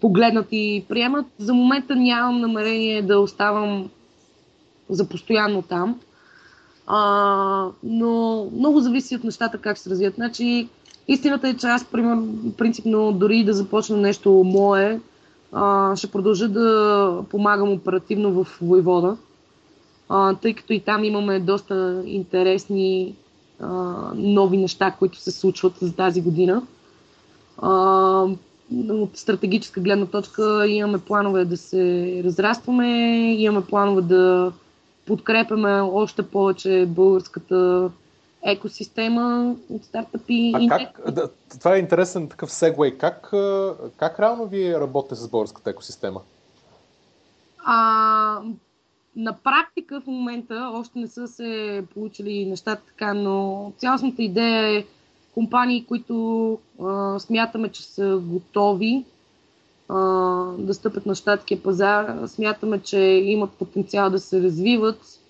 [0.00, 1.26] погледнат и приемат.
[1.38, 3.90] За момента нямам намерение да оставам
[4.88, 6.00] за постоянно там.
[6.86, 10.14] А, но много зависи от нещата как се развият.
[10.14, 10.68] Значи,
[11.08, 15.00] истината е, че аз, примерно, принципно, дори да започна нещо мое,
[15.94, 19.16] ще продължа да помагам оперативно в Войвода,
[20.42, 23.14] тъй като и там имаме доста интересни
[24.14, 26.62] нови неща, които се случват за тази година.
[28.88, 34.52] От стратегическа гледна точка имаме планове да се разрастваме, имаме планове да
[35.06, 37.90] подкрепяме още повече българската
[38.46, 40.52] екосистема от стартъпи.
[40.54, 41.28] А как, да,
[41.58, 42.98] това е интересен такъв сегвей.
[42.98, 43.32] Как,
[43.96, 46.20] как реално вие работите с българската екосистема?
[47.64, 48.40] А,
[49.16, 54.84] на практика в момента още не са се получили нещата така, но цялостната идея е
[55.34, 59.04] компании, които а, смятаме, че са готови
[59.88, 59.96] а,
[60.58, 65.20] да стъпят на щатския пазар, смятаме, че имат потенциал да се развиват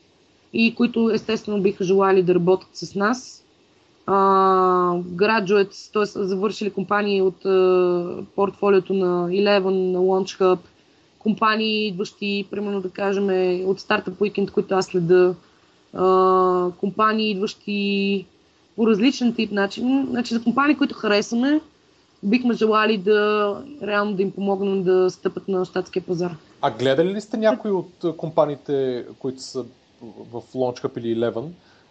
[0.58, 3.44] и които естествено биха желали да работят с нас.
[4.06, 6.04] Graduates, т.е.
[6.04, 7.42] завършили компании от
[8.34, 10.58] портфолиото на Eleven, на Launch Hub,
[11.18, 13.24] компании, идващи, примерно да кажем,
[13.68, 15.34] от Startup Weekend, които аз следа,
[16.80, 18.26] компании, идващи
[18.76, 20.06] по различен тип начин.
[20.10, 21.60] Значи за компании, които харесваме,
[22.22, 23.50] бихме желали да
[23.82, 26.36] реално да им помогнем да стъпат на щатския пазар.
[26.62, 29.64] А гледали ли сте някои от компаниите, които са
[30.02, 31.48] в Launch или Eleven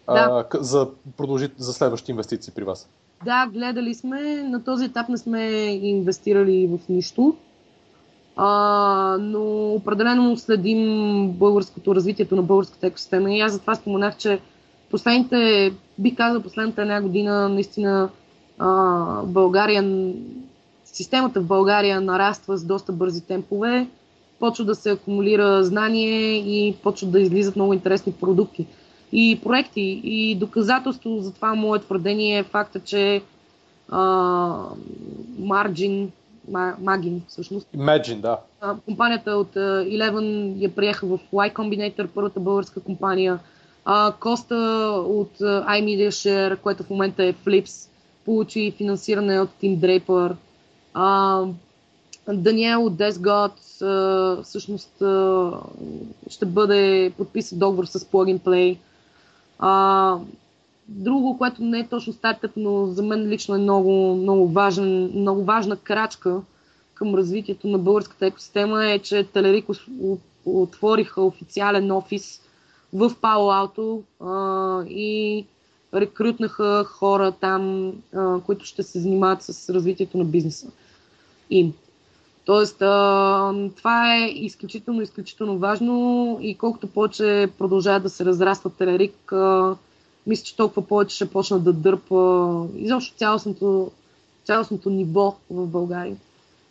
[0.07, 0.45] да.
[0.53, 0.87] а, за,
[1.17, 2.89] продължи, за следващи инвестиции при вас?
[3.25, 4.43] Да, гледали сме.
[4.43, 5.41] На този етап не сме
[5.81, 7.35] инвестирали в нищо.
[8.35, 13.33] А, но определено следим българското развитието на българската екосистема.
[13.33, 14.39] И аз затова споменах, че
[14.91, 18.09] последните, бих казал, последната една година наистина
[18.59, 20.13] а, България,
[20.85, 23.87] системата в България нараства с доста бързи темпове
[24.39, 28.65] почва да се акумулира знание и почват да излизат много интересни продукти
[29.11, 30.01] и проекти.
[30.03, 33.21] И доказателство за това мое твърдение е факта, че
[35.41, 36.07] Margin,
[36.51, 37.67] Magin всъщност.
[37.77, 38.39] Imagine, да.
[38.61, 43.39] А, компанията от Eleven я приеха в Y Combinator, първата българска компания.
[43.85, 44.55] А, Коста
[45.07, 47.89] от iMedia Share, което в момента е Flips,
[48.25, 50.35] получи финансиране от Draper.
[50.93, 51.41] А,
[52.33, 53.51] Даниел от Desgot
[54.43, 54.91] всъщност
[56.29, 58.77] ще бъде подписан договор с Plug and Play.
[60.87, 65.43] Друго, което не е точно стартъп, но за мен лично е много, много, важен, много
[65.43, 66.41] важна крачка
[66.93, 69.65] към развитието на българската екосистема е, че Телерик
[70.45, 72.41] отвориха официален офис
[72.93, 74.03] в Пало Алто
[74.89, 75.45] и
[75.93, 80.67] рекрутнаха хора там, а, които ще се занимават с развитието на бизнеса
[81.49, 81.73] им.
[82.45, 89.31] Тоест, а, това е изключително, изключително важно и колкото повече продължава да се разраства Телерик,
[89.31, 89.75] а,
[90.27, 93.91] мисля, че толкова повече ще почна да дърпа изобщо цялостното,
[94.43, 96.15] цялостното ниво в България.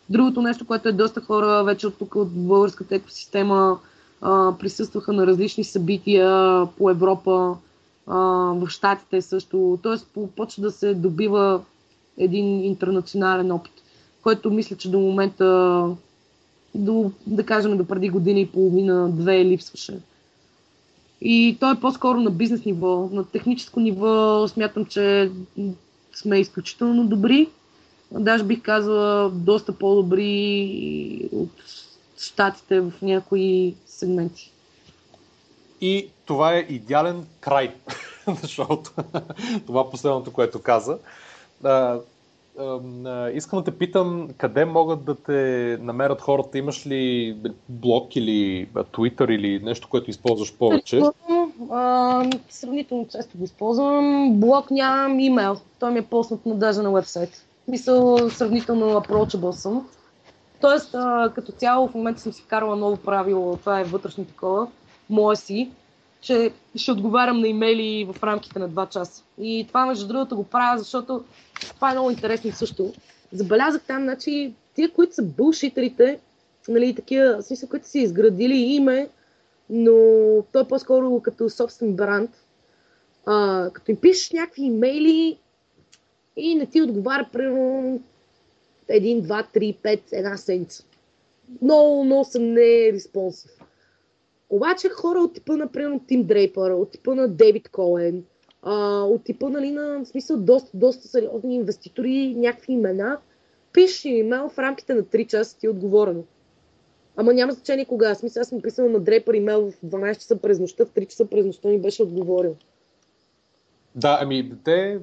[0.09, 3.79] Другото нещо, което е доста хора вече от тук, от българската екосистема,
[4.21, 7.55] а, присъстваха на различни събития по Европа,
[8.07, 8.17] а,
[8.53, 9.79] в Штатите също.
[9.83, 11.61] Тоест, почва да се добива
[12.17, 13.84] един интернационален опит
[14.25, 15.89] който мисля, че до момента,
[16.75, 19.99] до, да кажем, до преди година и половина, две липсваше.
[21.21, 23.09] И той е по-скоро на бизнес ниво.
[23.11, 25.31] На техническо ниво смятам, че
[26.13, 27.49] сме изключително добри.
[28.11, 31.63] Даже бих казала доста по-добри от
[32.17, 34.51] щатите в някои сегменти.
[35.81, 37.75] И това е идеален край
[38.27, 38.91] на шоуто.
[39.65, 40.97] това последното, което каза.
[43.33, 46.57] Искам да те питам, къде могат да те намерят хората?
[46.57, 47.37] Имаш ли
[47.69, 51.01] блог или Twitter или нещо, което използваш повече?
[51.71, 54.31] А, сравнително често го използвам.
[54.39, 55.55] Блог нямам, имейл.
[55.79, 57.45] Той ми е поснат на даже на вебсайт.
[57.67, 59.87] Мисъл, сравнително approachable съм.
[60.61, 64.67] Тоест, а, като цяло в момента съм си вкарала ново правило, това е вътрешно такова,
[65.09, 65.71] мое си,
[66.25, 69.23] че ще отговарям на имейли в рамките на 2 часа.
[69.41, 71.23] И това, между другото, го правя, защото
[71.75, 72.93] това е много интересно също.
[73.31, 76.19] Забелязах там, значи, тия, които са бълшитерите,
[76.67, 79.09] нали, такива, смисъл, които са изградили име,
[79.69, 79.93] но
[80.51, 82.31] той е по-скоро като собствен бранд.
[83.25, 85.37] А, като им пишеш някакви имейли
[86.37, 87.99] и не ти отговаря примерно
[88.87, 90.83] един, два, три, пет, една седмица.
[91.61, 93.51] Много, много съм не респонсив.
[94.49, 98.23] Обаче хора от типа на, примерно, Тим Дрейпър, от типа на Дейвид Коен,
[98.61, 103.17] а, от типа, нали, на, в смисъл, доста, доста сериозни инвеститори, някакви имена,
[103.73, 106.23] пиши имейл в рамките на 3 часа ти е отговорено.
[107.15, 108.15] Ама няма значение кога.
[108.15, 111.25] Смисъл, аз съм писала на Дрейпър имейл в 12 часа през нощта, в 3 часа
[111.25, 112.55] през нощта ми беше отговорил.
[113.95, 114.99] Да, ами те,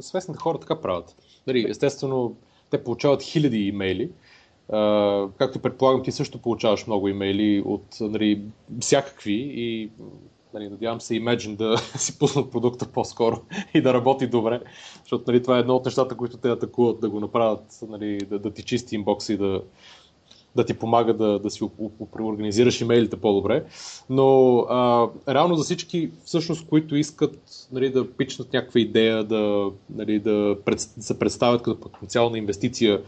[0.00, 1.16] свестните хора така правят.
[1.46, 2.36] Нали, естествено,
[2.70, 4.10] те получават хиляди имейли
[5.38, 8.42] Както предполагам, ти също получаваш много имейли от нали,
[8.80, 9.90] всякакви и
[10.54, 13.40] нали, надявам се Imagine да си пуснат продукта по-скоро
[13.74, 14.60] и да работи добре,
[15.02, 18.38] защото нали, това е едно от нещата, които те атакуват, да го направят, нали, да,
[18.38, 19.62] да ти чисти инбокса и да,
[20.56, 21.70] да ти помага да, да си
[22.12, 23.64] преорганизираш имейлите по-добре.
[24.10, 30.18] Но а, реално за всички, всъщност, които искат нали, да пичнат някаква идея, да, нали,
[30.18, 33.02] да се представят като потенциална инвестиция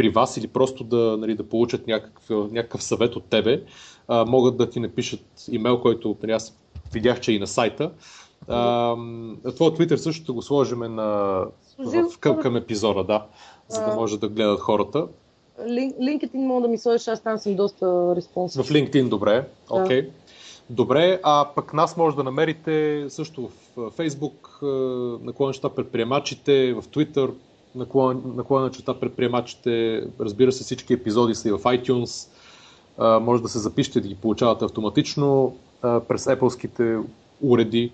[0.00, 3.62] при вас или просто да, нали, да получат някакъв, някакъв съвет от тебе,
[4.08, 5.20] а, могат да ти напишат
[5.50, 6.58] имейл, който нали, аз
[6.92, 7.90] видях, че е и на сайта.
[8.48, 8.94] А,
[9.54, 11.44] твоя Twitter също го сложим на,
[11.78, 13.26] в, към, към епизода, да,
[13.68, 15.06] за да може да гледат хората.
[15.66, 18.66] LinkedIn мога да ми сложиш, аз там съм доста респонсив.
[18.66, 19.48] В LinkedIn, добре.
[19.70, 20.02] Окей.
[20.02, 20.06] Okay.
[20.06, 20.12] Да.
[20.70, 24.62] Добре, а пък нас може да намерите също в Facebook,
[25.22, 27.30] наклона чета предприемачите, в Twitter,
[27.74, 32.28] наклона чета предприемачите, разбира се всички епизоди са и в iTunes,
[33.20, 37.02] може да се запишете да ги получавате автоматично през Apple-ските
[37.42, 37.92] уреди,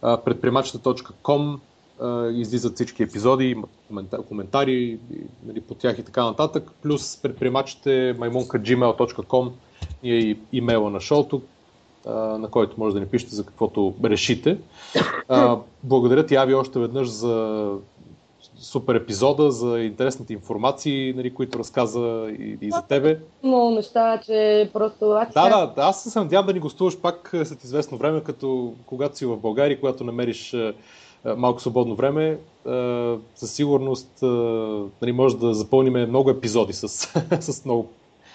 [0.00, 1.58] предприемачите.com
[2.32, 3.56] излизат всички епизоди,
[4.28, 4.98] коментари
[5.46, 9.50] нали, по тях и така нататък, плюс предприемачите maimonka.gmail.com
[10.02, 11.42] и е имейла на шоуто,
[12.38, 14.58] на който може да ни пишете за каквото решите.
[15.84, 17.74] Благодаря ти, Ави, още веднъж за
[18.58, 23.18] супер епизода, за интересните информации, нали, които разказа и, и за тебе.
[23.42, 25.10] Много неща, че просто...
[25.10, 29.16] Аз да, да, аз се надявам да ни гостуваш пак след известно време, като когато
[29.16, 30.56] си в България, когато намериш
[31.36, 32.38] малко свободно време,
[33.34, 34.18] със сигурност
[35.02, 36.88] нали, може да запълним много епизоди с,
[37.40, 37.88] с много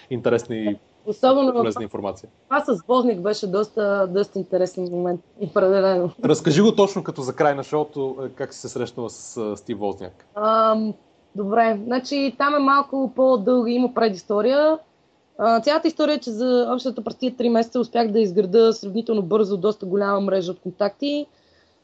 [0.09, 0.75] интересни
[1.05, 2.29] Особено полезна информация.
[2.43, 6.11] Това с Возник беше доста, доста интересен момент, определено.
[6.23, 10.25] Разкажи го точно като за край на шоуто, как си се срещнала с Стив Возняк.
[10.35, 10.93] Ам,
[11.35, 14.79] добре, значи там е малко по-дълга, има предистория.
[15.37, 19.57] А, цялата история е, че за общата през 3 месеца успях да изграда сравнително бързо
[19.57, 21.25] доста голяма мрежа от контакти.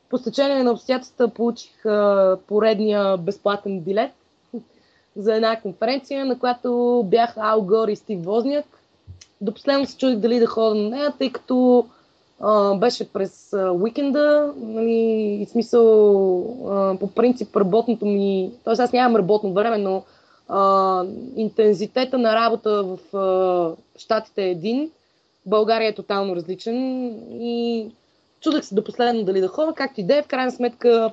[0.10, 4.12] По стечение на обстоятелствата получих а, поредния безплатен билет
[5.16, 8.79] за една конференция, на която бях Ал Гор и Стив Возняк.
[9.42, 11.86] До последно се чудих дали да ходя на нея, тъй като
[12.40, 14.54] а, беше през а, уикенда.
[14.58, 14.92] Нали,
[15.42, 16.40] и смисъл,
[16.70, 18.52] а, по принцип, работното ми.
[18.64, 20.04] Тоест, аз нямам работно време, но
[20.48, 21.04] а,
[21.36, 24.92] интензитета на работа в а, Штатите е един.
[25.46, 27.08] България е тотално различен.
[27.42, 27.88] И
[28.42, 30.22] чудах се до последно дали да ходя, както и да е.
[30.22, 31.12] В крайна сметка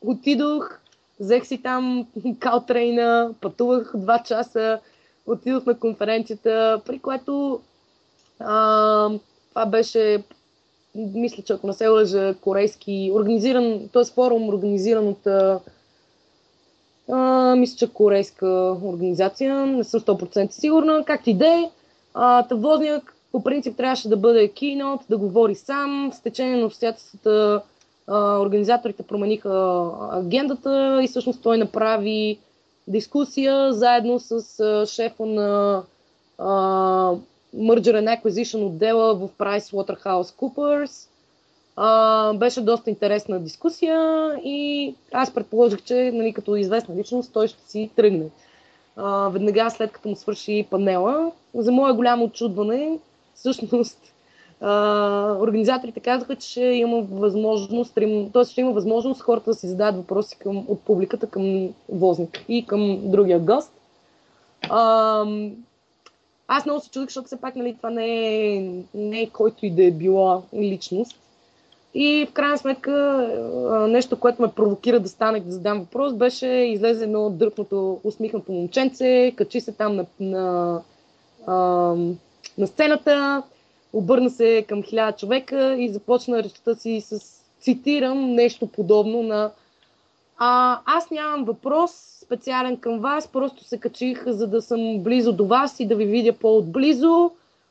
[0.00, 0.78] отидох,
[1.20, 2.06] взех си там
[2.38, 4.78] калтрейна, пътувах два часа,
[5.26, 7.60] отидох на конференцията, при което
[8.40, 9.10] а,
[9.48, 10.22] това беше,
[10.94, 14.04] мисля, че ако не се лъжа, корейски, организиран, т.е.
[14.04, 15.60] форум, организиран от а,
[17.56, 21.70] мисля, че корейска организация, не съм 100% сигурна, както и да е.
[22.48, 26.10] Тавозняк по принцип трябваше да бъде кинот, да говори сам.
[26.14, 27.62] С течение на обстоятелствата
[28.40, 32.38] организаторите промениха агендата и всъщност той направи
[32.86, 35.82] дискусия заедно с шефа на
[36.38, 37.18] uh,
[37.56, 41.08] Merger and Acquisition отдела в PricewaterhouseCoopers.
[41.76, 47.70] Uh, беше доста интересна дискусия и аз предположих, че нали, като известна личност той ще
[47.70, 48.26] си тръгне.
[48.96, 51.32] Uh, веднага след като му свърши панела.
[51.54, 52.98] За мое голямо очудване,
[53.34, 53.98] всъщност
[55.40, 57.94] Организаторите казаха, че има възможност,
[58.32, 58.44] т.е.
[58.44, 63.00] ще има възможност хората да си зададат въпроси към, от публиката към Возник и към
[63.04, 63.72] другия гост.
[64.62, 65.52] Uh,
[66.48, 68.06] аз много се чудих, защото все пак нали, това не
[68.54, 71.18] е, не е който и да е била личност.
[71.94, 72.92] И в крайна сметка
[73.88, 79.32] нещо, което ме провокира да стане да задам въпрос, беше излезе едно дръпното, усмихнато момченце,
[79.36, 80.82] качи се там на, на,
[82.58, 83.42] на сцената,
[83.92, 87.20] обърна се към хиляда човека и започна речта си с,
[87.60, 89.50] цитирам, нещо подобно на
[90.38, 91.90] а, аз нямам въпрос
[92.24, 96.04] специален към вас, просто се качих, за да съм близо до вас и да ви
[96.04, 97.30] видя по-отблизо.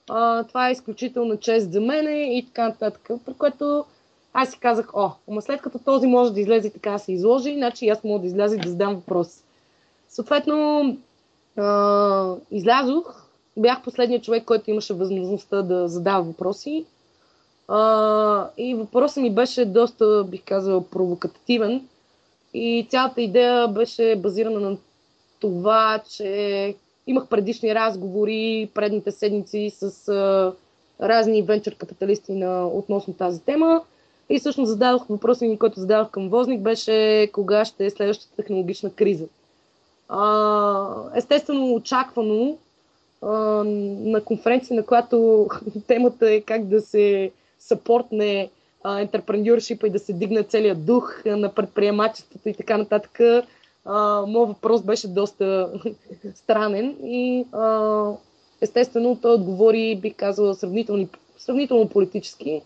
[0.10, 3.10] А, това е изключителна чест за мене и така нататък.
[3.26, 3.86] При което
[4.34, 7.90] аз си казах, о, ама след като този може да излезе така се изложи, значи
[7.90, 9.44] аз мога да изляза и да задам въпрос.
[10.10, 10.98] Съответно,
[11.58, 13.25] а, излязох,
[13.58, 16.86] бях последният човек, който имаше възможността да задава въпроси.
[17.68, 21.88] А, и въпросът ми беше доста, бих казала, провокативен.
[22.54, 24.78] И цялата идея беше базирана на
[25.40, 26.76] това, че
[27.08, 30.54] имах предишни разговори предните седмици с а,
[31.02, 33.82] разни венчър капиталисти на, относно тази тема.
[34.30, 38.94] И всъщност зададох въпроса ми, който зададох към Возник, беше кога ще е следващата технологична
[38.94, 39.26] криза.
[40.10, 42.58] А, естествено, очаквано,
[43.26, 45.48] на конференция, на която
[45.88, 48.50] темата е как да се съпортне
[49.00, 53.20] ентерпренюршипа и да се дигне целият дух на предприемачеството и така нататък.
[54.28, 55.70] Моят въпрос беше доста
[56.36, 58.12] странен и а,
[58.62, 61.08] естествено той отговори, бих казала, сравнително,
[61.38, 62.62] сравнително политически.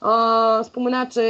[0.00, 1.22] А, спомена, че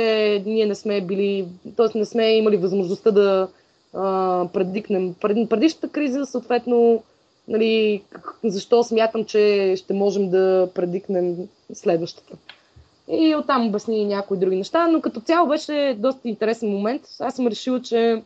[0.47, 1.99] ние не сме били, т.е.
[1.99, 3.49] не сме имали възможността да
[3.95, 7.03] а, предикнем пред, предишната криза, съответно,
[7.49, 8.03] нали,
[8.45, 11.37] защо смятам, че ще можем да предикнем
[11.75, 12.37] следващата.
[13.09, 17.03] И оттам обясни някои други неща, но като цяло беше доста интересен момент.
[17.21, 18.23] Аз съм решила, че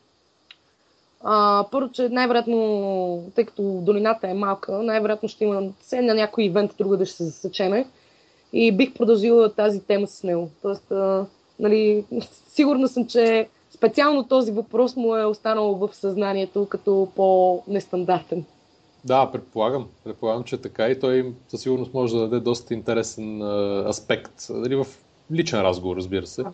[1.25, 6.45] а, първо, че най-вероятно, тъй като долината е малка, най-вероятно ще има се на някой
[6.45, 7.87] ивент друга да ще се засечеме.
[8.53, 10.51] И бих продължила тази тема с него.
[10.63, 11.27] Тоест, а,
[11.59, 12.05] нали,
[12.49, 18.45] сигурна съм, че специално този въпрос му е останал в съзнанието като по-нестандартен.
[19.05, 19.89] Да, предполагам.
[20.05, 24.33] Предполагам, че е така и той със сигурност може да даде доста интересен а, аспект.
[24.51, 24.87] Дали в
[25.33, 26.43] личен разговор, разбира се.
[26.43, 26.53] А,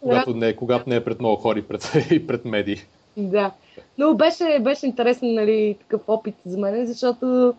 [0.00, 2.76] когато, не, когато не е пред много хора и пред, и пред медии.
[3.16, 3.50] Да.
[3.98, 7.54] Но беше, беше интересен нали, такъв опит за мен, защото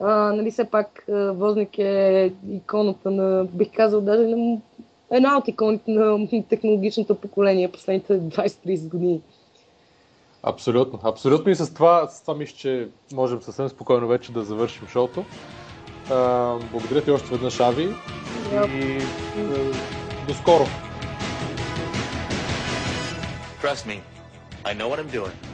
[0.00, 1.04] а, нали, все пак
[1.34, 4.58] Возник е иконата на, бих казал, даже на
[5.10, 9.20] една от иконите на технологичното поколение последните 20-30 години.
[10.42, 11.00] Абсолютно.
[11.04, 15.24] Абсолютно и с това, с това мисля, че можем съвсем спокойно вече да завършим шоуто.
[16.10, 17.94] А, благодаря ти още веднъж, Ави.
[18.52, 18.68] Yep.
[18.68, 19.02] И
[19.38, 20.66] а, до скоро.
[23.62, 24.00] Trust me,
[24.64, 25.49] I know what I'm doing.